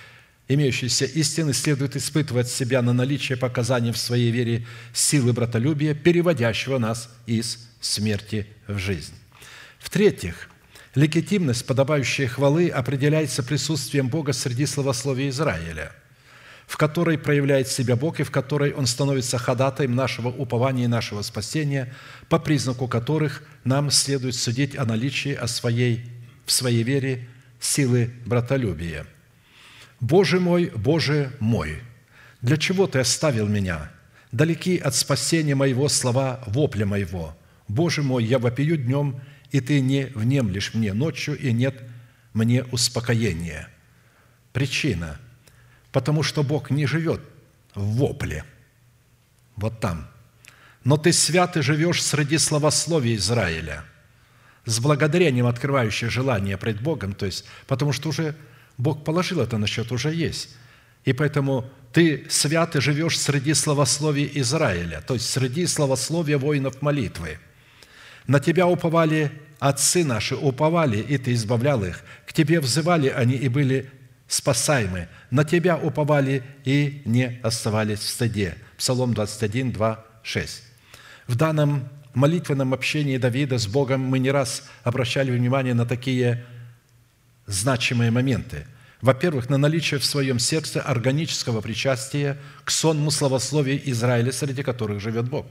имеющейся 0.49 1.07
истины 1.07 1.53
следует 1.53 1.97
испытывать 1.97 2.49
себя 2.49 2.83
на 2.83 2.93
наличие 2.93 3.39
показаний 3.39 3.93
в 3.93 3.99
своей 3.99 4.31
вере 4.31 4.67
силы 4.93 5.33
братолюбия, 5.33 5.95
переводящего 5.95 6.79
нас 6.79 7.09
из 7.27 7.69
смерти 7.81 8.47
в 8.67 8.79
жизнь. 8.79 9.15
В-третьих, 9.79 10.49
легитимность 10.95 11.67
подобающей 11.67 12.27
хвалы 12.27 12.69
определяется 12.69 13.43
присутствием 13.43 14.09
Бога 14.09 14.33
среди 14.33 14.67
словословия 14.67 15.31
Израиля, 15.31 15.93
в 16.67 16.77
которой 16.77 17.19
проявляет 17.19 17.69
себя 17.69 17.97
Бог 17.97 18.21
и 18.21 18.23
в 18.23 18.31
которой 18.31 18.73
Он 18.73 18.87
становится 18.87 19.39
ходатаем 19.39 19.95
нашего 19.95 20.29
упования 20.29 20.85
и 20.85 20.89
нашего 20.89 21.23
спасения, 21.23 21.93
по 22.29 22.39
признаку 22.39 22.87
которых 22.87 23.43
нам 23.65 23.91
следует 23.91 24.35
судить 24.35 24.77
о 24.77 24.85
наличии 24.85 25.35
о 25.35 25.47
своей, 25.47 26.05
в 26.45 26.53
своей 26.53 26.83
вере 26.83 27.29
силы 27.61 28.11
братолюбия– 28.27 29.07
«Боже 30.05 30.39
мой, 30.39 30.71
Боже 30.75 31.33
мой, 31.41 31.81
для 32.43 32.57
чего 32.57 32.87
Ты 32.87 32.99
оставил 32.99 33.49
меня? 33.49 33.91
Далеки 34.33 34.77
от 34.77 34.95
спасения 34.95 35.55
моего 35.55 35.89
слова 35.89 36.45
вопля 36.47 36.85
моего. 36.85 37.37
Боже 37.69 38.03
мой, 38.03 38.25
я 38.25 38.39
вопию 38.39 38.77
днем, 38.77 39.21
и 39.51 39.61
Ты 39.61 39.81
не 39.81 40.07
внемлешь 40.15 40.75
мне 40.75 40.93
ночью, 40.93 41.39
и 41.39 41.53
нет 41.53 41.83
мне 42.35 42.65
успокоения». 42.65 43.69
Причина– 44.53 45.19
потому 45.95 46.25
что 46.25 46.43
Бог 46.43 46.71
не 46.71 46.87
живет 46.87 47.21
в 47.77 47.99
вопле, 47.99 48.45
вот 49.55 49.79
там. 49.79 50.09
Но 50.83 50.97
Ты 50.97 51.13
свят 51.13 51.57
и 51.57 51.63
живешь 51.63 52.03
среди 52.03 52.37
словословия 52.37 53.15
Израиля, 53.15 53.85
с 54.65 54.81
благодарением 54.81 55.47
открывающее 55.47 56.11
желание 56.11 56.59
пред 56.59 56.83
Богом, 56.83 57.13
то 57.13 57.27
есть, 57.27 57.45
потому 57.69 57.93
что 57.93 58.09
уже 58.09 58.35
Бог 58.79 59.05
положил 59.05 59.41
это 59.41 59.59
на 59.59 59.67
счет, 59.67 59.93
уже 59.93 60.15
есть. 60.15 60.57
И 61.05 61.13
поэтому 61.13 61.71
ты 61.93 62.27
свят 62.29 62.75
и 62.77 62.81
живешь 62.81 63.19
среди 63.19 63.55
словословий 63.55 64.31
Израиля, 64.35 65.03
то 65.07 65.15
есть 65.15 65.31
среди 65.31 65.67
словословия 65.67 66.39
воинов 66.39 66.83
молитвы. 66.83 67.39
На 68.27 68.41
тебя 68.41 68.67
уповали 68.67 69.31
отцы 69.59 70.05
наши, 70.05 70.35
уповали, 70.35 70.99
и 70.99 71.19
ты 71.19 71.33
избавлял 71.35 71.85
их. 71.85 72.03
К 72.27 72.33
тебе 72.33 72.61
взывали 72.61 73.09
они 73.09 73.35
и 73.35 73.49
были 73.49 73.91
спасаемы. 74.27 75.09
На 75.31 75.45
тебя 75.45 75.77
уповали 75.77 76.43
и 76.65 77.03
не 77.05 77.39
оставались 77.43 78.01
в 78.01 78.09
стыде. 78.09 78.57
Псалом 78.77 79.15
21, 79.15 79.73
2, 79.73 80.05
6. 80.23 80.63
В 81.27 81.37
данном 81.37 81.89
молитвенном 82.15 82.75
общении 82.75 83.19
Давида 83.19 83.59
с 83.59 83.67
Богом 83.67 84.01
мы 84.01 84.19
не 84.19 84.31
раз 84.31 84.65
обращали 84.83 85.31
внимание 85.31 85.75
на 85.75 85.87
такие 85.87 86.45
значимые 87.47 88.11
моменты. 88.11 88.67
Во-первых, 89.01 89.51
на 89.51 89.59
наличие 89.59 90.01
в 90.01 90.05
своем 90.05 90.39
сердце 90.39 90.81
органического 90.81 91.61
причастия 91.61 92.39
к 92.65 92.71
сонму 92.71 93.11
славословия 93.11 93.81
Израиля, 93.85 94.33
среди 94.33 94.63
которых 94.63 95.01
живет 95.01 95.29
Бог. 95.29 95.47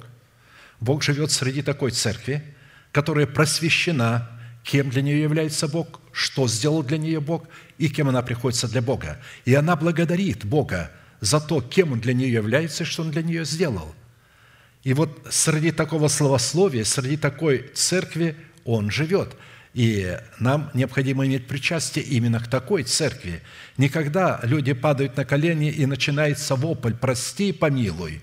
Бог 0.79 1.03
живет 1.03 1.31
среди 1.31 1.61
такой 1.61 1.91
церкви, 1.91 2.43
которая 2.91 3.27
просвещена, 3.27 4.29
кем 4.63 4.89
для 4.89 5.01
нее 5.01 5.21
является 5.21 5.67
Бог, 5.67 6.01
что 6.11 6.47
сделал 6.47 6.83
для 6.83 6.97
нее 6.97 7.19
Бог 7.19 7.47
и 7.77 7.89
кем 7.89 8.09
она 8.09 8.21
приходится 8.21 8.67
для 8.67 8.81
Бога. 8.81 9.19
И 9.45 9.53
она 9.53 9.75
благодарит 9.75 10.45
Бога 10.45 10.91
за 11.21 11.39
то, 11.39 11.61
кем 11.61 11.91
Он 11.91 11.99
для 11.99 12.13
нее 12.13 12.31
является 12.31 12.83
и 12.83 12.87
что 12.87 13.03
Он 13.03 13.11
для 13.11 13.21
нее 13.21 13.45
сделал. 13.45 13.93
И 14.83 14.93
вот 14.93 15.27
среди 15.29 15.71
такого 15.71 16.07
словословия, 16.07 16.83
среди 16.83 17.17
такой 17.17 17.69
церкви 17.75 18.35
Он 18.65 18.89
живет– 18.89 19.35
и 19.73 20.17
нам 20.39 20.69
необходимо 20.73 21.25
иметь 21.25 21.47
причастие 21.47 22.05
именно 22.05 22.39
к 22.39 22.47
такой 22.47 22.83
церкви. 22.83 23.41
Никогда 23.77 24.39
люди 24.43 24.73
падают 24.73 25.17
на 25.17 25.25
колени 25.25 25.69
и 25.69 25.85
начинается 25.85 26.55
вопль 26.55 26.93
«прости, 26.93 27.51
помилуй», 27.51 28.21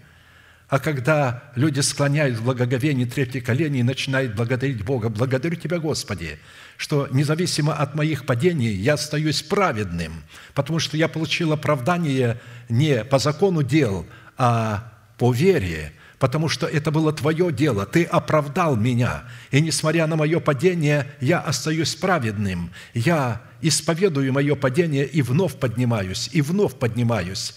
а 0.70 0.78
когда 0.78 1.42
люди 1.56 1.80
склоняют 1.80 2.38
в 2.38 2.44
благоговении 2.44 3.04
третье 3.04 3.40
колени 3.40 3.80
и 3.80 3.82
начинают 3.82 4.36
благодарить 4.36 4.84
Бога, 4.84 5.08
«Благодарю 5.08 5.56
Тебя, 5.56 5.80
Господи, 5.80 6.38
что 6.76 7.08
независимо 7.10 7.74
от 7.74 7.96
моих 7.96 8.24
падений 8.24 8.70
я 8.70 8.94
остаюсь 8.94 9.42
праведным, 9.42 10.22
потому 10.54 10.78
что 10.78 10.96
я 10.96 11.08
получил 11.08 11.52
оправдание 11.52 12.40
не 12.68 13.04
по 13.04 13.18
закону 13.18 13.64
дел, 13.64 14.06
а 14.38 14.92
по 15.18 15.32
вере, 15.32 15.92
потому 16.20 16.48
что 16.48 16.66
это 16.66 16.92
было 16.92 17.12
Твое 17.12 17.50
дело, 17.50 17.86
Ты 17.86 18.04
оправдал 18.04 18.76
меня, 18.76 19.24
и 19.50 19.60
несмотря 19.60 20.06
на 20.06 20.16
мое 20.16 20.38
падение, 20.38 21.06
я 21.20 21.40
остаюсь 21.40 21.96
праведным, 21.96 22.70
я 22.94 23.40
исповедую 23.62 24.32
мое 24.32 24.54
падение 24.54 25.06
и 25.06 25.22
вновь 25.22 25.56
поднимаюсь, 25.56 26.28
и 26.32 26.42
вновь 26.42 26.74
поднимаюсь. 26.74 27.54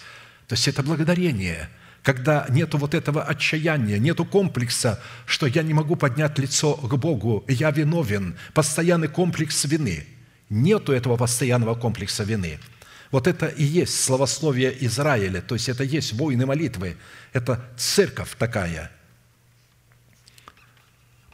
То 0.48 0.56
есть 0.56 0.68
это 0.68 0.82
благодарение, 0.82 1.70
когда 2.04 2.46
нету 2.50 2.78
вот 2.78 2.94
этого 2.94 3.24
отчаяния, 3.24 4.00
нету 4.00 4.26
комплекса, 4.26 5.02
что 5.26 5.46
я 5.46 5.62
не 5.62 5.74
могу 5.74 5.98
поднять 5.98 6.40
лицо 6.40 6.74
к 6.74 6.96
Богу, 6.96 7.44
я 7.50 7.70
виновен, 7.70 8.36
постоянный 8.54 9.10
комплекс 9.10 9.66
вины. 9.66 10.06
Нету 10.50 10.94
этого 10.94 11.18
постоянного 11.18 11.76
комплекса 11.76 12.24
вины– 12.24 12.60
Вот 13.14 13.28
это 13.28 13.46
и 13.46 13.64
есть 13.64 14.04
словословие 14.04 14.76
Израиля, 14.88 15.40
то 15.40 15.54
есть 15.54 15.70
это 15.70 15.84
есть 15.84 16.14
воины 16.14 16.48
молитвы, 16.48 16.98
это 17.32 17.64
церковь 17.78 18.36
такая. 18.40 18.90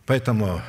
Поэтому 0.06 0.62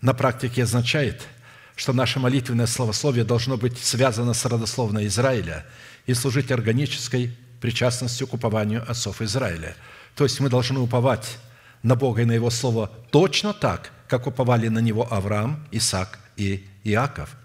на 0.00 0.14
практике 0.14 0.62
означает, 0.62 1.26
что 1.74 1.92
наше 1.92 2.20
молитвенное 2.20 2.68
словословие 2.68 3.24
должно 3.24 3.56
быть 3.56 3.76
связано 3.78 4.32
с 4.32 4.44
родословной 4.44 5.08
Израиля 5.08 5.66
и 6.06 6.14
служить 6.14 6.52
органической 6.52 7.36
причастностью 7.60 8.28
к 8.28 8.34
упованию 8.34 8.88
отцов 8.88 9.22
Израиля. 9.22 9.74
То 10.14 10.22
есть 10.22 10.38
мы 10.38 10.48
должны 10.48 10.78
уповать 10.78 11.38
на 11.82 11.96
Бога 11.96 12.22
и 12.22 12.26
на 12.26 12.32
Его 12.32 12.50
Слово 12.50 12.86
точно 13.10 13.54
так, 13.54 13.90
как 14.06 14.28
уповали 14.28 14.68
на 14.68 14.78
Него 14.78 15.12
Авраам, 15.12 15.66
Исаак 15.72 16.20
и 16.36 16.64
Иаков. 16.84 17.36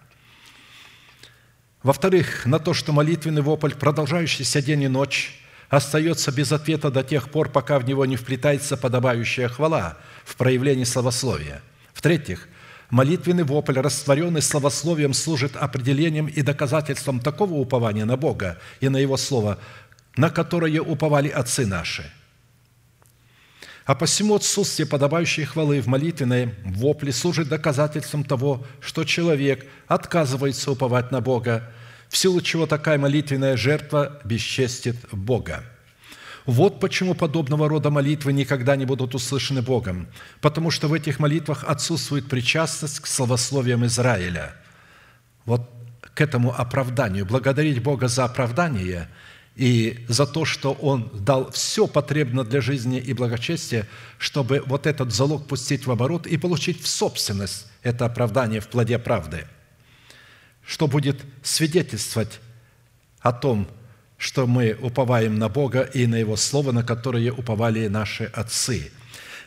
Во-вторых, 1.83 2.45
на 2.45 2.59
то, 2.59 2.73
что 2.73 2.91
молитвенный 2.91 3.41
вопль, 3.41 3.73
продолжающийся 3.73 4.61
день 4.61 4.83
и 4.83 4.87
ночь, 4.87 5.39
остается 5.69 6.31
без 6.31 6.51
ответа 6.51 6.89
до 6.89 7.03
тех 7.03 7.29
пор, 7.29 7.49
пока 7.49 7.77
в 7.79 7.85
него 7.85 8.05
не 8.05 8.15
вплетается 8.15 8.77
подобающая 8.77 9.47
хвала 9.47 9.97
в 10.25 10.35
проявлении 10.35 10.85
словословия. 10.85 11.61
В-третьих, 11.93 12.47
молитвенный 12.89 13.43
вопль, 13.43 13.79
растворенный 13.79 14.41
словословием, 14.41 15.13
служит 15.13 15.55
определением 15.55 16.27
и 16.27 16.41
доказательством 16.41 17.19
такого 17.19 17.53
упования 17.53 18.05
на 18.05 18.17
Бога 18.17 18.57
и 18.79 18.89
на 18.89 18.97
Его 18.97 19.17
Слово, 19.17 19.59
на 20.15 20.29
которое 20.29 20.81
уповали 20.81 21.29
отцы 21.29 21.65
наши– 21.65 22.11
а 23.87 23.95
посему 23.95 24.35
отсутствие 24.35 24.85
подобающей 24.85 25.45
хвалы 25.45 25.81
в 25.81 25.87
молитвенной 25.87 26.53
вопле 26.65 27.13
служит 27.13 27.47
доказательством 27.47 28.25
того, 28.25 28.65
что 28.81 29.05
человек 29.05 29.65
отказывается 29.87 30.71
уповать 30.71 31.09
на 31.11 31.21
Бога, 31.21 31.71
в 32.09 32.17
силу 32.17 32.41
чего 32.41 32.67
такая 32.67 32.97
молитвенная 32.97 33.55
жертва 33.55 34.19
бесчестит 34.25 34.97
Бога. 35.13 35.63
Вот 36.45 36.81
почему 36.81 37.13
подобного 37.13 37.69
рода 37.69 37.89
молитвы 37.89 38.33
никогда 38.33 38.75
не 38.75 38.85
будут 38.85 39.15
услышаны 39.15 39.61
Богом, 39.61 40.07
потому 40.41 40.69
что 40.69 40.89
в 40.89 40.93
этих 40.93 41.19
молитвах 41.19 41.63
отсутствует 41.65 42.27
причастность 42.27 42.99
к 42.99 43.07
словословиям 43.07 43.85
Израиля. 43.85 44.53
Вот 45.45 45.71
к 46.13 46.19
этому 46.19 46.53
оправданию. 46.53 47.25
Благодарить 47.25 47.81
Бога 47.81 48.09
за 48.09 48.25
оправдание– 48.25 49.07
и 49.57 50.05
за 50.07 50.27
то, 50.27 50.45
что 50.45 50.73
Он 50.73 51.09
дал 51.13 51.51
все 51.51 51.87
потребно 51.87 52.43
для 52.43 52.61
жизни 52.61 52.99
и 52.99 53.13
благочестия, 53.13 53.87
чтобы 54.19 54.61
вот 54.67 54.85
этот 54.85 55.11
залог 55.11 55.47
пустить 55.47 55.87
в 55.87 55.91
оборот 55.91 56.27
и 56.27 56.37
получить 56.37 56.81
в 56.81 56.87
собственность 56.87 57.65
это 57.81 58.05
оправдание 58.05 58.61
в 58.61 58.67
плоде 58.67 58.99
правды, 58.99 59.47
что 60.63 60.87
будет 60.87 61.17
свидетельствовать 61.41 62.39
о 63.19 63.31
том, 63.31 63.67
что 64.19 64.45
мы 64.45 64.77
уповаем 64.79 65.39
на 65.39 65.49
Бога 65.49 65.81
и 65.81 66.05
на 66.05 66.15
Его 66.15 66.35
Слово, 66.35 66.71
на 66.71 66.83
которое 66.83 67.31
уповали 67.31 67.87
наши 67.87 68.25
отцы. 68.25 68.91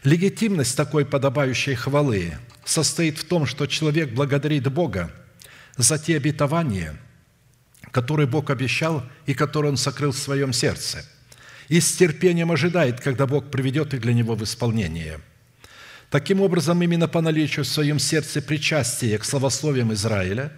Легитимность 0.02 0.76
такой 0.76 1.04
подобающей 1.04 1.76
хвалы 1.76 2.32
состоит 2.64 3.18
в 3.18 3.24
том, 3.24 3.46
что 3.46 3.66
человек 3.66 4.12
благодарит 4.12 4.72
Бога 4.72 5.12
за 5.76 5.98
те 5.98 6.16
обетования– 6.16 6.98
который 7.90 8.26
Бог 8.26 8.50
обещал 8.50 9.02
и 9.26 9.34
который 9.34 9.70
Он 9.70 9.76
сокрыл 9.76 10.12
в 10.12 10.18
своем 10.18 10.52
сердце, 10.52 11.04
и 11.68 11.80
с 11.80 11.96
терпением 11.96 12.50
ожидает, 12.52 13.00
когда 13.00 13.26
Бог 13.26 13.50
приведет 13.50 13.94
их 13.94 14.00
для 14.00 14.12
него 14.12 14.34
в 14.34 14.44
исполнение. 14.44 15.20
Таким 16.10 16.40
образом, 16.40 16.82
именно 16.82 17.06
по 17.06 17.20
наличию 17.20 17.64
в 17.64 17.68
своем 17.68 18.00
сердце 18.00 18.42
причастия 18.42 19.16
к 19.18 19.24
словословиям 19.24 19.92
Израиля, 19.92 20.52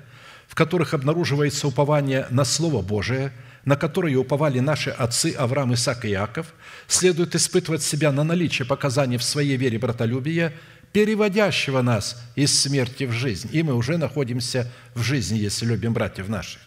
в 0.48 0.54
которых 0.54 0.94
обнаруживается 0.94 1.68
упование 1.68 2.26
на 2.30 2.44
Слово 2.44 2.80
Божие, 2.80 3.32
на 3.64 3.76
которое 3.76 4.16
уповали 4.16 4.60
наши 4.60 4.90
отцы 4.90 5.34
Авраам, 5.38 5.74
Исаак 5.74 6.04
и 6.06 6.08
Иаков, 6.08 6.54
следует 6.88 7.34
испытывать 7.34 7.82
себя 7.82 8.10
на 8.12 8.24
наличие 8.24 8.66
показаний 8.66 9.18
в 9.18 9.22
своей 9.22 9.56
вере 9.56 9.78
братолюбия, 9.78 10.52
переводящего 10.92 11.80
нас 11.82 12.22
из 12.34 12.58
смерти 12.58 13.04
в 13.04 13.12
жизнь. 13.12 13.48
И 13.52 13.62
мы 13.62 13.74
уже 13.74 13.98
находимся 13.98 14.70
в 14.94 15.02
жизни, 15.02 15.38
если 15.38 15.66
любим 15.66 15.92
братьев 15.92 16.28
наших. 16.28 16.60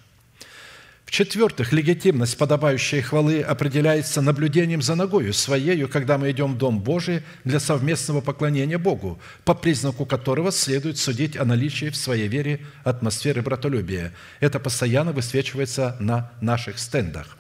В-четвертых, 1.06 1.72
легитимность 1.72 2.38
подобающей 2.38 3.00
хвалы 3.02 3.42
определяется 3.42 4.22
наблюдением 4.22 4.82
за 4.82 4.96
ногою 4.96 5.34
своею, 5.34 5.88
когда 5.88 6.18
мы 6.18 6.32
идем 6.32 6.56
в 6.56 6.58
Дом 6.58 6.80
Божий 6.80 7.22
для 7.44 7.60
совместного 7.60 8.22
поклонения 8.22 8.80
Богу, 8.80 9.20
по 9.46 9.54
признаку 9.54 10.06
которого 10.06 10.52
следует 10.52 10.98
судить 10.98 11.38
о 11.38 11.46
наличии 11.46 11.90
в 11.90 11.96
своей 11.96 12.28
вере 12.28 12.66
атмосферы 12.84 13.44
братолюбия. 13.44 14.14
Это 14.40 14.60
постоянно 14.60 15.12
высвечивается 15.12 15.96
на 16.00 16.32
наших 16.42 16.80
стендах. 16.80 17.38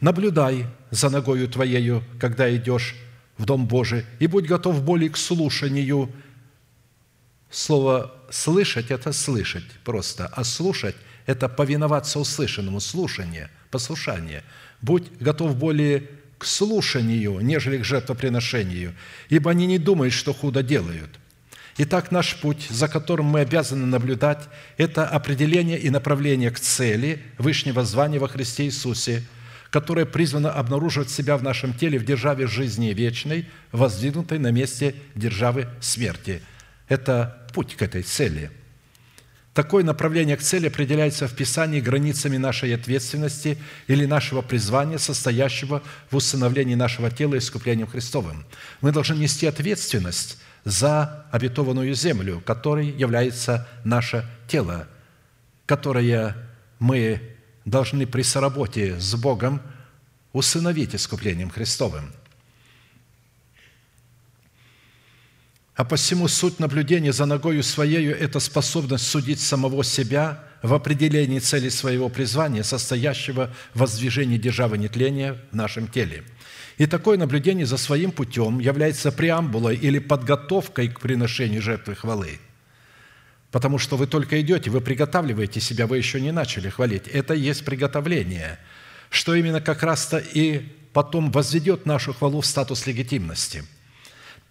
«Наблюдай 0.00 0.66
за 0.90 1.10
ногою 1.10 1.48
твоею, 1.48 2.02
когда 2.18 2.54
идешь 2.56 2.96
в 3.36 3.44
Дом 3.44 3.68
Божий, 3.68 4.04
и 4.20 4.26
будь 4.26 4.46
готов 4.46 4.82
более 4.82 5.10
к 5.10 5.18
слушанию». 5.18 6.10
Слово 7.50 8.10
«слышать»– 8.30 8.86
это 8.90 9.12
слышать 9.12 9.70
просто, 9.84 10.26
а 10.26 10.44
слушать– 10.44 10.96
это 11.26 11.48
повиноваться 11.48 12.18
услышанному, 12.18 12.80
слушание, 12.80 13.50
послушание. 13.70 14.42
Будь 14.80 15.10
готов 15.18 15.56
более 15.56 16.08
к 16.38 16.44
слушанию, 16.44 17.38
нежели 17.40 17.78
к 17.78 17.84
жертвоприношению, 17.84 18.94
ибо 19.28 19.50
они 19.50 19.66
не 19.66 19.78
думают, 19.78 20.12
что 20.12 20.32
худо 20.32 20.62
делают. 20.62 21.10
Итак, 21.78 22.10
наш 22.10 22.36
путь, 22.36 22.66
за 22.68 22.88
которым 22.88 23.26
мы 23.26 23.40
обязаны 23.40 23.86
наблюдать, 23.86 24.48
это 24.76 25.06
определение 25.06 25.78
и 25.78 25.88
направление 25.88 26.50
к 26.50 26.60
цели 26.60 27.22
Вышнего 27.38 27.84
звания 27.84 28.18
во 28.18 28.28
Христе 28.28 28.64
Иисусе, 28.64 29.22
которое 29.70 30.04
призвано 30.04 30.50
обнаруживать 30.50 31.08
себя 31.08 31.38
в 31.38 31.42
нашем 31.42 31.72
теле 31.72 31.98
в 31.98 32.04
державе 32.04 32.46
жизни 32.46 32.88
вечной, 32.88 33.48
воздвигнутой 33.70 34.38
на 34.38 34.50
месте 34.50 34.96
державы 35.14 35.68
смерти. 35.80 36.42
Это 36.88 37.46
путь 37.54 37.74
к 37.76 37.82
этой 37.82 38.02
цели– 38.02 38.50
Такое 39.54 39.84
направление 39.84 40.38
к 40.38 40.42
цели 40.42 40.68
определяется 40.68 41.28
в 41.28 41.34
Писании 41.34 41.80
границами 41.80 42.38
нашей 42.38 42.74
ответственности 42.74 43.58
или 43.86 44.06
нашего 44.06 44.40
призвания, 44.40 44.96
состоящего 44.96 45.82
в 46.10 46.16
установлении 46.16 46.74
нашего 46.74 47.10
тела 47.10 47.36
искуплением 47.36 47.86
Христовым. 47.86 48.46
Мы 48.80 48.92
должны 48.92 49.16
нести 49.16 49.46
ответственность 49.46 50.38
за 50.64 51.26
обетованную 51.30 51.94
землю, 51.94 52.42
которой 52.46 52.86
является 52.88 53.68
наше 53.84 54.26
тело, 54.48 54.88
которое 55.66 56.34
мы 56.78 57.20
должны 57.66 58.06
при 58.06 58.22
соработе 58.22 58.98
с 58.98 59.14
Богом 59.16 59.60
усыновить 60.32 60.94
искуплением 60.94 61.50
Христовым– 61.50 62.10
А 65.82 65.84
посему 65.84 66.28
суть 66.28 66.60
наблюдения 66.60 67.12
за 67.12 67.26
ногою 67.26 67.64
Своею– 67.64 68.16
это 68.20 68.38
способность 68.38 69.04
судить 69.04 69.40
самого 69.40 69.82
себя 69.82 70.44
в 70.62 70.74
определении 70.74 71.40
цели 71.40 71.70
своего 71.70 72.08
призвания, 72.08 72.62
состоящего 72.62 73.52
в 73.74 73.80
воздвижении 73.80 74.38
державы 74.38 74.78
нетления 74.78 75.36
в 75.50 75.56
нашем 75.56 75.88
теле. 75.88 76.22
И 76.78 76.86
такое 76.86 77.18
наблюдение 77.18 77.66
за 77.66 77.78
своим 77.78 78.12
путем 78.12 78.60
является 78.60 79.10
преамбулой 79.10 79.74
или 79.74 79.98
подготовкой 79.98 80.86
к 80.86 81.00
приношению 81.00 81.60
жертвы 81.60 81.96
хвалы. 81.96 82.38
Потому 83.50 83.78
что 83.78 83.96
вы 83.96 84.06
только 84.06 84.40
идете, 84.40 84.70
вы 84.70 84.82
приготавливаете 84.82 85.58
себя, 85.60 85.88
вы 85.88 85.96
еще 85.98 86.20
не 86.20 86.30
начали 86.30 86.68
хвалить. 86.68 87.08
Это 87.08 87.34
и 87.34 87.40
есть 87.40 87.64
приготовление, 87.64 88.60
что 89.10 89.34
именно 89.34 89.60
как 89.60 89.82
раз-то 89.82 90.18
и 90.18 90.60
потом 90.92 91.32
возведет 91.32 91.86
нашу 91.86 92.14
хвалу 92.14 92.40
в 92.40 92.46
статус 92.46 92.86
легитимности– 92.86 93.64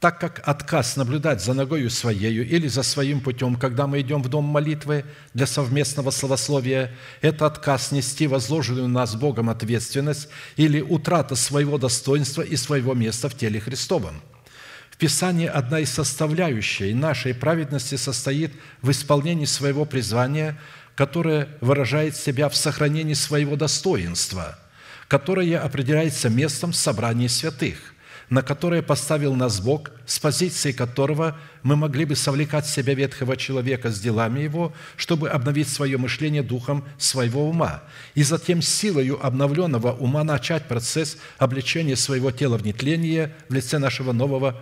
так 0.02 0.20
как 0.20 0.42
отказ 0.46 0.96
наблюдать 0.96 1.44
за 1.44 1.54
ногою 1.54 1.92
своею 1.92 2.44
или 2.44 2.68
за 2.68 2.82
своим 2.82 3.22
путем, 3.22 3.56
когда 3.56 3.86
мы 3.86 4.02
идем 4.02 4.24
в 4.24 4.30
дом 4.30 4.46
молитвы 4.46 5.06
для 5.36 5.46
совместного 5.46 6.10
словословия, 6.10 6.92
это 7.22 7.46
отказ 7.46 7.92
нести 7.92 8.26
возложенную 8.26 8.88
на 8.88 9.02
нас 9.02 9.16
Богом 9.16 9.52
ответственность 9.52 10.28
или 10.56 10.82
утрата 10.82 11.36
своего 11.36 11.78
достоинства 11.78 12.42
и 12.42 12.56
своего 12.56 12.96
места 12.96 13.30
в 13.30 13.38
теле 13.38 13.60
Христовом. 13.60 14.24
В 14.90 14.98
Писании 14.98 15.46
одна 15.46 15.80
из 15.80 15.92
составляющей 15.92 16.96
нашей 16.96 17.36
праведности 17.36 17.94
состоит 17.94 18.54
в 18.82 18.90
исполнении 18.90 19.46
своего 19.46 19.86
призвания, 19.86 20.58
которое 20.96 21.48
выражает 21.62 22.16
себя 22.16 22.50
в 22.50 22.56
сохранении 22.56 23.14
своего 23.14 23.56
достоинства, 23.56 24.58
которое 25.08 25.60
определяется 25.60 26.32
местом 26.32 26.74
собрания 26.74 27.30
святых– 27.30 27.78
на 28.32 28.42
которое 28.42 28.82
поставил 28.82 29.36
нас 29.36 29.60
Бог, 29.60 29.92
с 30.06 30.18
позиции 30.18 30.72
которого 30.72 31.38
мы 31.64 31.76
могли 31.76 32.06
бы 32.06 32.16
совлекать 32.16 32.66
себя 32.66 32.94
ветхого 32.94 33.36
человека 33.36 33.92
с 33.92 34.00
делами 34.00 34.40
его, 34.40 34.74
чтобы 34.96 35.30
обновить 35.30 35.68
свое 35.68 35.98
мышление 35.98 36.42
духом 36.42 36.86
своего 36.98 37.48
ума, 37.48 37.84
и 38.16 38.24
затем 38.24 38.62
силою 38.62 39.24
обновленного 39.24 39.92
ума 39.92 40.24
начать 40.24 40.68
процесс 40.70 41.18
обличения 41.38 41.98
своего 41.98 42.32
тела 42.32 42.58
в 42.58 42.66
нетление 42.66 43.36
в 43.50 43.54
лице 43.54 43.78
нашего 43.80 44.14
нового 44.14 44.60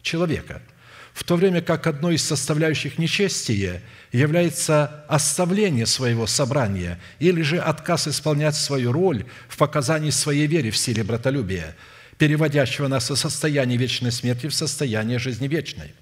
человека– 0.00 0.62
в 1.12 1.24
то 1.24 1.34
время 1.34 1.62
как 1.62 1.88
одной 1.88 2.14
из 2.14 2.22
составляющих 2.22 2.96
нечестия 2.96 3.82
является 4.12 5.04
оставление 5.08 5.84
своего 5.84 6.28
собрания 6.28 7.00
или 7.18 7.42
же 7.42 7.58
отказ 7.58 8.06
исполнять 8.06 8.54
свою 8.54 8.92
роль 8.92 9.24
в 9.48 9.56
показании 9.56 10.10
своей 10.10 10.46
веры 10.46 10.70
в 10.70 10.76
силе 10.76 11.02
братолюбия, 11.02 11.74
переводящего 12.18 12.88
нас 12.88 13.10
из 13.10 13.20
состояния 13.20 13.76
вечной 13.76 14.12
смерти 14.12 14.48
в 14.48 14.54
состояние 14.54 15.18
жизни 15.18 15.48
вечной. 15.48 15.94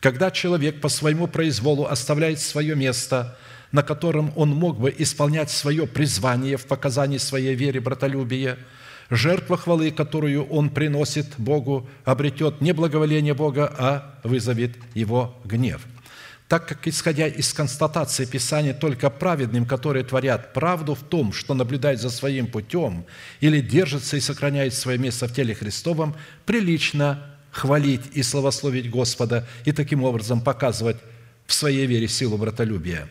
Когда 0.00 0.30
человек 0.30 0.80
по 0.80 0.88
своему 0.88 1.26
произволу 1.26 1.86
оставляет 1.86 2.40
свое 2.40 2.74
место, 2.74 3.38
на 3.72 3.82
котором 3.82 4.32
он 4.36 4.50
мог 4.50 4.78
бы 4.78 4.94
исполнять 4.96 5.50
свое 5.50 5.86
призвание 5.86 6.56
в 6.56 6.66
показании 6.66 7.18
своей 7.18 7.54
веры 7.54 7.80
братолюбия– 7.80 8.58
жертва 9.12 9.56
хвалы, 9.56 9.90
которую 9.90 10.44
он 10.46 10.70
приносит 10.70 11.26
Богу, 11.38 11.86
обретет 12.04 12.60
не 12.60 12.72
благоволение 12.72 13.34
Бога, 13.34 13.72
а 13.78 14.18
вызовет 14.24 14.72
его 14.94 15.36
гнев. 15.44 15.82
Так 16.52 16.68
как, 16.68 16.86
исходя 16.86 17.28
из 17.28 17.54
констатации 17.54 18.26
Писания, 18.26 18.74
только 18.74 19.08
праведным, 19.08 19.64
которые 19.64 20.04
творят 20.04 20.52
правду 20.52 20.94
в 20.94 21.00
том, 21.00 21.32
что 21.32 21.54
наблюдают 21.54 21.98
за 21.98 22.10
своим 22.10 22.46
путем 22.46 23.06
или 23.40 23.62
держатся 23.62 24.18
и 24.18 24.20
сохраняют 24.20 24.74
свое 24.74 24.98
место 24.98 25.28
в 25.28 25.32
теле 25.32 25.54
Христовом, 25.54 26.14
прилично 26.44 27.24
хвалить 27.52 28.02
и 28.12 28.22
славословить 28.22 28.90
Господа 28.90 29.48
и 29.64 29.72
таким 29.72 30.04
образом 30.04 30.42
показывать 30.42 30.98
в 31.46 31.54
своей 31.54 31.86
вере 31.86 32.06
силу 32.06 32.36
братолюбия. 32.36 33.08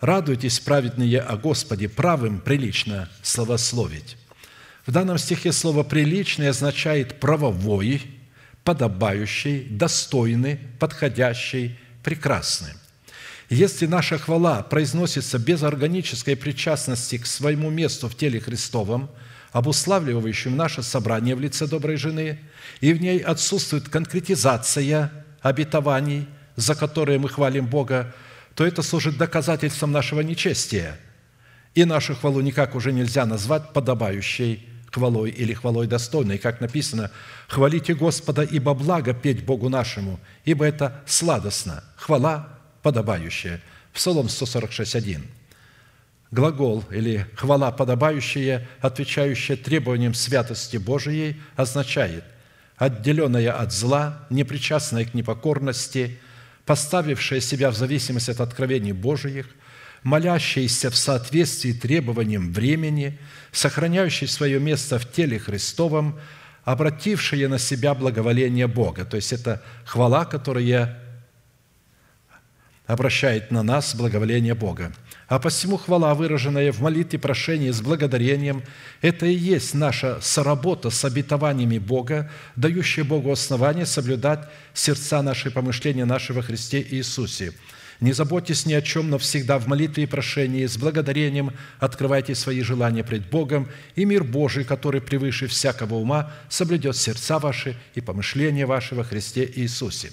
Радуйтесь, 0.00 0.58
праведные 0.58 1.20
о 1.20 1.36
Господе, 1.36 1.88
правым 1.88 2.40
прилично 2.40 3.08
славословить. 3.22 4.16
В 4.84 4.90
данном 4.90 5.18
стихе 5.18 5.52
слово 5.52 5.84
«приличный» 5.84 6.48
означает 6.48 7.20
правовой, 7.20 8.02
подобающий, 8.64 9.60
достойный, 9.70 10.58
подходящий, 10.80 11.78
прекрасный. 12.02 12.72
Если 13.50 13.86
наша 13.86 14.18
хвала 14.18 14.62
произносится 14.62 15.38
без 15.38 15.62
органической 15.62 16.36
причастности 16.36 17.16
к 17.18 17.26
своему 17.26 17.70
месту 17.70 18.08
в 18.08 18.14
теле 18.14 18.40
Христовом, 18.40 19.10
обуславливающим 19.52 20.54
наше 20.54 20.82
собрание 20.82 21.34
в 21.34 21.40
лице 21.40 21.66
доброй 21.66 21.96
жены, 21.96 22.38
и 22.80 22.92
в 22.92 23.00
ней 23.00 23.18
отсутствует 23.18 23.88
конкретизация 23.88 25.10
обетований, 25.40 26.28
за 26.56 26.74
которые 26.74 27.18
мы 27.18 27.28
хвалим 27.28 27.66
Бога, 27.66 28.14
то 28.54 28.66
это 28.66 28.82
служит 28.82 29.16
доказательством 29.16 29.92
нашего 29.92 30.20
нечестия, 30.20 30.98
и 31.74 31.84
нашу 31.84 32.14
хвалу 32.14 32.40
никак 32.40 32.74
уже 32.74 32.92
нельзя 32.92 33.24
назвать 33.24 33.72
подобающей 33.72 34.68
хвалой 34.98 35.30
или 35.30 35.54
хвалой 35.54 35.86
достойной, 35.86 36.38
как 36.38 36.60
написано, 36.60 37.10
«Хвалите 37.46 37.94
Господа, 37.94 38.42
ибо 38.42 38.74
благо 38.74 39.14
петь 39.14 39.44
Богу 39.44 39.68
нашему, 39.68 40.18
ибо 40.44 40.64
это 40.64 41.02
сладостно, 41.06 41.84
хвала 41.96 42.48
подобающая». 42.82 43.60
Псалом 43.94 44.28
146, 44.28 45.18
Глагол 46.30 46.84
или 46.90 47.26
хвала 47.36 47.70
подобающая, 47.70 48.68
отвечающая 48.80 49.56
требованиям 49.56 50.14
святости 50.14 50.76
Божией, 50.76 51.40
означает 51.56 52.24
отделенная 52.76 53.52
от 53.52 53.72
зла, 53.72 54.26
непричастная 54.30 55.04
к 55.04 55.14
непокорности, 55.14 56.18
поставившая 56.66 57.40
себя 57.40 57.70
в 57.70 57.76
зависимость 57.76 58.28
от 58.28 58.40
откровений 58.40 58.92
Божиих– 58.92 59.46
молящийся 60.02 60.90
в 60.90 60.96
соответствии 60.96 61.72
требованиям 61.72 62.52
времени, 62.52 63.18
сохраняющий 63.52 64.28
свое 64.28 64.60
место 64.60 64.98
в 64.98 65.10
теле 65.10 65.38
Христовом, 65.38 66.18
обратившие 66.64 67.48
на 67.48 67.58
себя 67.58 67.94
благоволение 67.94 68.66
Бога. 68.66 69.04
То 69.04 69.16
есть 69.16 69.32
это 69.32 69.62
хвала, 69.84 70.24
которая 70.24 70.98
обращает 72.86 73.50
на 73.50 73.62
нас 73.62 73.94
благоволение 73.94 74.54
Бога. 74.54 74.92
А 75.28 75.38
посему 75.38 75.76
хвала, 75.76 76.14
выраженная 76.14 76.72
в 76.72 76.80
молитве 76.80 77.18
прошении 77.18 77.70
с 77.70 77.82
благодарением, 77.82 78.62
это 79.02 79.26
и 79.26 79.34
есть 79.34 79.74
наша 79.74 80.20
соработа 80.22 80.88
с 80.88 81.04
обетованиями 81.04 81.76
Бога, 81.76 82.30
дающая 82.56 83.04
Богу 83.04 83.30
основание 83.30 83.84
соблюдать 83.84 84.48
сердца 84.72 85.20
наши 85.20 85.50
помышления 85.50 86.06
нашего 86.06 86.40
Христе 86.40 86.80
Иисусе– 86.90 87.52
не 88.00 88.12
заботьтесь 88.12 88.64
ни 88.64 88.74
о 88.74 88.82
чем, 88.82 89.10
но 89.10 89.18
всегда 89.18 89.58
в 89.58 89.66
молитве 89.66 90.04
и 90.04 90.06
прошении 90.06 90.66
с 90.66 90.76
благодарением 90.76 91.52
открывайте 91.80 92.34
свои 92.36 92.62
желания 92.62 93.02
пред 93.02 93.28
Богом, 93.28 93.68
и 93.96 94.04
мир 94.04 94.22
Божий, 94.22 94.64
который 94.64 95.00
превыше 95.00 95.48
всякого 95.48 95.96
ума, 95.96 96.32
соблюдет 96.48 96.96
сердца 96.96 97.40
ваши 97.40 97.76
и 97.94 98.00
помышления 98.00 98.66
ваши 98.66 98.94
во 98.94 99.04
Христе 99.04 99.50
Иисусе». 99.56 100.12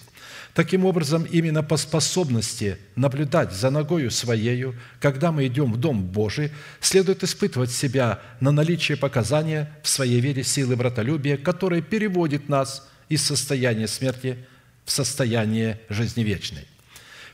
Таким 0.56 0.86
образом, 0.86 1.24
именно 1.26 1.64
по 1.64 1.76
способности 1.76 2.78
наблюдать 2.96 3.52
за 3.52 3.70
ногою 3.70 4.10
Своею, 4.10 4.74
когда 5.02 5.34
мы 5.34 5.48
идем 5.48 5.74
в 5.74 5.78
Дом 5.78 6.02
Божий, 6.02 6.50
следует 6.80 7.24
испытывать 7.24 7.72
себя 7.72 8.22
на 8.40 8.52
наличие 8.52 8.98
показания 8.98 9.70
в 9.84 9.90
своей 9.90 10.22
вере 10.22 10.46
силы 10.46 10.78
братолюбия, 10.78 11.36
которое 11.36 11.82
переводит 11.82 12.48
нас 12.48 12.88
из 13.10 13.22
состояния 13.22 13.90
смерти 13.90 14.38
в 14.86 14.92
состояние 14.92 15.82
жизни 15.90 16.24
вечной. 16.24 16.66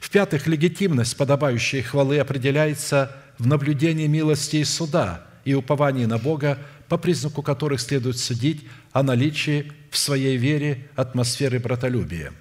В-пятых, 0.01 0.47
легитимность 0.47 1.15
подобающей 1.15 1.83
хвалы 1.83 2.17
определяется 2.17 3.15
в 3.37 3.45
наблюдении 3.45 4.07
милости 4.07 4.57
и 4.57 4.63
суда 4.63 5.27
и 5.45 5.53
уповании 5.53 6.05
на 6.05 6.17
Бога, 6.17 6.57
по 6.89 6.97
признаку 6.97 7.43
которых 7.43 7.79
следует 7.79 8.17
судить 8.17 8.67
о 8.91 9.03
наличии 9.03 9.71
в 9.91 9.97
своей 9.97 10.37
вере 10.37 10.89
атмосферы 10.95 11.59
братолюбия. 11.59 12.33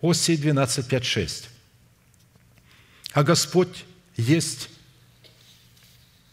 Осий 0.00 0.38
12, 0.38 0.88
5, 0.88 1.04
6. 1.04 1.50
«А 3.12 3.22
Господь 3.22 3.84
есть 4.16 4.70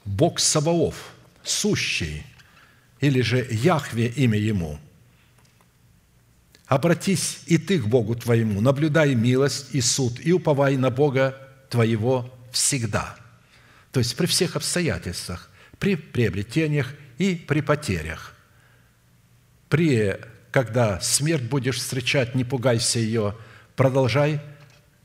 Бог 0.05 0.39
Саваоф, 0.39 1.11
сущий, 1.43 2.23
или 3.01 3.19
же 3.19 3.45
Яхве 3.51 4.07
имя 4.07 4.39
Ему, 4.39 4.79
Обратись 6.67 7.41
и 7.45 7.57
ты 7.57 7.79
к 7.79 7.85
Богу 7.85 8.15
твоему, 8.15 8.59
наблюдай 8.59 9.13
милость 9.13 9.67
и 9.73 9.81
суд, 9.81 10.19
и 10.19 10.33
уповай 10.33 10.77
на 10.77 10.89
Бога 10.89 11.37
твоего 11.69 12.33
всегда». 12.51 13.15
То 13.91 13.99
есть 13.99 14.17
при 14.17 14.25
всех 14.25 14.57
обстоятельствах, 14.57 15.49
при 15.79 15.95
приобретениях 15.95 16.93
и 17.17 17.35
при 17.35 17.61
потерях. 17.61 18.33
При, 19.69 20.19
когда 20.51 20.99
смерть 20.99 21.43
будешь 21.43 21.77
встречать, 21.77 22.35
не 22.35 22.43
пугайся 22.43 22.99
ее, 22.99 23.37
продолжай 23.77 24.41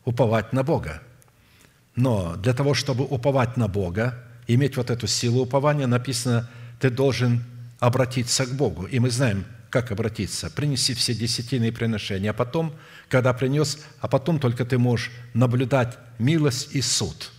уповать 0.05 0.53
на 0.53 0.65
Бога. 0.65 1.03
Но 1.95 2.35
для 2.35 2.53
того, 2.53 2.75
чтобы 2.75 3.05
уповать 3.05 3.57
на 3.57 3.69
Бога, 3.69 4.25
иметь 4.49 4.77
вот 4.77 4.91
эту 4.91 5.07
силу 5.07 5.43
упования, 5.43 5.87
написано, 5.87 6.51
ты 6.81 6.91
должен 6.91 7.45
обратиться 7.79 8.45
к 8.47 8.57
Богу. 8.57 8.87
И 8.87 8.99
мы 8.99 9.11
знаем, 9.11 9.45
как 9.71 9.93
обратиться? 9.93 10.51
Принеси 10.51 10.95
все 10.95 11.15
десятины 11.15 11.73
приношения, 11.73 12.31
а 12.31 12.35
потом, 12.35 12.75
когда 13.09 13.33
принес, 13.33 13.79
а 14.01 14.09
потом 14.09 14.41
только 14.41 14.65
ты 14.65 14.79
можешь 14.79 15.13
наблюдать 15.33 15.97
милость 16.19 16.75
и 16.75 16.83
суд. 16.83 17.31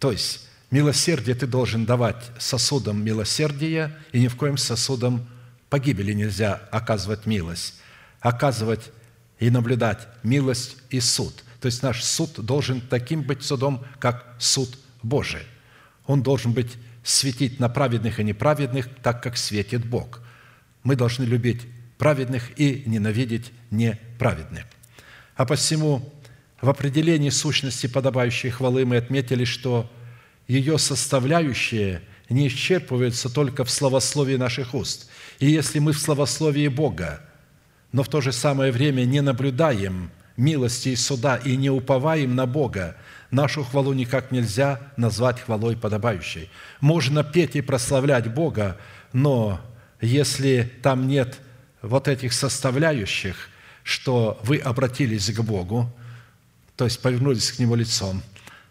То 0.00 0.10
есть, 0.10 0.48
милосердие 0.72 1.36
ты 1.36 1.46
должен 1.46 1.86
давать 1.86 2.30
сосудом 2.38 3.02
милосердия, 3.02 3.96
и 4.12 4.20
ни 4.20 4.26
в 4.26 4.36
коем 4.36 4.58
сосудом 4.58 5.26
погибели 5.70 6.12
нельзя 6.12 6.54
оказывать 6.72 7.26
милость. 7.26 7.80
Оказывать 8.18 8.90
и 9.38 9.50
наблюдать 9.50 10.08
милость 10.24 10.76
и 10.90 10.98
суд. 10.98 11.44
То 11.60 11.66
есть 11.66 11.82
наш 11.82 12.02
суд 12.02 12.44
должен 12.44 12.80
таким 12.80 13.22
быть 13.22 13.42
судом, 13.44 13.84
как 14.00 14.34
суд 14.38 14.76
Божий. 15.02 15.42
Он 16.06 16.22
должен 16.22 16.52
быть 16.52 16.72
светить 17.04 17.60
на 17.60 17.68
праведных 17.68 18.18
и 18.18 18.24
неправедных, 18.24 18.88
так 19.02 19.22
как 19.22 19.36
светит 19.36 19.86
Бог 19.86 20.23
мы 20.84 20.94
должны 20.94 21.24
любить 21.24 21.62
праведных 21.98 22.58
и 22.58 22.84
ненавидеть 22.86 23.50
неправедных. 23.70 24.64
А 25.34 25.44
посему 25.44 26.12
в 26.60 26.68
определении 26.68 27.30
сущности 27.30 27.86
подобающей 27.86 28.50
хвалы 28.50 28.84
мы 28.84 28.98
отметили, 28.98 29.44
что 29.44 29.90
ее 30.46 30.78
составляющие 30.78 32.02
не 32.28 32.48
исчерпываются 32.48 33.28
только 33.28 33.64
в 33.64 33.70
словословии 33.70 34.36
наших 34.36 34.74
уст. 34.74 35.10
И 35.40 35.50
если 35.50 35.78
мы 35.78 35.92
в 35.92 35.98
словословии 35.98 36.68
Бога, 36.68 37.20
но 37.92 38.02
в 38.02 38.08
то 38.08 38.20
же 38.20 38.32
самое 38.32 38.72
время 38.72 39.04
не 39.04 39.20
наблюдаем 39.20 40.10
милости 40.36 40.90
и 40.90 40.96
суда 40.96 41.36
и 41.36 41.56
не 41.56 41.70
уповаем 41.70 42.34
на 42.34 42.46
Бога, 42.46 42.96
нашу 43.30 43.62
хвалу 43.62 43.92
никак 43.92 44.30
нельзя 44.32 44.80
назвать 44.96 45.40
хвалой 45.40 45.76
подобающей. 45.76 46.50
Можно 46.80 47.24
петь 47.24 47.56
и 47.56 47.60
прославлять 47.60 48.32
Бога, 48.32 48.78
но 49.12 49.60
если 50.04 50.70
там 50.82 51.08
нет 51.08 51.38
вот 51.82 52.08
этих 52.08 52.32
составляющих, 52.32 53.48
что 53.82 54.40
вы 54.42 54.58
обратились 54.58 55.30
к 55.30 55.40
Богу, 55.40 55.92
то 56.76 56.84
есть 56.84 57.00
повернулись 57.00 57.52
к 57.52 57.58
Нему 57.58 57.74
лицом, 57.74 58.22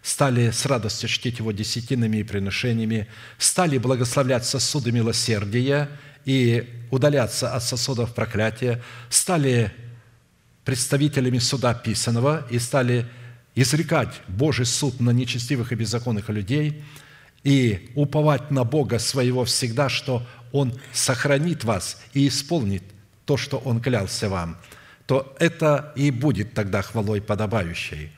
стали 0.02 0.50
с 0.50 0.66
радостью 0.66 1.08
чтить 1.08 1.38
Его 1.38 1.52
десятинами 1.52 2.18
и 2.18 2.24
приношениями, 2.24 3.08
стали 3.38 3.78
благословлять 3.78 4.44
сосуды 4.44 4.92
милосердия 4.92 5.88
и 6.24 6.68
удаляться 6.90 7.54
от 7.54 7.62
сосудов 7.62 8.14
проклятия, 8.14 8.82
стали 9.08 9.72
представителями 10.64 11.38
суда 11.38 11.74
писаного 11.74 12.46
и 12.50 12.58
стали 12.58 13.06
изрекать 13.54 14.20
Божий 14.28 14.66
суд 14.66 15.00
на 15.00 15.10
нечестивых 15.10 15.72
и 15.72 15.76
беззаконных 15.76 16.28
людей 16.28 16.82
и 17.44 17.90
уповать 17.94 18.50
на 18.50 18.64
Бога 18.64 18.98
своего 18.98 19.44
всегда, 19.44 19.88
что 19.88 20.26
Он 20.54 20.72
сохранит 20.92 21.64
вас 21.64 22.00
и 22.12 22.28
исполнит 22.28 22.84
то, 23.26 23.36
что 23.36 23.58
Он 23.58 23.80
клялся 23.80 24.28
вам, 24.28 24.56
то 25.06 25.34
это 25.40 25.92
и 25.96 26.10
будет 26.10 26.54
тогда 26.54 26.80
хвалой 26.82 27.20
подобающей. 27.20 28.12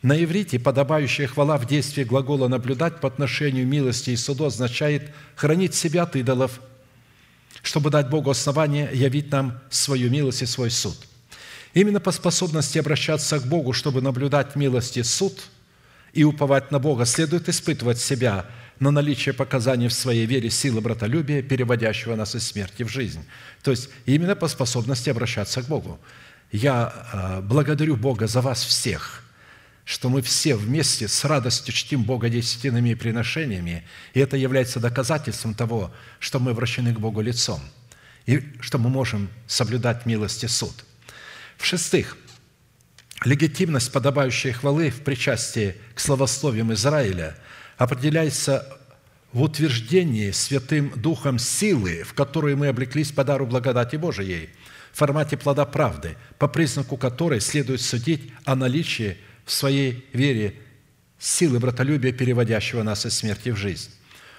На 0.00 0.22
иврите 0.22 0.58
подобающая 0.58 1.26
хвала 1.26 1.58
в 1.58 1.66
действии 1.66 2.04
глагола 2.04 2.48
«наблюдать» 2.48 3.00
по 3.00 3.08
отношению 3.08 3.66
милости 3.66 4.10
и 4.10 4.16
суду 4.16 4.46
означает 4.46 5.12
хранить 5.34 5.74
себя 5.74 6.04
от 6.04 6.16
идолов, 6.16 6.60
чтобы 7.62 7.90
дать 7.90 8.08
Богу 8.08 8.30
основание 8.30 8.88
явить 8.92 9.30
нам 9.30 9.60
свою 9.68 10.10
милость 10.10 10.42
и 10.42 10.46
свой 10.46 10.70
суд– 10.70 10.96
Именно 11.76 12.00
по 12.00 12.10
способности 12.10 12.78
обращаться 12.78 13.38
к 13.38 13.44
Богу, 13.44 13.74
чтобы 13.74 14.00
наблюдать 14.00 14.56
милость 14.56 14.96
и 14.96 15.02
суд 15.02 15.42
и 16.14 16.24
уповать 16.24 16.70
на 16.70 16.78
Бога, 16.78 17.04
следует 17.04 17.50
испытывать 17.50 17.98
себя 17.98 18.46
на 18.78 18.90
наличие 18.90 19.32
показаний 19.32 19.88
в 19.88 19.92
своей 19.92 20.26
вере 20.26 20.50
силы 20.50 20.80
братолюбия, 20.80 21.42
переводящего 21.42 22.16
нас 22.16 22.34
из 22.34 22.46
смерти 22.46 22.82
в 22.82 22.88
жизнь. 22.88 23.24
То 23.62 23.70
есть 23.70 23.88
именно 24.04 24.36
по 24.36 24.48
способности 24.48 25.10
обращаться 25.10 25.62
к 25.62 25.66
Богу. 25.66 25.98
Я 26.52 26.92
а, 27.12 27.40
благодарю 27.40 27.96
Бога 27.96 28.26
за 28.26 28.40
вас 28.40 28.64
всех– 28.64 29.22
что 29.86 30.08
мы 30.08 30.20
все 30.20 30.56
вместе 30.56 31.06
с 31.06 31.24
радостью 31.24 31.72
чтим 31.72 32.02
Бога 32.02 32.28
десятинными 32.28 32.94
приношениями, 32.94 33.84
и 34.14 34.20
это 34.20 34.36
является 34.36 34.80
доказательством 34.80 35.54
того, 35.54 35.94
что 36.18 36.40
мы 36.40 36.54
вращены 36.54 36.92
к 36.92 36.98
Богу 36.98 37.20
лицом, 37.20 37.60
и 38.26 38.42
что 38.60 38.78
мы 38.78 38.90
можем 38.90 39.30
соблюдать 39.46 40.04
милость 40.04 40.42
и 40.42 40.48
суд. 40.48 40.74
В-шестых, 41.56 42.18
легитимность 43.24 43.92
подобающей 43.92 44.50
хвалы 44.50 44.90
в 44.90 45.02
причастии 45.02 45.76
к 45.94 46.00
словословиям 46.00 46.72
Израиля 46.72 47.36
определяется 47.76 48.78
в 49.32 49.42
утверждении 49.42 50.30
Святым 50.30 50.92
Духом 50.96 51.38
силы, 51.38 52.02
в 52.04 52.14
которую 52.14 52.56
мы 52.56 52.68
облеклись 52.68 53.12
по 53.12 53.24
дару 53.24 53.46
благодати 53.46 53.96
Божией, 53.96 54.50
в 54.92 54.98
формате 54.98 55.36
плода 55.36 55.66
правды, 55.66 56.16
по 56.38 56.48
признаку 56.48 56.96
которой 56.96 57.40
следует 57.40 57.82
судить 57.82 58.32
о 58.44 58.54
наличии 58.54 59.18
в 59.44 59.52
своей 59.52 60.08
вере 60.12 60.54
силы 61.18 61.58
братолюбия, 61.58 62.12
переводящего 62.12 62.82
нас 62.82 63.04
из 63.04 63.14
смерти 63.14 63.50
в 63.50 63.56
жизнь. 63.56 63.90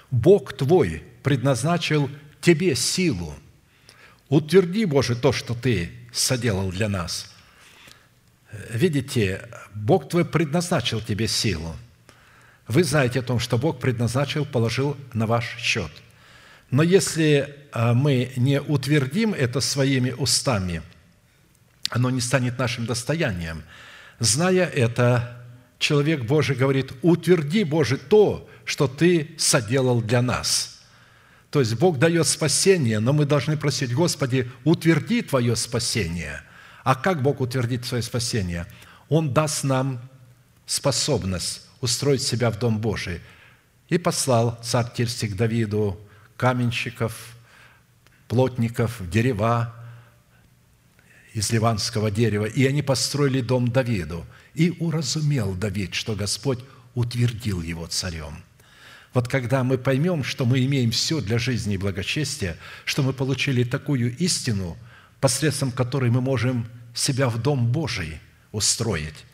Бог 0.09 0.53
твой 0.53 1.03
предназначил 1.21 2.09
тебе 2.41 2.75
силу. 2.75 3.35
Утверди, 4.29 4.85
Боже, 4.85 5.15
то, 5.15 5.31
что 5.31 5.53
ты 5.53 5.91
соделал 6.11 6.71
для 6.71 6.89
нас. 6.89 7.33
Видите, 8.71 9.47
Бог 9.73 10.09
твой 10.09 10.25
предназначил 10.25 11.01
тебе 11.01 11.27
силу. 11.27 11.75
Вы 12.67 12.83
знаете 12.83 13.19
о 13.19 13.23
том, 13.23 13.39
что 13.39 13.57
Бог 13.57 13.79
предназначил, 13.79 14.45
положил 14.45 14.97
на 15.13 15.25
ваш 15.25 15.57
счет. 15.57 15.91
Но 16.69 16.83
если 16.83 17.55
а, 17.71 17.93
мы 17.93 18.33
не 18.35 18.61
утвердим 18.61 19.33
это 19.33 19.61
своими 19.61 20.11
устами, 20.11 20.81
оно 21.89 22.09
не 22.09 22.19
станет 22.19 22.57
нашим 22.57 22.85
достоянием. 22.85 23.63
Зная 24.19 24.65
это, 24.65 25.45
человек 25.79 26.23
Божий 26.23 26.55
говорит, 26.55 26.91
утверди, 27.01 27.63
Боже, 27.63 27.97
то, 27.97 28.49
что 28.65 28.87
Ты 28.87 29.35
соделал 29.37 30.01
для 30.01 30.21
нас– 30.21 30.73
то 31.49 31.61
есть 31.61 31.75
Бог 31.75 31.97
дает 31.97 32.27
спасение, 32.27 32.99
но 32.99 33.13
мы 33.13 33.25
должны 33.25 33.57
просить, 33.57 33.93
Господи, 33.93 34.51
утверди 34.63 35.21
Твое 35.21 35.55
спасение. 35.55 36.41
А 36.83 36.95
как 36.95 37.21
Бог 37.21 37.41
утвердит 37.41 37.85
свое 37.85 38.03
спасение? 38.03 38.65
Он 39.09 39.33
даст 39.33 39.63
нам 39.63 40.01
способность 40.65 41.66
устроить 41.81 42.21
себя 42.21 42.49
в 42.51 42.59
Дом 42.59 42.79
Божий. 42.79 43.21
И 43.89 43.97
послал 43.97 44.59
царь 44.63 44.91
Тирсик 44.95 45.35
Давиду 45.35 45.99
каменщиков, 46.35 47.35
плотников, 48.27 49.01
дерева 49.09 49.73
из 51.33 51.51
ливанского 51.51 52.09
дерева, 52.09 52.45
и 52.45 52.65
они 52.65 52.81
построили 52.81 53.41
дом 53.41 53.69
Давиду. 53.69 54.25
И 54.55 54.75
уразумел 54.79 55.53
Давид, 55.53 55.93
что 55.93 56.15
Господь 56.15 56.59
утвердил 56.95 57.61
его 57.61 57.85
царем. 57.85 58.43
Вот 59.13 59.27
когда 59.27 59.63
мы 59.63 59.77
поймем, 59.77 60.23
что 60.23 60.45
мы 60.45 60.63
имеем 60.65 60.91
все 60.91 61.21
для 61.21 61.37
жизни 61.37 61.75
и 61.75 61.77
благочестия, 61.77 62.57
что 62.85 63.03
мы 63.03 63.13
получили 63.13 63.63
такую 63.63 64.15
истину, 64.17 64.77
посредством 65.19 65.71
которой 65.71 66.09
мы 66.09 66.21
можем 66.21 66.67
себя 66.93 67.29
в 67.29 67.41
Дом 67.41 67.71
Божий 67.71 68.19
устроить, 68.51 69.25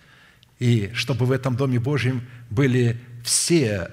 и 0.64 0.94
чтобы 0.94 1.26
в 1.26 1.32
этом 1.34 1.58
Доме 1.58 1.78
Божьем 1.78 2.26
были 2.50 2.98
все 3.22 3.92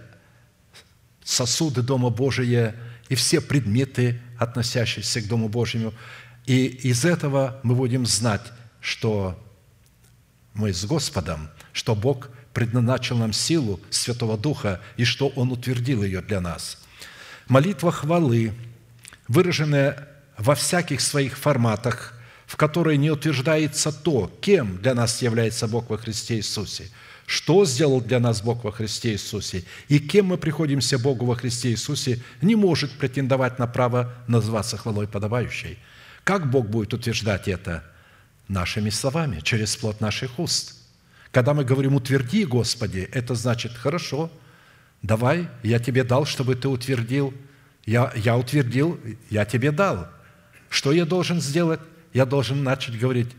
сосуды 1.25 1.83
Дома 1.83 2.11
Божия 2.11 2.77
и 3.09 3.16
все 3.16 3.41
предметы, 3.41 4.21
относящиеся 4.39 5.21
к 5.21 5.27
Дому 5.27 5.49
Божьему. 5.49 5.93
И 6.47 6.66
из 6.66 7.05
этого 7.05 7.59
мы 7.64 7.75
будем 7.75 8.07
знать, 8.07 8.53
что 8.81 9.37
мы 10.55 10.73
с 10.73 10.85
Господом, 10.85 11.51
что 11.73 11.97
Бог– 11.97 12.31
предназначил 12.53 13.16
нам 13.16 13.33
силу 13.33 13.81
Святого 13.91 14.37
Духа 14.37 14.81
и 14.97 15.05
что 15.05 15.29
Он 15.29 15.51
утвердил 15.51 16.05
ее 16.05 16.21
для 16.21 16.41
нас. 16.41 16.79
Молитва 17.49 17.91
хвалы, 17.91 18.53
выраженная 19.29 20.09
во 20.39 20.55
всяких 20.55 21.01
своих 21.01 21.37
форматах, 21.37 22.20
в 22.51 22.57
которой 22.57 22.96
не 22.96 23.12
утверждается 23.12 23.92
то, 23.92 24.28
кем 24.40 24.78
для 24.78 24.92
нас 24.94 25.22
является 25.22 25.68
Бог 25.68 25.88
во 25.88 25.98
Христе 25.98 26.38
Иисусе, 26.38 26.90
что 27.24 27.64
сделал 27.64 28.01
для 28.01 28.18
нас 28.18 28.42
Бог 28.42 28.64
во 28.64 28.72
Христе 28.72 29.12
Иисусе 29.12 29.62
и 29.86 30.01
кем 30.01 30.26
мы 30.26 30.36
приходимся 30.36 30.98
Богу 30.98 31.26
во 31.26 31.36
Христе 31.36 31.70
Иисусе, 31.70 32.20
не 32.42 32.57
может 32.57 32.90
претендовать 32.98 33.61
на 33.61 33.68
право 33.68 34.12
назваться 34.26 34.76
хвалой 34.76 35.07
подобающей. 35.07 35.78
Как 36.24 36.51
Бог 36.51 36.66
будет 36.66 36.92
утверждать 36.92 37.46
это? 37.46 37.84
Нашими 38.48 38.90
словами, 38.90 39.38
через 39.44 39.76
плод 39.76 40.01
наших 40.01 40.40
уст– 40.40 40.74
когда 41.30 41.55
мы 41.55 41.64
говорим 41.64 41.94
«утверди, 41.94 42.44
Господи», 42.44 43.09
это 43.12 43.36
значит 43.36 43.74
«хорошо, 43.74 44.32
давай, 45.01 45.48
я 45.62 45.78
тебе 45.78 46.03
дал, 46.03 46.26
чтобы 46.26 46.57
ты 46.57 46.66
утвердил». 46.66 47.32
Я, 47.86 48.12
я 48.16 48.36
утвердил, 48.36 48.98
я 49.30 49.44
тебе 49.44 49.70
дал. 49.70 50.09
Что 50.68 50.90
я 50.92 51.05
должен 51.07 51.40
сделать? 51.40 51.78
Я 52.12 52.26
должен 52.26 52.62
начать 52.62 52.98
говорить, 52.98 53.30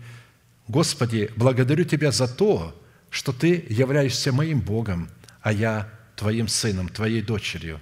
«Господи, 0.68 1.30
благодарю 1.36 1.84
Тебя 1.84 2.12
за 2.12 2.28
то, 2.28 2.80
что 3.10 3.34
Ты 3.34 3.66
являешься 3.70 4.32
моим 4.32 4.62
Богом, 4.62 5.10
а 5.42 5.52
я 5.52 5.90
Твоим 6.16 6.48
сыном, 6.48 6.90
Твоей 6.90 7.22
дочерью. 7.22 7.80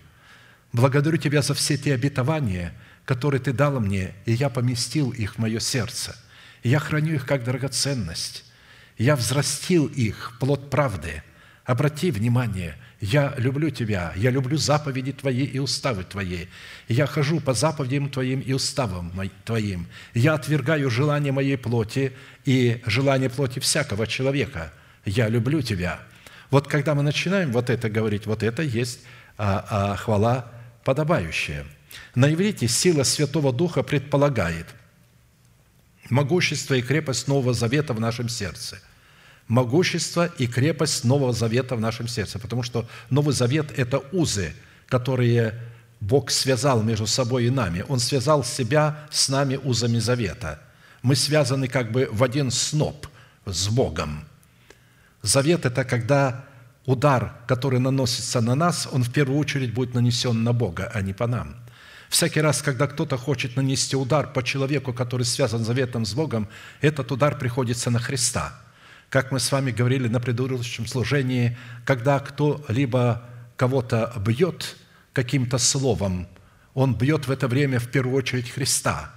Благодарю 0.73 1.17
Тебя 1.17 1.41
за 1.41 1.53
все 1.53 1.77
те 1.77 1.93
обетования, 1.93 2.73
которые 3.05 3.41
Ты 3.41 3.53
дал 3.53 3.79
мне, 3.79 4.15
и 4.25 4.33
я 4.33 4.49
поместил 4.49 5.11
их 5.11 5.35
в 5.35 5.37
мое 5.37 5.59
сердце. 5.59 6.15
Я 6.63 6.79
храню 6.79 7.15
их 7.15 7.25
как 7.25 7.43
драгоценность. 7.43 8.45
Я 8.97 9.15
взрастил 9.15 9.85
их, 9.87 10.37
плод 10.39 10.69
правды. 10.69 11.23
Обрати 11.63 12.11
внимание, 12.11 12.75
я 13.01 13.33
люблю 13.37 13.69
Тебя, 13.69 14.11
я 14.17 14.29
люблю 14.29 14.57
заповеди 14.57 15.13
Твои 15.13 15.45
и 15.45 15.57
уставы 15.59 16.03
Твои. 16.03 16.47
Я 16.89 17.05
хожу 17.05 17.39
по 17.39 17.53
заповедям 17.53 18.09
Твоим 18.09 18.41
и 18.41 18.51
уставам 18.51 19.13
Твоим. 19.45 19.87
Я 20.13 20.33
отвергаю 20.33 20.89
желание 20.89 21.31
моей 21.31 21.57
плоти 21.57 22.11
и 22.43 22.81
желание 22.85 23.29
плоти 23.29 23.59
всякого 23.59 24.05
человека. 24.05 24.73
Я 25.05 25.29
люблю 25.29 25.61
Тебя. 25.61 26.01
Вот 26.51 26.67
когда 26.67 26.93
мы 26.93 27.03
начинаем 27.03 27.53
вот 27.53 27.69
это 27.69 27.89
говорить, 27.89 28.25
вот 28.25 28.43
это 28.43 28.63
есть 28.63 28.99
а, 29.37 29.65
а, 29.69 29.95
хвала 29.95 30.51
подобающая. 30.83 31.65
На 32.15 32.33
иврите 32.33 32.67
сила 32.67 33.03
Святого 33.03 33.53
Духа 33.53 33.81
предполагает 33.81 34.65
могущество 36.09 36.73
и 36.73 36.81
крепость 36.81 37.29
Нового 37.29 37.53
Завета 37.53 37.93
в 37.93 37.99
нашем 38.01 38.27
сердце– 38.27 38.81
могущество 39.49 40.27
и 40.37 40.47
крепость 40.47 41.03
Нового 41.03 41.33
Завета 41.33 41.75
в 41.75 41.81
нашем 41.81 42.07
сердце, 42.07 42.39
потому 42.39 42.63
что 42.63 42.87
Новый 43.09 43.33
Завет– 43.33 43.73
это 43.77 43.97
узы, 44.13 44.53
которые 44.87 45.59
Бог 45.99 46.31
связал 46.31 46.81
между 46.83 47.07
собой 47.07 47.45
и 47.45 47.49
нами. 47.49 47.83
Он 47.89 47.99
связал 47.99 48.43
себя 48.43 49.07
с 49.11 49.27
нами 49.27 49.57
узами 49.57 49.97
завета. 49.99 50.61
Мы 51.01 51.15
связаны 51.15 51.67
как 51.67 51.91
бы 51.91 52.07
в 52.11 52.23
один 52.23 52.51
сноп 52.51 53.07
с 53.45 53.67
Богом. 53.67 54.23
Завет– 55.23 55.65
это 55.65 55.83
когда 55.83 56.45
удар, 56.85 57.35
который 57.47 57.79
наносится 57.79 58.41
на 58.41 58.55
нас, 58.55 58.87
он 58.91 59.03
в 59.03 59.11
первую 59.11 59.39
очередь 59.39 59.73
будет 59.73 59.95
нанесен 59.95 60.43
на 60.43 60.53
Бога, 60.53 60.91
а 60.93 61.01
не 61.01 61.13
по 61.13 61.27
нам. 61.27 61.55
Всякий 62.07 62.41
раз, 62.41 62.61
когда 62.61 62.87
кто-то 62.87 63.17
хочет 63.17 63.55
нанести 63.55 63.95
удар 63.95 64.31
по 64.31 64.43
человеку, 64.43 64.93
который 64.93 65.25
связан 65.25 65.63
заветом 65.65 66.05
с 66.05 66.13
Богом, 66.13 66.47
этот 66.81 67.11
удар 67.11 67.37
приходится 67.37 67.89
на 67.89 67.99
Христа– 67.99 68.53
как 69.09 69.31
мы 69.31 69.39
с 69.39 69.51
вами 69.51 69.71
говорили 69.71 70.07
на 70.07 70.19
предыдущем 70.19 70.85
служении, 70.85 71.57
когда 71.85 72.19
кто-либо 72.19 73.23
кого-то 73.57 74.13
бьет 74.25 74.77
каким-то 75.13 75.57
словом, 75.57 76.27
он 76.73 76.95
бьет 76.95 77.27
в 77.27 77.31
это 77.31 77.47
время 77.47 77.79
в 77.79 77.89
первую 77.89 78.15
очередь 78.15 78.49
Христа. 78.49 79.11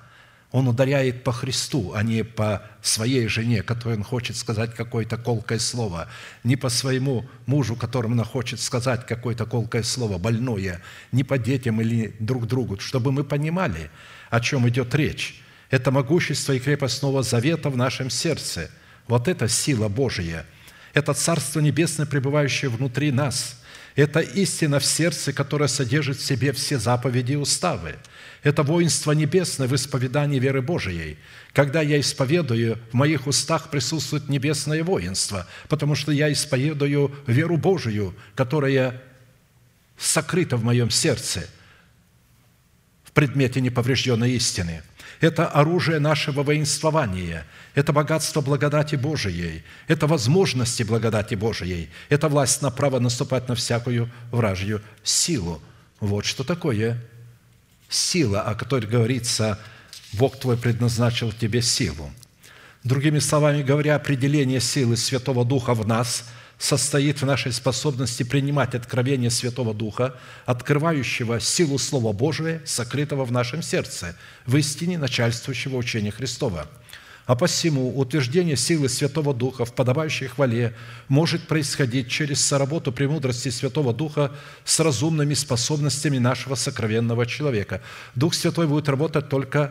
Он 0.51 0.69
ударяет 0.69 1.25
по 1.25 1.33
Христу, 1.33 1.93
а 1.95 2.03
не 2.03 2.25
по 2.25 2.63
своей 2.83 3.27
жене, 3.27 3.63
которой 3.63 3.97
он 3.97 4.03
хочет 4.03 4.37
сказать 4.37 4.75
какое-то 4.75 5.17
колкое 5.17 5.59
слово, 5.59 6.09
не 6.45 6.57
по 6.57 6.69
своему 6.69 7.27
мужу, 7.47 7.75
которому 7.75 8.19
он 8.19 8.25
хочет 8.25 8.61
сказать 8.61 9.07
какое-то 9.07 9.47
колкое 9.47 9.83
слово, 9.83 10.19
больное, 10.19 10.83
не 11.11 11.25
по 11.25 11.39
детям 11.39 11.81
или 11.81 12.15
друг 12.19 12.47
другу, 12.47 12.79
чтобы 12.81 13.13
мы 13.13 13.25
понимали, 13.25 13.91
о 14.29 14.41
чем 14.41 14.69
идет 14.69 14.95
речь. 14.95 15.43
Это 15.71 15.91
могущество 15.91 16.53
и 16.53 16.59
крепость 16.59 17.03
Нового 17.03 17.23
Завета 17.23 17.71
в 17.71 17.77
нашем 17.79 18.11
сердце. 18.11 18.71
Вот 19.09 19.29
это 19.29 19.49
сила 19.49 19.89
Божия. 19.89 20.47
Это 20.95 21.15
Царство 21.15 21.61
Небесное, 21.61 22.07
пребывающее 22.07 22.71
внутри 22.71 23.11
нас. 23.13 23.61
Это 23.95 24.21
истина 24.21 24.79
в 24.79 24.85
сердце, 24.85 25.33
которая 25.33 25.69
содержит 25.69 26.19
в 26.19 26.25
себе 26.25 26.53
все 26.53 26.79
заповеди 26.79 27.33
и 27.33 27.37
уставы– 27.37 27.97
это 28.43 28.65
воинство 28.65 29.13
небесное 29.13 29.69
в 29.69 29.75
исповедании 29.75 30.41
веры 30.41 30.63
Божией. 30.63 31.17
Когда 31.53 31.81
я 31.81 32.01
исповедую, 32.01 32.79
в 32.91 32.95
моих 32.95 33.27
устах 33.27 33.71
присутствует 33.71 34.29
небесное 34.29 34.83
воинство, 34.83 35.47
потому 35.69 35.95
что 35.95 36.11
я 36.11 36.33
исповедую 36.33 37.15
веру 37.27 37.57
Божию, 37.57 38.15
которая 38.35 39.01
сокрыта 39.97 40.57
в 40.57 40.65
моем 40.65 40.91
сердце 40.91 41.49
в 43.05 43.13
предмете 43.13 43.61
неповрежденной 43.61 44.33
истины. 44.33 44.83
Это 45.23 45.47
оружие 45.47 46.01
нашего 46.01 46.43
воинствования, 46.43 47.47
это 47.77 47.93
богатство 47.93 48.41
благодати 48.41 48.97
Божией, 48.97 49.63
это 49.87 50.09
возможности 50.09 50.83
благодати 50.83 51.37
Божией, 51.37 51.91
это 52.09 52.29
власть 52.29 52.61
на 52.61 52.73
право 52.73 52.99
наступать 52.99 53.49
на 53.49 53.55
всякую 53.55 54.11
вражью 54.33 54.83
силу. 55.05 55.63
Вот 56.01 56.25
что 56.25 56.43
такое 56.43 57.01
сила, 57.89 58.43
о 58.43 58.57
которой 58.57 58.87
говорится, 58.87 59.61
Бог 60.15 60.41
твой 60.41 60.57
предназначил 60.57 61.31
тебе 61.31 61.63
силу. 61.63 62.11
Другими 62.83 63.21
словами 63.21 63.63
говоря, 63.63 63.95
определение 63.95 64.59
силы 64.59 64.97
Святого 64.97 65.45
Духа 65.45 65.75
в 65.75 65.87
нас 65.87 66.29
состоит 66.63 67.21
в 67.21 67.27
нашей 67.27 67.51
способности 67.51 68.23
принимать 68.23 68.77
откровение 68.77 69.31
Святого 69.31 69.75
Духа, 69.75 70.15
открывающего 70.47 71.41
силу 71.41 71.77
Слова 71.77 72.13
Божия, 72.13 72.63
сокрытого 72.65 73.25
в 73.25 73.33
нашем 73.33 73.63
сердце, 73.63 74.15
в 74.47 74.57
истине 74.57 74.97
начальствующего 74.97 75.77
учения 75.77 76.13
Христова– 76.13 76.69
а 77.25 77.37
посему 77.37 77.97
утверждение 77.99 78.57
силы 78.57 78.89
Святого 78.89 79.33
Духа 79.33 79.65
в 79.65 79.73
подобающей 79.73 80.27
хвале 80.27 80.75
может 81.09 81.47
происходить 81.47 82.11
через 82.11 82.45
соработу 82.45 82.93
премудрости 82.93 83.49
Святого 83.49 83.95
Духа 83.95 84.33
с 84.65 84.81
разумными 84.81 85.35
способностями 85.35 86.19
нашего 86.19 86.57
сокровенного 86.57 87.25
человека. 87.27 87.81
Дух 88.17 88.35
Святой 88.35 88.67
будет 88.67 88.89
работать 88.89 89.29
только 89.29 89.71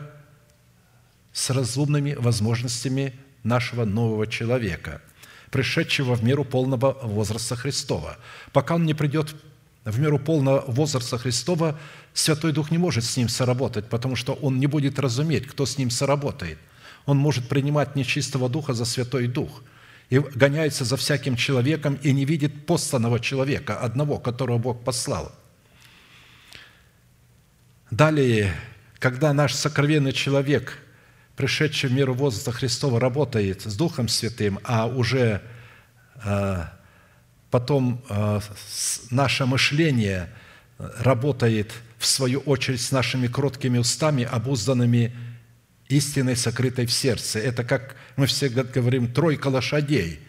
с 1.32 1.50
разумными 1.50 2.14
возможностями 2.14 3.14
нашего 3.42 3.84
нового 3.84 4.26
человека, 4.26 5.02
пришедшего 5.52 6.16
в 6.16 6.24
меру 6.24 6.44
полного 6.44 6.98
возраста 7.02 7.54
Христова. 7.54 8.16
Пока 8.52 8.74
он 8.74 8.84
не 8.84 8.94
придет 8.94 9.36
в 9.84 10.00
меру 10.00 10.18
полного 10.18 10.64
возраста 10.66 11.18
Христова, 11.18 11.78
Святой 12.12 12.52
Дух 12.52 12.72
не 12.72 12.78
может 12.78 13.04
с 13.04 13.16
ним 13.16 13.28
соработать, 13.28 13.88
потому 13.88 14.16
что 14.16 14.32
он 14.32 14.58
не 14.58 14.66
будет 14.66 14.98
разуметь, 14.98 15.46
кто 15.46 15.66
с 15.66 15.78
ним 15.78 15.90
соработает– 15.90 16.58
он 17.06 17.16
может 17.16 17.48
принимать 17.48 17.96
нечистого 17.96 18.48
духа 18.48 18.74
за 18.74 18.84
Святой 18.84 19.26
Дух 19.26 19.62
и 20.10 20.18
гоняется 20.18 20.84
за 20.84 20.96
всяким 20.96 21.36
человеком 21.36 21.98
и 22.02 22.12
не 22.12 22.24
видит 22.24 22.66
посланного 22.66 23.18
человека, 23.18 23.78
одного, 23.78 24.18
которого 24.18 24.58
Бог 24.58 24.84
послал. 24.84 25.32
Далее, 27.90 28.54
когда 28.98 29.32
наш 29.32 29.54
сокровенный 29.54 30.12
человек, 30.12 30.78
пришедший 31.36 31.90
в 31.90 31.92
мир 31.92 32.10
возраста 32.10 32.52
Христова, 32.52 33.00
работает 33.00 33.62
с 33.62 33.76
Духом 33.76 34.08
Святым, 34.08 34.58
а 34.64 34.86
уже 34.86 35.42
э, 36.24 36.64
потом 37.50 38.02
э, 38.08 38.40
наше 39.10 39.46
мышление 39.46 40.28
работает 40.78 41.72
в 41.98 42.06
свою 42.06 42.40
очередь 42.40 42.80
с 42.80 42.90
нашими 42.90 43.28
кроткими 43.28 43.78
устами, 43.78 44.24
обузданными 44.24 45.14
истиной, 45.88 46.36
сокрытой 46.36 46.86
в 46.86 46.92
сердце. 46.92 47.38
Это, 47.38 47.64
как 47.64 47.96
мы 48.16 48.26
все 48.26 48.48
говорим, 48.48 49.12
тройка 49.12 49.48
лошадей. 49.48 50.20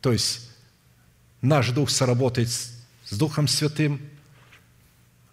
То 0.00 0.12
есть 0.12 0.50
наш 1.42 1.70
дух 1.70 1.90
соработает 1.90 2.48
с 2.48 3.16
Духом 3.16 3.48
Святым, 3.48 4.00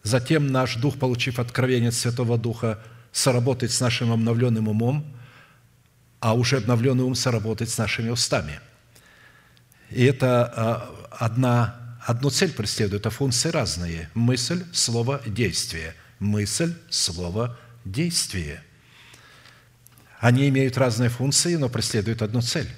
затем 0.03 0.47
наш 0.47 0.75
дух, 0.77 0.97
получив 0.97 1.39
откровение 1.39 1.89
от 1.89 1.95
Святого 1.95 2.38
Духа, 2.38 2.84
соработает 3.18 3.72
с 3.72 3.81
нашим 3.81 4.11
обновленным 4.11 4.68
умом, 4.68 5.06
а 6.19 6.34
уже 6.34 6.57
обновленный 6.57 7.03
ум 7.03 7.15
соработает 7.15 7.69
с 7.69 7.77
нашими 7.77 8.10
устами. 8.10 8.60
И 9.89 10.03
это 10.03 10.45
а, 10.45 11.07
одна, 11.11 11.99
одну 12.06 12.30
цель 12.30 12.52
преследует, 12.52 13.06
а 13.06 13.10
функции 13.10 13.49
разные. 13.49 14.10
Мысль, 14.14 14.64
слово, 14.73 15.22
действие. 15.26 15.95
Мысль, 16.19 16.73
слово, 16.89 17.57
действие– 17.85 18.61
они 20.19 20.49
имеют 20.49 20.77
разные 20.77 21.10
функции, 21.10 21.56
но 21.56 21.69
преследуют 21.69 22.22
одну 22.22 22.41
цель. 22.41 22.69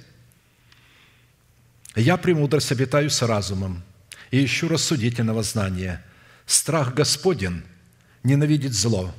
«Я 1.96 2.16
премудрость 2.16 2.70
обитаю 2.70 3.10
с 3.10 3.22
разумом 3.22 3.82
и 4.30 4.44
ищу 4.44 4.68
рассудительного 4.68 5.42
знания. 5.42 6.04
Страх 6.46 6.94
Господен 6.94 7.64
ненавидит 8.22 8.74
зло, 8.74 9.14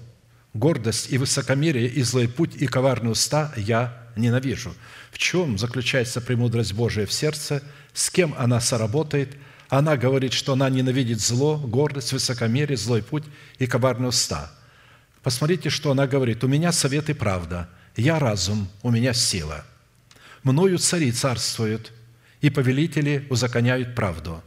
гордость 0.53 1.11
и 1.11 1.17
высокомерие, 1.17 1.87
и 1.87 2.01
злой 2.03 2.27
путь, 2.27 2.55
и 2.55 2.67
коварные 2.67 3.11
уста 3.11 3.53
я 3.55 4.07
ненавижу». 4.15 4.73
В 5.11 5.17
чем 5.17 5.57
заключается 5.57 6.21
премудрость 6.21 6.73
Божия 6.73 7.05
в 7.05 7.13
сердце? 7.13 7.61
С 7.93 8.09
кем 8.09 8.33
она 8.37 8.59
соработает? 8.61 9.35
Она 9.69 9.97
говорит, 9.97 10.33
что 10.33 10.53
она 10.53 10.69
ненавидит 10.69 11.19
зло, 11.19 11.57
гордость, 11.57 12.13
высокомерие, 12.13 12.77
злой 12.77 13.03
путь 13.03 13.23
и 13.59 13.67
коварные 13.67 14.09
уста. 14.09 14.51
Посмотрите, 15.23 15.69
что 15.69 15.91
она 15.91 16.07
говорит. 16.07 16.43
«У 16.43 16.47
меня 16.47 16.71
совет 16.71 17.09
и 17.09 17.13
правда– 17.13 17.69
я 17.95 18.19
разум, 18.19 18.69
у 18.83 18.91
меня 18.91 19.13
сила. 19.13 19.65
Мною 20.43 20.77
цари 20.77 21.11
царствуют, 21.11 21.91
и 22.39 22.49
повелители 22.49 23.27
узаконяют 23.29 23.95
правду. 23.95 24.41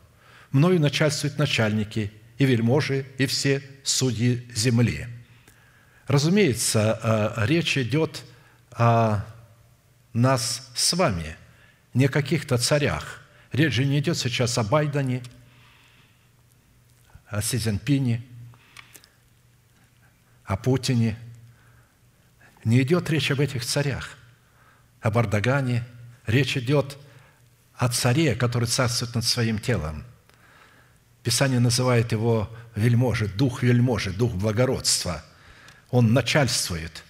Мною 0.50 0.80
начальствуют 0.80 1.38
начальники, 1.38 2.10
и 2.38 2.46
вельможи, 2.46 3.06
и 3.18 3.26
все 3.26 3.62
судьи 3.84 4.46
земли». 4.54 5.06
Разумеется, 6.06 7.00
э, 7.36 7.46
речь 7.46 7.78
идет 7.78 8.24
о 8.72 9.24
нас 10.12 10.70
с 10.74 10.92
вами, 10.92 11.36
не 11.92 12.06
о 12.06 12.08
каких-то 12.08 12.58
царях. 12.58 13.22
Речь 13.52 13.74
же 13.74 13.84
не 13.84 13.98
идет 14.00 14.18
сейчас 14.18 14.58
о 14.58 14.64
Байдене, 14.64 15.22
о 17.26 17.40
Си 17.42 17.60
о 20.44 20.56
Путине– 20.56 21.18
не 22.64 22.82
идет 22.82 23.10
речь 23.10 23.30
об 23.30 23.40
этих 23.40 23.64
царях, 23.64 24.16
об 25.00 25.18
Ардагане. 25.18 25.84
Речь 26.26 26.56
идет 26.56 26.96
о 27.74 27.88
царе, 27.88 28.34
который 28.34 28.66
царствует 28.66 29.14
над 29.14 29.24
своим 29.24 29.58
телом. 29.58 30.04
Писание 31.22 31.60
называет 31.60 32.12
его 32.12 32.50
вельможи, 32.74 33.28
дух 33.28 33.62
вельможи, 33.62 34.10
дух 34.10 34.32
благородства. 34.34 35.22
Он 35.90 36.12
начальствует. 36.12 37.04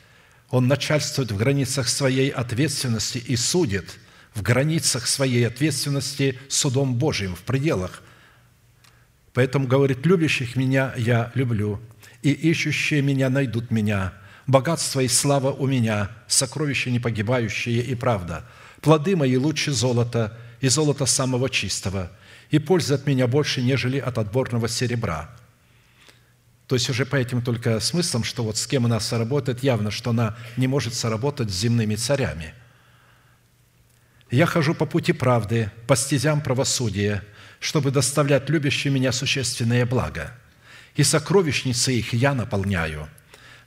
Он 0.51 0.69
начальствует 0.69 1.33
в 1.33 1.37
границах 1.37 1.89
своей 1.89 2.29
ответственности 2.31 3.19
и 3.19 3.37
судит 3.37 3.99
в 4.35 4.43
границах 4.43 5.07
своей 5.07 5.47
ответственности 5.47 6.39
судом 6.49 6.95
Божьим, 6.95 7.35
в 7.35 7.43
пределах. 7.43 8.03
Поэтому 9.33 9.67
говорит, 9.67 10.05
любящих 10.07 10.57
меня 10.57 10.93
я 10.97 11.31
люблю, 11.35 11.81
и 12.23 12.31
ищущие 12.31 13.03
меня 13.03 13.31
найдут 13.31 13.71
меня– 13.71 14.13
богатство 14.47 15.01
и 15.01 15.09
слава 15.09 15.53
у 15.53 15.67
меня, 15.67 16.11
сокровища 16.27 16.91
непогибающие 16.91 17.81
и 17.83 17.95
правда. 17.95 18.45
Плоды 18.81 19.17
мои 19.17 19.37
лучше 19.37 19.73
золота 19.73 20.37
и 20.61 20.69
золота 20.69 21.07
самого 21.07 21.49
чистого, 21.49 22.11
и 22.51 22.59
польза 22.59 22.97
от 22.97 23.07
меня 23.07 23.27
больше, 23.27 23.63
нежели 23.63 23.99
от 23.99 24.19
отборного 24.19 24.69
серебра». 24.69 25.31
То 26.67 26.77
есть 26.77 26.89
уже 26.89 27.05
по 27.05 27.17
этим 27.17 27.43
только 27.43 27.79
смыслам, 27.81 28.25
что 28.25 28.43
вот 28.43 28.57
с 28.57 28.67
кем 28.67 28.87
она 28.87 28.99
соработает, 29.01 29.63
явно, 29.63 29.91
что 29.91 30.11
она 30.11 30.37
не 30.57 30.67
может 30.67 30.95
соработать 30.95 31.51
с 31.51 31.59
земными 31.59 31.95
царями. 31.95 32.55
«Я 34.31 34.47
хожу 34.47 34.75
по 34.75 34.87
пути 34.87 35.13
правды, 35.13 35.71
по 35.87 35.95
стезям 35.95 36.41
правосудия, 36.41 37.23
чтобы 37.61 37.91
доставлять 37.91 38.49
любящим 38.49 38.95
меня 38.95 39.13
существенное 39.13 39.85
благо, 39.87 40.33
и 40.97 41.03
сокровищницы 41.03 41.93
их 41.93 42.13
я 42.15 42.35
наполняю». 42.35 43.09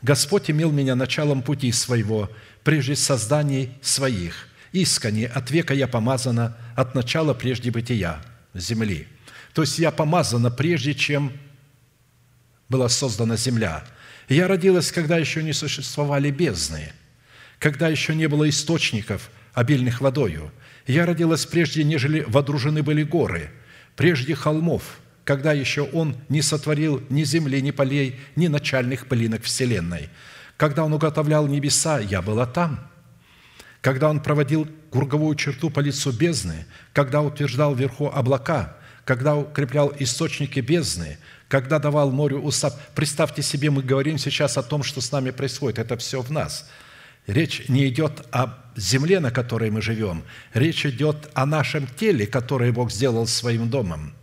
Господь 0.02 0.50
имел 0.52 0.72
меня 0.72 0.96
началом 0.96 1.42
пути 1.42 1.72
своего, 1.72 2.30
прежде 2.64 2.96
созданий 2.96 3.72
своих. 3.82 4.48
Искренне 4.72 5.26
от 5.28 5.50
века 5.50 5.74
я 5.74 5.88
помазана, 5.88 6.56
от 6.76 6.94
начала 6.94 7.34
прежде 7.34 7.72
бытия 7.72 8.22
земли. 8.54 9.08
То 9.54 9.62
есть 9.64 9.80
я 9.80 9.92
помазана 9.92 10.52
прежде, 10.52 10.94
чем 10.94 11.34
была 12.70 12.90
создана 12.90 13.36
земля. 13.36 13.84
Я 14.30 14.48
родилась, 14.48 14.92
когда 14.92 15.18
еще 15.18 15.44
не 15.44 15.54
существовали 15.54 16.32
бездны. 16.32 16.92
когда 17.60 17.88
еще 17.88 18.14
не 18.14 18.28
было 18.28 18.48
источников, 18.48 19.32
обильных 19.54 20.02
водою. 20.02 20.52
Я 20.86 21.06
родилась 21.06 21.46
прежде, 21.46 21.84
нежели 21.84 22.24
водружены 22.28 22.84
были 22.84 23.02
горы, 23.04 23.50
прежде 23.96 24.36
холмов, 24.36 25.00
когда 25.24 25.54
еще 25.54 25.82
Он 25.82 26.16
не 26.30 26.42
сотворил 26.42 27.04
ни 27.10 27.24
земли, 27.24 27.60
ни 27.62 27.72
полей, 27.72 28.20
ни 28.36 28.48
начальных 28.48 29.08
пылинок 29.08 29.44
вселенной. 29.44 30.10
Когда 30.56 30.86
Он 30.86 30.94
уготовлял 30.94 31.48
небеса, 31.48 32.00
я 32.00 32.22
была 32.22 32.46
там. 32.46 32.88
Когда 33.82 34.10
Он 34.10 34.22
проводил 34.22 34.68
круговую 34.92 35.36
черту 35.36 35.70
по 35.70 35.80
лицу 35.80 36.12
бездны, 36.12 36.66
когда 36.94 37.22
утверждал 37.22 37.76
вверху 37.76 38.08
облака, 38.08 38.78
когда 39.04 39.36
укреплял 39.36 39.94
источники 40.00 40.60
бездны, 40.60 41.18
когда 41.48 41.80
давал 41.80 42.12
морю 42.12 42.42
устав. 42.42 42.74
Представьте 42.94 43.42
себе, 43.42 43.70
мы 43.70 43.82
говорим 43.82 44.18
сейчас 44.18 44.58
о 44.58 44.64
том, 44.64 44.84
что 44.84 45.02
с 45.02 45.12
нами 45.12 45.32
происходит. 45.32 45.80
Это 45.80 45.98
все 45.98 46.22
в 46.22 46.32
нас. 46.32 46.70
Речь 47.26 47.68
не 47.68 47.88
идет 47.88 48.26
о 48.32 48.58
земле, 48.76 49.20
на 49.20 49.32
которой 49.32 49.70
мы 49.70 49.82
живем. 49.82 50.24
Речь 50.54 50.86
идет 50.86 51.30
о 51.34 51.46
нашем 51.46 51.88
теле, 51.88 52.26
которое 52.26 52.72
Бог 52.72 52.92
сделал 52.92 53.28
своим 53.28 53.70
домом. 53.70 54.14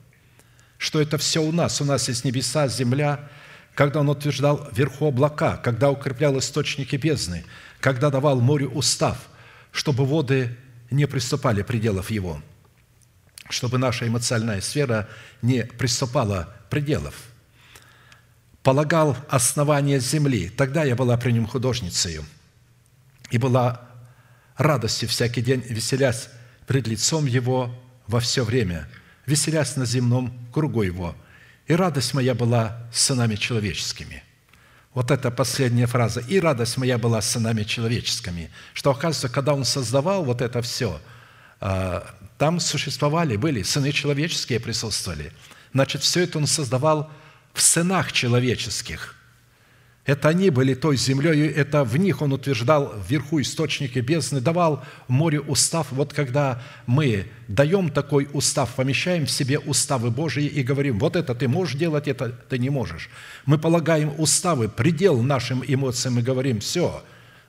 Что 0.79 1.01
это 1.01 1.19
все 1.19 1.43
у 1.43 1.53
нас. 1.53 1.81
У 1.81 1.85
нас 1.85 2.09
есть 2.09 2.25
небеса, 2.25 2.69
земля, 2.69 3.29
когда 3.75 4.01
Он 4.01 4.09
утверждал 4.09 4.69
вверху 4.73 5.07
облака, 5.07 5.57
когда 5.57 5.91
укреплял 5.91 6.39
источники 6.39 6.97
бездны, 6.97 7.45
когда 7.81 8.11
давал 8.11 8.41
морю 8.41 8.71
устав, 8.71 9.19
чтобы 9.73 10.07
воды 10.07 10.57
не 10.91 11.07
приступали 11.07 11.63
пределов 11.63 12.11
Его, 12.11 12.41
чтобы 13.55 13.79
наша 13.79 14.07
эмоциональная 14.07 14.61
сфера 14.61 15.09
не 15.41 15.65
приступала 15.65 16.55
пределов. 16.69 17.15
Полагал 18.63 19.17
основание 19.29 20.01
земли. 20.01 20.49
Тогда 20.49 20.85
я 20.85 20.97
была 20.97 21.17
при 21.17 21.33
нем 21.33 21.47
художницей 21.47 22.21
и 23.31 23.39
была 23.39 23.89
радостью 24.57 25.09
всякий 25.09 25.43
день, 25.43 25.63
веселясь 25.69 26.29
пред 26.67 26.87
лицом 26.89 27.27
Его 27.27 27.75
во 28.07 28.21
все 28.21 28.45
время, 28.45 28.89
веселясь 29.27 29.77
на 29.77 29.85
земном 29.85 30.33
кругу 30.53 30.83
Его. 30.83 31.15
И 31.67 31.75
радость 31.75 32.15
моя 32.15 32.35
была 32.35 32.87
с 32.93 33.01
сынами 33.03 33.37
человеческими». 33.37 34.23
Вот 34.95 35.11
эта 35.11 35.31
последняя 35.31 35.87
фраза. 35.87 36.21
«И 36.21 36.39
радость 36.39 36.77
моя 36.77 36.99
была 36.99 37.21
с 37.21 37.31
сынами 37.31 37.65
человеческими». 37.65 38.51
Что, 38.73 38.91
оказывается, 38.91 39.29
когда 39.29 39.55
Он 39.55 39.65
создавал 39.65 40.25
вот 40.25 40.41
это 40.41 40.63
все, 40.63 41.01
а, 41.61 42.15
там 42.39 42.61
существовали, 42.61 43.37
были, 43.37 43.63
сыны 43.63 43.93
человеческие 43.93 44.61
присутствовали. 44.61 45.33
Значит, 45.73 46.03
все 46.03 46.23
это 46.25 46.39
Он 46.39 46.47
создавал 46.47 47.11
в 47.53 47.63
сынах 47.63 48.13
человеческих– 48.13 49.17
это 50.07 50.29
они 50.29 50.51
были 50.51 50.75
той 50.75 50.99
землей, 50.99 51.49
это 51.49 51.83
в 51.83 51.97
них 51.97 52.21
он 52.21 52.35
утверждал 52.35 52.95
вверху 53.09 53.41
источники 53.41 54.01
бездны, 54.01 54.43
давал 54.43 54.85
море 55.09 55.41
устав. 55.41 55.87
Вот 55.93 56.13
когда 56.13 56.63
мы 56.87 57.27
даем 57.49 57.89
такой 57.89 58.29
устав, 58.35 58.75
помещаем 58.75 59.25
в 59.25 59.31
себе 59.31 59.59
уставы 59.59 60.11
Божьи 60.11 60.45
и 60.45 60.63
говорим, 60.63 60.99
вот 60.99 61.17
это 61.17 61.35
ты 61.35 61.49
можешь 61.49 61.77
делать, 61.77 62.07
это 62.07 62.29
ты 62.29 62.59
не 62.59 62.69
можешь. 62.69 63.09
Мы 63.47 63.57
полагаем 63.57 64.13
уставы, 64.19 64.69
предел 64.69 65.23
нашим 65.23 65.65
эмоциям 65.67 66.19
и 66.19 66.23
говорим, 66.23 66.61
все, 66.61 67.03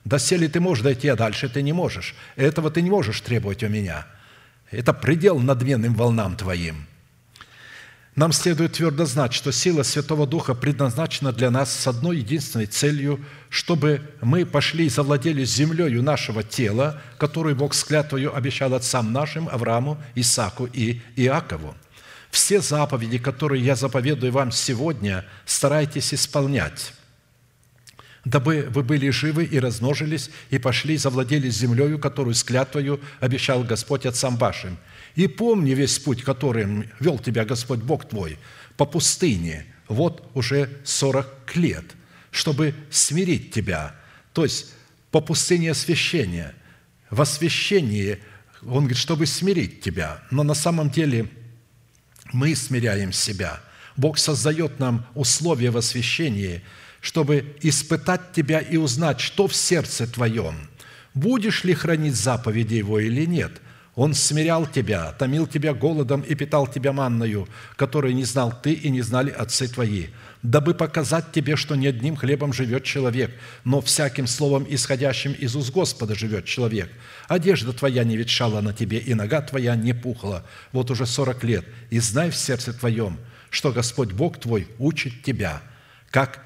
до 0.06 0.18
сели 0.18 0.46
ты 0.46 0.58
можешь 0.58 0.82
дойти, 0.82 1.08
а 1.08 1.16
дальше 1.16 1.50
ты 1.50 1.60
не 1.60 1.74
можешь. 1.74 2.14
Этого 2.36 2.70
ты 2.70 2.80
не 2.80 2.88
можешь 2.88 3.20
требовать 3.20 3.64
у 3.64 3.68
меня. 3.68 4.06
Это 4.70 4.92
предел 4.92 5.38
надменным 5.38 5.94
волнам 5.94 6.36
твоим– 6.36 6.86
нам 8.16 8.32
следует 8.32 8.72
твердо 8.72 9.04
знать, 9.04 9.34
что 9.34 9.52
сила 9.52 9.82
Святого 9.82 10.26
Духа 10.26 10.54
предназначена 10.54 11.32
для 11.32 11.50
нас 11.50 11.70
с 11.70 11.86
одной 11.86 12.16
единственной 12.16 12.64
целью, 12.64 13.22
чтобы 13.50 14.00
мы 14.22 14.46
пошли 14.46 14.86
и 14.86 14.88
завладели 14.88 15.44
землею 15.44 16.02
нашего 16.02 16.42
тела, 16.42 16.98
которую 17.18 17.56
Бог 17.56 17.74
с 17.74 17.84
клятвою 17.84 18.34
обещал 18.34 18.72
отцам 18.72 19.12
нашим, 19.12 19.50
Аврааму, 19.50 20.00
Исаку 20.14 20.64
и 20.64 21.02
Иакову. 21.14 21.74
Все 22.30 22.62
заповеди, 22.62 23.18
которые 23.18 23.62
я 23.62 23.76
заповедую 23.76 24.32
вам 24.32 24.50
сегодня, 24.50 25.26
старайтесь 25.44 26.14
исполнять, 26.14 26.94
дабы 28.26 28.68
вы 28.68 28.82
были 28.82 29.08
живы 29.08 29.44
и 29.44 29.58
размножились, 29.58 30.28
и 30.50 30.58
пошли 30.58 30.98
завладели 30.98 31.48
землею, 31.48 31.98
которую 31.98 32.34
с 32.34 32.44
клятвою 32.44 33.00
обещал 33.20 33.64
Господь 33.64 34.04
отцам 34.04 34.36
вашим– 34.36 34.76
и 35.16 35.26
помни 35.28 35.70
весь 35.70 35.98
путь, 35.98 36.22
которым 36.22 36.88
вел 37.00 37.18
тебя 37.18 37.44
Господь 37.44 37.80
Бог 37.80 38.06
твой 38.06 38.38
по 38.76 38.84
пустыне, 38.84 39.64
вот 39.88 40.30
уже 40.34 40.70
сорок 40.84 41.56
лет, 41.56 41.84
чтобы 42.30 42.74
смирить 42.90 43.50
тебя. 43.50 43.94
То 44.34 44.44
есть 44.44 44.72
по 45.10 45.22
пустыне 45.22 45.70
освящения. 45.70 46.54
В 47.08 47.22
освящении, 47.22 48.18
он 48.62 48.80
говорит, 48.80 48.98
чтобы 48.98 49.24
смирить 49.24 49.80
тебя. 49.80 50.22
Но 50.30 50.42
на 50.42 50.54
самом 50.54 50.90
деле 50.90 51.30
мы 52.32 52.54
смиряем 52.54 53.12
себя. 53.12 53.60
Бог 53.96 54.18
создает 54.18 54.78
нам 54.78 55.06
условия 55.14 55.70
в 55.70 55.78
освящении, 55.78 56.62
чтобы 57.06 57.54
испытать 57.62 58.32
тебя 58.32 58.58
и 58.58 58.76
узнать, 58.76 59.20
что 59.20 59.46
в 59.46 59.54
сердце 59.54 60.08
твоем. 60.08 60.56
Будешь 61.14 61.62
ли 61.62 61.72
хранить 61.72 62.16
заповеди 62.16 62.74
Его 62.74 62.98
или 62.98 63.24
нет– 63.24 63.52
он 63.96 64.12
смирял 64.12 64.66
тебя, 64.66 65.12
томил 65.12 65.46
тебя 65.46 65.72
голодом 65.72 66.20
и 66.20 66.34
питал 66.34 66.66
тебя 66.66 66.92
манною, 66.92 67.48
которую 67.76 68.14
не 68.14 68.24
знал 68.24 68.52
ты 68.62 68.74
и 68.74 68.90
не 68.90 69.00
знали 69.00 69.30
отцы 69.30 69.68
твои, 69.68 70.08
дабы 70.42 70.74
показать 70.74 71.32
тебе, 71.32 71.56
что 71.56 71.76
не 71.76 71.86
одним 71.86 72.14
хлебом 72.14 72.52
живет 72.52 72.84
человек, 72.84 73.30
но 73.64 73.80
всяким 73.80 74.26
словом, 74.26 74.66
исходящим 74.68 75.32
из 75.32 75.56
уст 75.56 75.72
Господа, 75.72 76.14
живет 76.14 76.44
человек. 76.44 76.92
Одежда 77.26 77.72
твоя 77.72 78.04
не 78.04 78.18
ветшала 78.18 78.60
на 78.60 78.74
тебе, 78.74 78.98
и 78.98 79.14
нога 79.14 79.40
твоя 79.40 79.74
не 79.74 79.94
пухла. 79.94 80.44
Вот 80.72 80.90
уже 80.90 81.06
сорок 81.06 81.42
лет. 81.42 81.64
И 81.88 81.98
знай 81.98 82.30
в 82.30 82.36
сердце 82.36 82.74
твоем, 82.74 83.18
что 83.48 83.72
Господь 83.72 84.12
Бог 84.12 84.38
твой 84.38 84.68
учит 84.78 85.22
тебя, 85.22 85.62
как 86.10 86.45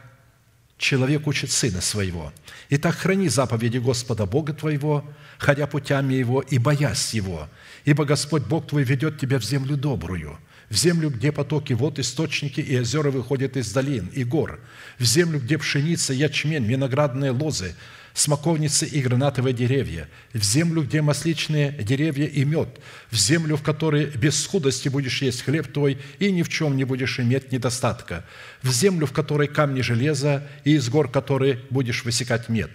человек 0.81 1.27
учит 1.27 1.53
сына 1.53 1.81
своего. 1.81 2.33
Итак, 2.71 2.97
храни 2.97 3.29
заповеди 3.29 3.79
Господа 3.79 4.27
Бога 4.27 4.55
твоего, 4.55 5.05
ходя 5.39 5.67
путями 5.67 6.15
Его 6.15 6.41
и 6.41 6.59
боясь 6.59 7.15
Его. 7.15 7.49
Ибо 7.85 8.05
Господь 8.05 8.45
Бог 8.45 8.67
твой 8.67 8.83
ведет 8.83 9.21
тебя 9.21 9.39
в 9.39 9.45
землю 9.45 9.77
добрую, 9.77 10.39
в 10.71 10.75
землю, 10.75 11.11
где 11.11 11.33
потоки 11.33 11.75
вод, 11.75 11.99
источники 11.99 12.61
и 12.61 12.81
озера 12.81 13.11
выходят 13.11 13.57
из 13.57 13.73
долин 13.73 14.07
и 14.15 14.25
гор, 14.25 14.59
в 14.99 15.05
землю, 15.05 15.39
где 15.39 15.59
пшеница, 15.59 16.15
ячмень, 16.15 16.65
виноградные 16.65 17.31
лозы, 17.31 17.77
смоковницы 18.15 18.87
и 18.87 19.01
гранатовые 19.01 19.53
деревья, 19.55 20.09
в 20.33 20.43
землю, 20.43 20.83
где 20.83 21.03
масличные 21.03 21.73
деревья 21.73 22.27
и 22.27 22.45
мед, 22.45 22.81
в 23.11 23.17
землю, 23.17 23.57
в 23.57 23.63
которой 23.63 24.07
без 24.07 24.43
скудости 24.43 24.89
будешь 24.89 25.23
есть 25.23 25.43
хлеб 25.43 25.73
твой 25.73 25.99
и 26.19 26.31
ни 26.31 26.43
в 26.43 26.49
чем 26.49 26.77
не 26.77 26.85
будешь 26.85 27.21
иметь 27.21 27.53
недостатка, 27.53 28.25
в 28.63 28.71
землю, 28.71 29.07
в 29.07 29.13
которой 29.13 29.49
камни 29.49 29.81
железа 29.81 30.47
и 30.65 30.75
из 30.75 30.89
гор 30.89 31.11
которой 31.11 31.61
будешь 31.71 32.05
высекать 32.05 32.49
медь. 32.49 32.71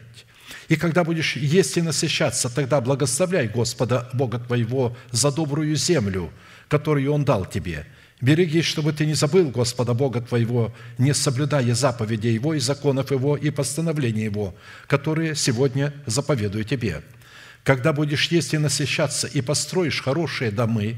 И 0.68 0.76
когда 0.76 1.04
будешь 1.04 1.36
есть 1.36 1.78
и 1.78 1.82
насыщаться, 1.82 2.50
тогда 2.50 2.82
благословляй 2.82 3.48
Господа 3.48 4.10
Бога 4.14 4.40
твоего 4.40 4.98
за 5.12 5.32
добрую 5.32 5.76
землю, 5.76 6.32
которую 6.68 7.12
Он 7.12 7.24
дал 7.24 7.46
тебе. 7.46 7.86
Берегись, 8.26 8.66
чтобы 8.66 8.92
ты 8.92 9.06
не 9.06 9.14
забыл 9.14 9.52
Господа 9.52 9.94
Бога 9.94 10.20
твоего, 10.20 10.74
не 10.98 11.14
соблюдая 11.14 11.76
заповедей 11.76 12.34
Его 12.34 12.56
и 12.56 12.60
законов 12.60 13.12
Его 13.12 13.38
и 13.38 13.52
постановлений 13.52 14.24
Его, 14.24 14.56
которые 14.88 15.36
сегодня 15.36 15.94
заповедую 16.08 16.64
тебе. 16.64 17.04
Когда 17.64 17.94
будешь 17.94 18.28
есть 18.30 18.56
и 18.56 18.58
насыщаться, 18.58 19.28
и 19.28 19.42
построишь 19.42 20.02
хорошие 20.02 20.50
домы, 20.50 20.96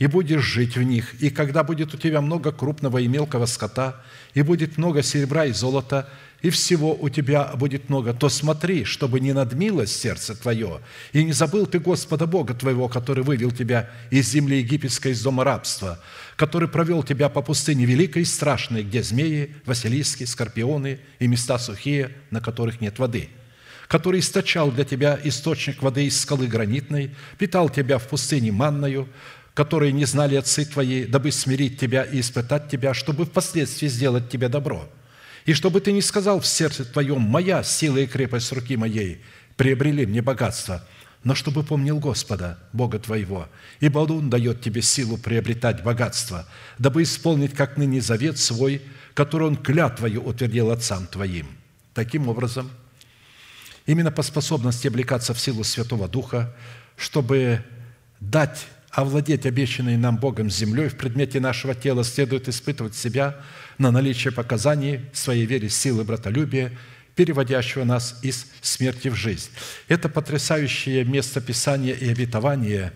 и 0.00 0.06
будешь 0.06 0.42
жить 0.42 0.76
в 0.78 0.82
них, 0.82 1.14
и 1.20 1.28
когда 1.28 1.62
будет 1.62 1.94
у 1.94 1.98
тебя 1.98 2.22
много 2.22 2.52
крупного 2.52 2.98
и 2.98 3.06
мелкого 3.06 3.44
скота, 3.44 4.00
и 4.32 4.40
будет 4.40 4.78
много 4.78 5.02
серебра 5.02 5.44
и 5.44 5.52
золота, 5.52 6.08
и 6.40 6.48
всего 6.48 6.96
у 6.98 7.10
тебя 7.10 7.52
будет 7.54 7.90
много, 7.90 8.14
то 8.14 8.30
смотри, 8.30 8.84
чтобы 8.84 9.20
не 9.20 9.34
надмилось 9.34 9.94
сердце 9.94 10.34
твое, 10.34 10.80
и 11.12 11.22
не 11.22 11.32
забыл 11.32 11.66
ты 11.66 11.78
Господа 11.80 12.26
Бога 12.26 12.54
твоего, 12.54 12.88
который 12.88 13.22
вывел 13.22 13.50
тебя 13.50 13.90
из 14.10 14.30
земли 14.30 14.60
египетской, 14.60 15.12
из 15.12 15.22
дома 15.22 15.44
рабства, 15.44 16.00
который 16.36 16.68
провел 16.68 17.02
тебя 17.02 17.28
по 17.28 17.42
пустыне 17.42 17.84
великой 17.84 18.22
и 18.22 18.24
страшной, 18.24 18.84
где 18.84 19.02
змеи, 19.02 19.54
василиски, 19.66 20.24
скорпионы 20.24 20.98
и 21.18 21.26
места 21.26 21.58
сухие, 21.58 22.10
на 22.30 22.40
которых 22.40 22.80
нет 22.80 22.98
воды, 22.98 23.28
который 23.86 24.20
источал 24.20 24.70
для 24.70 24.84
тебя 24.84 25.20
источник 25.24 25.82
воды 25.82 26.06
из 26.06 26.18
скалы 26.18 26.46
гранитной, 26.46 27.10
питал 27.36 27.68
тебя 27.68 27.98
в 27.98 28.08
пустыне 28.08 28.50
манною, 28.50 29.06
которые 29.54 29.92
не 29.92 30.04
знали 30.04 30.36
отцы 30.36 30.64
твои, 30.64 31.04
дабы 31.04 31.32
смирить 31.32 31.78
тебя 31.78 32.04
и 32.04 32.20
испытать 32.20 32.68
тебя, 32.68 32.94
чтобы 32.94 33.26
впоследствии 33.26 33.88
сделать 33.88 34.30
тебе 34.30 34.48
добро– 34.48 34.88
и 35.46 35.52
чтобы 35.54 35.80
ты 35.80 35.92
не 35.92 36.02
сказал 36.02 36.40
в 36.40 36.46
сердце 36.46 36.84
твоем, 36.84 37.22
«Моя 37.22 37.62
сила 37.62 37.98
и 37.98 38.06
крепость 38.06 38.52
руки 38.52 38.76
моей 38.76 39.22
приобрели 39.56 40.06
мне 40.06 40.22
богатство», 40.22 40.86
но 41.22 41.34
чтобы 41.34 41.64
помнил 41.64 41.98
Господа, 41.98 42.58
Бога 42.72 42.98
твоего, 42.98 43.48
ибо 43.78 43.98
Он 43.98 44.30
дает 44.30 44.62
тебе 44.62 44.80
силу 44.80 45.18
приобретать 45.18 45.82
богатство, 45.82 46.46
дабы 46.78 47.02
исполнить, 47.02 47.52
как 47.52 47.76
ныне, 47.76 48.00
завет 48.00 48.38
свой, 48.38 48.80
который 49.12 49.48
Он 49.48 49.56
клятвою 49.56 50.22
утвердил 50.22 50.70
отцам 50.70 51.06
твоим. 51.06 51.48
Таким 51.92 52.28
образом, 52.28 52.70
именно 53.84 54.10
по 54.10 54.22
способности 54.22 54.86
облекаться 54.86 55.34
в 55.34 55.40
силу 55.40 55.62
Святого 55.62 56.08
Духа, 56.08 56.54
чтобы 56.96 57.62
дать 58.20 58.66
овладеть 58.90 59.46
обещанной 59.46 59.96
нам 59.96 60.16
Богом 60.16 60.50
землей 60.50 60.88
в 60.88 60.96
предмете 60.96 61.40
нашего 61.40 61.74
тела, 61.74 62.04
следует 62.04 62.48
испытывать 62.48 62.94
себя 62.94 63.36
на 63.78 63.90
наличие 63.90 64.32
показаний 64.32 65.00
своей 65.12 65.46
вере, 65.46 65.68
силы, 65.68 66.04
братолюбия, 66.04 66.72
переводящего 67.14 67.84
нас 67.84 68.18
из 68.22 68.46
смерти 68.60 69.08
в 69.08 69.14
жизнь. 69.14 69.50
Это 69.88 70.08
потрясающее 70.08 71.04
место 71.04 71.40
Писания 71.40 71.94
и 71.94 72.08
обетование, 72.08 72.92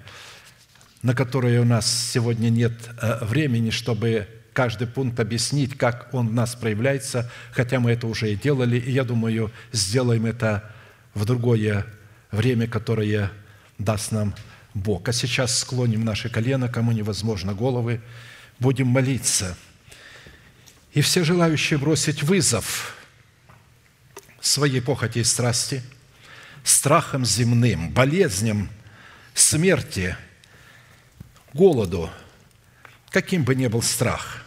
на 1.02 1.14
которое 1.14 1.60
у 1.60 1.64
нас 1.64 2.10
сегодня 2.12 2.48
нет 2.48 2.72
э, 3.00 3.24
времени, 3.24 3.70
чтобы 3.70 4.26
каждый 4.52 4.86
пункт 4.86 5.20
объяснить, 5.20 5.76
как 5.76 6.08
он 6.12 6.28
в 6.28 6.32
нас 6.32 6.54
проявляется, 6.54 7.30
хотя 7.52 7.80
мы 7.80 7.90
это 7.90 8.06
уже 8.06 8.32
и 8.32 8.36
делали, 8.36 8.78
и 8.78 8.92
я 8.92 9.04
думаю, 9.04 9.52
сделаем 9.72 10.26
это 10.26 10.72
в 11.12 11.24
другое 11.24 11.84
время, 12.30 12.66
которое 12.66 13.30
даст 13.78 14.12
нам 14.12 14.34
Бог. 14.74 15.08
А 15.08 15.12
сейчас 15.12 15.58
склоним 15.58 16.04
наши 16.04 16.28
колено, 16.28 16.68
кому 16.68 16.92
невозможно 16.92 17.54
головы, 17.54 18.00
будем 18.58 18.88
молиться. 18.88 19.56
И 20.92 21.00
все 21.00 21.24
желающие 21.24 21.78
бросить 21.78 22.22
вызов 22.22 22.96
своей 24.40 24.80
похоти 24.80 25.20
и 25.20 25.24
страсти, 25.24 25.82
страхам 26.62 27.24
земным, 27.24 27.90
болезням, 27.90 28.68
смерти, 29.32 30.16
голоду, 31.52 32.10
каким 33.10 33.44
бы 33.44 33.54
ни 33.54 33.66
был 33.68 33.82
страх. 33.82 34.44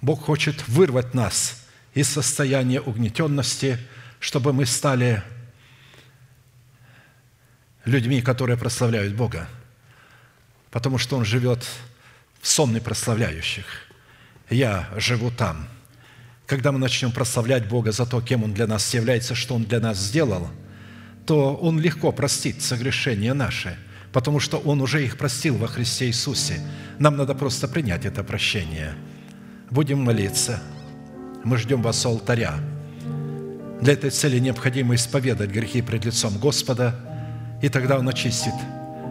Бог 0.00 0.22
хочет 0.22 0.68
вырвать 0.68 1.14
нас 1.14 1.66
из 1.94 2.08
состояния 2.08 2.80
угнетенности, 2.80 3.78
чтобы 4.20 4.52
мы 4.52 4.66
стали 4.66 5.22
людьми, 7.84 8.22
которые 8.22 8.56
прославляют 8.56 9.14
Бога, 9.14 9.48
потому 10.70 10.98
что 10.98 11.16
Он 11.16 11.24
живет 11.24 11.64
в 12.40 12.48
сонме 12.48 12.80
прославляющих. 12.80 13.66
Я 14.50 14.88
живу 14.96 15.30
там. 15.30 15.68
Когда 16.46 16.72
мы 16.72 16.78
начнем 16.78 17.10
прославлять 17.10 17.68
Бога 17.68 17.92
за 17.92 18.04
то, 18.04 18.20
кем 18.20 18.44
Он 18.44 18.52
для 18.52 18.66
нас 18.66 18.92
является, 18.92 19.34
что 19.34 19.54
Он 19.54 19.64
для 19.64 19.80
нас 19.80 19.98
сделал, 19.98 20.48
то 21.26 21.54
Он 21.54 21.80
легко 21.80 22.12
простит 22.12 22.62
согрешения 22.62 23.32
наши, 23.32 23.78
потому 24.12 24.40
что 24.40 24.58
Он 24.58 24.80
уже 24.82 25.04
их 25.04 25.16
простил 25.16 25.56
во 25.56 25.68
Христе 25.68 26.06
Иисусе. 26.06 26.60
Нам 26.98 27.16
надо 27.16 27.34
просто 27.34 27.66
принять 27.66 28.04
это 28.04 28.22
прощение. 28.22 28.94
Будем 29.70 30.02
молиться. 30.02 30.62
Мы 31.44 31.56
ждем 31.56 31.82
вас 31.82 32.04
у 32.04 32.10
алтаря. 32.10 32.54
Для 33.80 33.94
этой 33.94 34.10
цели 34.10 34.38
необходимо 34.38 34.94
исповедать 34.94 35.50
грехи 35.50 35.82
пред 35.82 36.04
лицом 36.04 36.38
Господа– 36.38 36.98
и 37.64 37.68
тогда 37.70 37.98
Он 37.98 38.06
очистит 38.06 38.52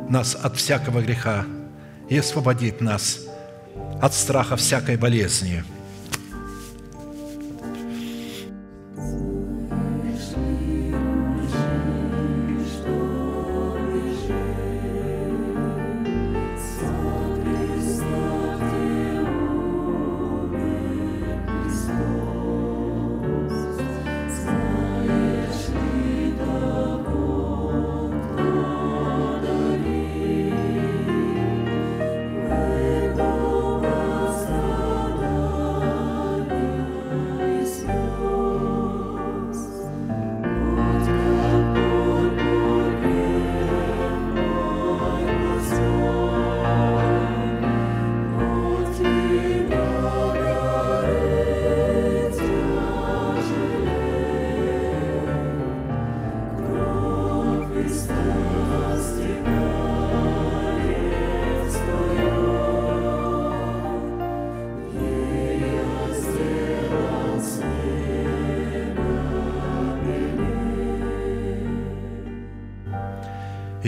нас 0.10 0.36
от 0.36 0.58
всякого 0.58 1.02
греха 1.02 1.44
и 2.08 2.18
освободит 2.20 2.82
нас 2.82 3.20
от 4.00 4.14
страха 4.14 4.56
всякой 4.56 4.96
болезни– 4.96 5.64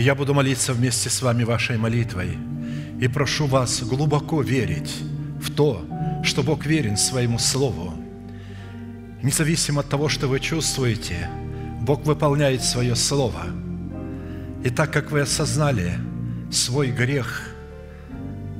я 0.06 0.14
буду 0.14 0.34
молиться 0.34 0.72
вместе 0.72 1.10
с 1.10 1.20
вами 1.20 1.42
вашей 1.42 1.78
молитвой 1.78 2.38
и 3.00 3.08
прошу 3.08 3.46
вас 3.46 3.82
глубоко 3.82 4.40
верить 4.40 4.94
в 5.42 5.52
то, 5.52 5.84
что 6.22 6.44
Бог 6.44 6.64
верен 6.64 6.96
своему 6.96 7.40
Слову. 7.40 7.92
Независимо 9.24 9.80
от 9.80 9.88
того, 9.88 10.08
что 10.08 10.28
вы 10.28 10.38
чувствуете, 10.38 11.28
Бог 11.80 12.04
выполняет 12.04 12.62
свое 12.62 12.94
Слово. 12.94 13.46
И 14.62 14.70
так 14.70 14.92
как 14.92 15.10
вы 15.10 15.22
осознали 15.22 15.98
свой 16.52 16.92
грех 16.92 17.42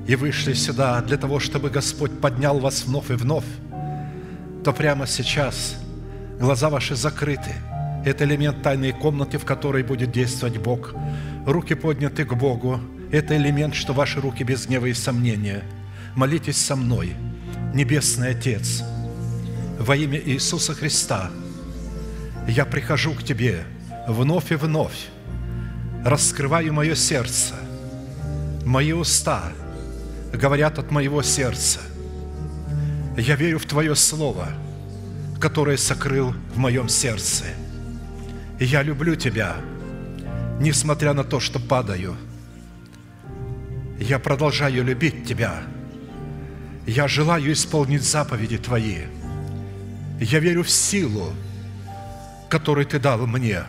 и 0.09 0.17
вышли 0.17 0.53
сюда 0.53 1.01
для 1.01 1.17
того, 1.17 1.39
чтобы 1.39 1.71
Господь 1.71 2.21
поднял 2.21 2.59
вас 2.59 2.87
вновь 2.87 3.13
и 3.13 3.15
вновь, 3.15 3.47
то 4.65 4.73
прямо 4.73 5.07
сейчас 5.07 5.77
глаза 6.41 6.71
ваши 6.71 6.97
закрыты. 6.97 7.53
Это 8.05 8.25
элемент 8.25 8.63
тайной 8.63 8.91
комнаты, 8.91 9.39
в 9.39 9.45
которой 9.45 9.85
будет 9.85 10.11
действовать 10.11 10.59
Бог– 10.59 10.93
руки 11.47 11.75
подняты 11.75 12.25
к 12.25 12.35
Богу. 12.35 12.81
Это 13.13 13.37
элемент, 13.37 13.75
что 13.75 13.93
ваши 13.93 14.21
руки 14.21 14.43
без 14.43 14.67
гнева 14.67 14.87
и 14.87 14.93
сомнения. 14.93 15.63
Молитесь 16.17 16.57
со 16.57 16.77
мной, 16.77 17.15
Небесный 17.73 18.31
Отец, 18.31 18.83
во 19.79 19.97
имя 19.97 20.19
Иисуса 20.19 20.75
Христа. 20.75 21.31
Я 22.49 22.65
прихожу 22.65 23.15
к 23.15 23.23
Тебе 23.23 23.65
вновь 24.09 24.51
и 24.51 24.57
вновь, 24.57 25.07
раскрываю 26.05 26.73
мое 26.73 26.95
сердце, 26.95 27.55
мои 28.65 28.93
уста 28.93 29.53
говорят 30.33 30.79
от 30.79 30.91
моего 30.91 31.23
сердца. 31.23 31.81
Я 33.17 33.37
верю 33.37 33.59
в 33.59 33.67
Твое 33.67 33.95
Слово, 33.95 34.49
которое 35.41 35.77
сокрыл 35.77 36.35
в 36.55 36.59
моем 36.59 36.89
сердце. 36.89 37.45
Я 38.59 38.83
люблю 38.83 39.15
Тебя– 39.15 39.57
несмотря 40.61 41.13
на 41.13 41.25
то, 41.25 41.41
что 41.41 41.59
падаю, 41.59 42.17
я 43.99 44.19
продолжаю 44.19 44.85
любить 44.85 45.27
Тебя. 45.27 45.63
Я 46.87 47.09
желаю 47.09 47.53
исполнить 47.53 48.03
заповеди 48.03 48.59
Твои. 48.59 49.03
Я 50.21 50.39
верю 50.39 50.63
в 50.63 50.71
силу, 50.71 51.33
которую 52.49 52.87
Ты 52.87 52.99
дал 52.99 53.27
мне. 53.27 53.63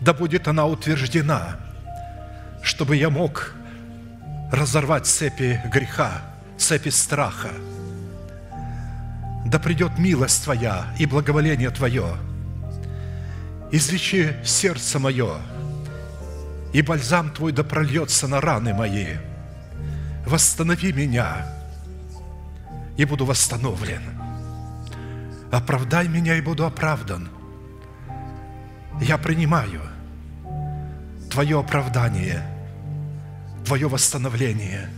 Да 0.00 0.12
будет 0.14 0.48
она 0.48 0.66
утверждена, 0.66 1.56
чтобы 2.62 2.96
я 2.96 3.10
мог 3.10 3.54
разорвать 4.52 5.06
цепи 5.06 5.60
греха, 5.72 6.22
цепи 6.56 6.88
страха. 6.88 7.50
Да 9.46 9.58
придет 9.58 9.98
милость 9.98 10.44
Твоя 10.44 10.86
и 10.98 11.06
благоволение 11.06 11.70
Твое. 11.70 12.16
Излечи 13.70 14.36
сердце 14.44 14.98
мое– 14.98 15.36
и 16.74 16.82
бальзам 16.82 17.30
Твой 17.30 17.52
да 17.52 17.62
прольется 17.62 18.26
на 18.26 18.40
раны 18.40 18.74
мои. 18.74 19.16
Восстанови 20.26 20.92
меня, 20.92 21.46
и 22.96 23.04
буду 23.04 23.24
восстановлен. 23.24 24.02
Оправдай 25.52 26.08
меня, 26.08 26.36
и 26.36 26.40
буду 26.40 26.66
оправдан. 26.66 27.28
Я 29.00 29.18
принимаю 29.18 29.82
Твое 31.30 31.60
оправдание, 31.60 32.44
Твое 33.64 33.88
восстановление. 33.88 34.90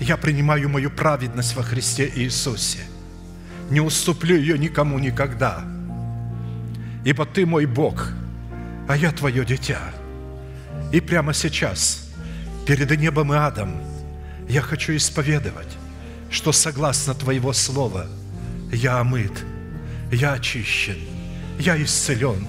Я 0.00 0.16
принимаю 0.16 0.68
мою 0.68 0.90
праведность 0.90 1.54
во 1.54 1.62
Христе 1.62 2.10
Иисусе. 2.16 2.80
Не 3.70 3.80
уступлю 3.80 4.36
ее 4.36 4.58
никому 4.58 4.98
никогда. 4.98 5.64
Ибо 7.04 7.26
Ты 7.26 7.46
мой 7.46 7.64
Бог, 7.66 8.08
а 8.88 8.96
я 8.96 9.12
Твое 9.12 9.44
дитя– 9.44 9.78
и 10.94 11.00
прямо 11.00 11.34
сейчас, 11.34 12.08
перед 12.68 12.88
небом 13.00 13.32
и 13.32 13.36
адом, 13.36 13.82
я 14.48 14.60
хочу 14.60 14.94
исповедовать, 14.94 15.76
что 16.30 16.52
согласно 16.52 17.14
Твоего 17.14 17.52
Слова 17.52 18.06
я 18.70 19.00
омыт, 19.00 19.32
я 20.12 20.34
очищен, 20.34 21.00
я 21.58 21.82
исцелен, 21.82 22.46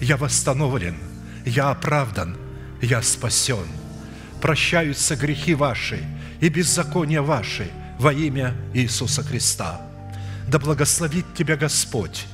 я 0.00 0.16
восстановлен, 0.16 0.96
я 1.44 1.70
оправдан, 1.70 2.36
я 2.82 3.02
спасен. 3.02 3.68
Прощаются 4.42 5.14
грехи 5.14 5.54
ваши 5.54 6.00
и 6.40 6.48
беззакония 6.48 7.22
ваши 7.22 7.70
во 8.00 8.12
имя 8.12 8.52
Иисуса 8.74 9.22
Христа. 9.22 9.80
Да 10.48 10.58
благословит 10.58 11.26
тебя 11.38 11.56
Господь, 11.56 12.26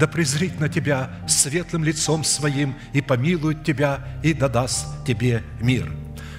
да 0.00 0.06
презрит 0.06 0.58
на 0.58 0.70
тебя 0.70 1.10
светлым 1.28 1.84
лицом 1.84 2.24
своим 2.24 2.74
и 2.94 3.02
помилует 3.02 3.64
тебя 3.64 4.02
и 4.22 4.32
дадаст 4.32 4.86
тебе 5.06 5.42
мир. 5.60 5.92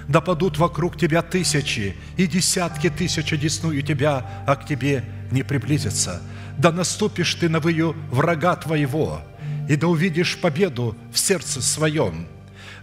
Да 0.07 0.19
падут 0.19 0.57
вокруг 0.57 0.97
тебя 0.97 1.21
тысячи 1.21 1.95
и 2.17 2.25
десятки 2.25 2.89
тысяч 2.89 3.31
одесную 3.31 3.83
тебя, 3.83 4.43
а 4.47 4.55
к 4.55 4.65
тебе 4.65 5.03
не 5.29 5.43
приблизятся. 5.43 6.23
Да 6.57 6.71
наступишь 6.71 7.35
ты 7.35 7.49
на 7.49 7.59
выю 7.59 7.95
врага 8.09 8.55
твоего, 8.55 9.21
и 9.69 9.75
да 9.75 9.87
увидишь 9.87 10.39
победу 10.39 10.97
в 11.13 11.19
сердце 11.19 11.61
своем. 11.61 12.27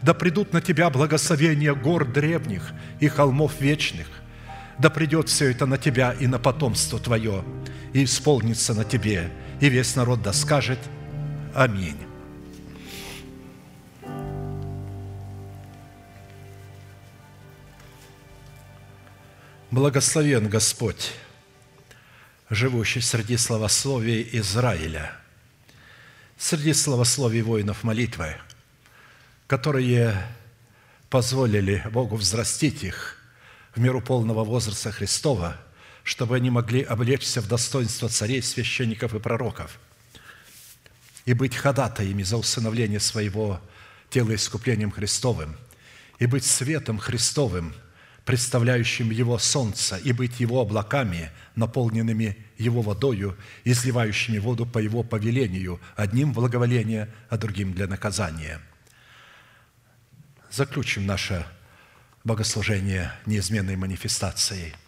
Да 0.00 0.14
придут 0.14 0.52
на 0.52 0.60
тебя 0.60 0.90
благословения 0.90 1.74
гор 1.74 2.06
древних 2.06 2.72
и 3.00 3.09
холмов 3.09 3.60
вечных. 3.60 4.06
Да 4.78 4.90
придет 4.90 5.28
все 5.28 5.50
это 5.50 5.66
на 5.66 5.76
тебя 5.76 6.12
и 6.12 6.28
на 6.28 6.38
потомство 6.38 7.00
твое, 7.00 7.42
и 7.92 8.05
исполнится 8.05 8.74
на 8.74 8.84
тебе, 8.84 9.28
и 9.60 9.68
весь 9.68 9.97
народ 9.97 10.22
да 10.22 10.32
скажет 10.32 10.78
Аминь. 11.55 11.98
Благословен 19.70 20.48
Господь, 20.48 21.12
живущий 22.48 23.01
среди 23.01 23.36
словословий 23.36 24.28
Израиля, 24.32 25.12
среди 26.39 26.72
словословий 26.72 27.43
воинов 27.43 27.85
молитвы, 27.85 28.36
которые 29.47 30.26
позволили 31.10 31.85
Богу 31.93 32.16
взрастить 32.16 32.82
их 32.82 33.18
в 33.74 33.80
меру 33.80 34.01
полного 34.01 34.43
возраста 34.43 34.90
Христова, 34.90 35.56
чтобы 36.09 36.36
они 36.36 36.48
могли 36.48 36.80
облечься 36.80 37.43
в 37.43 37.48
достоинство 37.48 38.09
царей, 38.09 38.40
священников 38.40 39.14
и 39.14 39.18
пророков 39.18 39.78
и 41.26 41.35
быть 41.35 41.55
ходатаями 41.55 42.22
за 42.22 42.39
усыновление 42.39 42.98
своего 42.98 43.60
тела 44.09 44.35
искуплением 44.35 44.90
Христовым, 44.90 45.59
и 46.18 46.24
быть 46.24 46.44
светом 46.44 46.98
Христовым– 46.98 47.74
представляющим 48.24 49.10
Его 49.10 49.39
солнце, 49.39 49.98
и 49.98 50.12
быть 50.12 50.40
Его 50.40 50.62
облаками, 50.62 51.30
наполненными 51.56 52.39
Его 52.56 52.80
водою, 52.80 53.36
изливающими 53.64 54.39
воду 54.39 54.64
по 54.64 54.78
Его 54.78 55.02
повелению, 55.02 55.78
одним 55.94 56.32
благоволение, 56.32 57.12
а 57.28 57.36
другим 57.36 57.74
для 57.74 57.86
наказания. 57.86 58.62
Заключим 60.51 61.05
наше 61.05 61.47
богослужение 62.24 63.12
неизменной 63.26 63.76
манифестацией– 63.76 64.72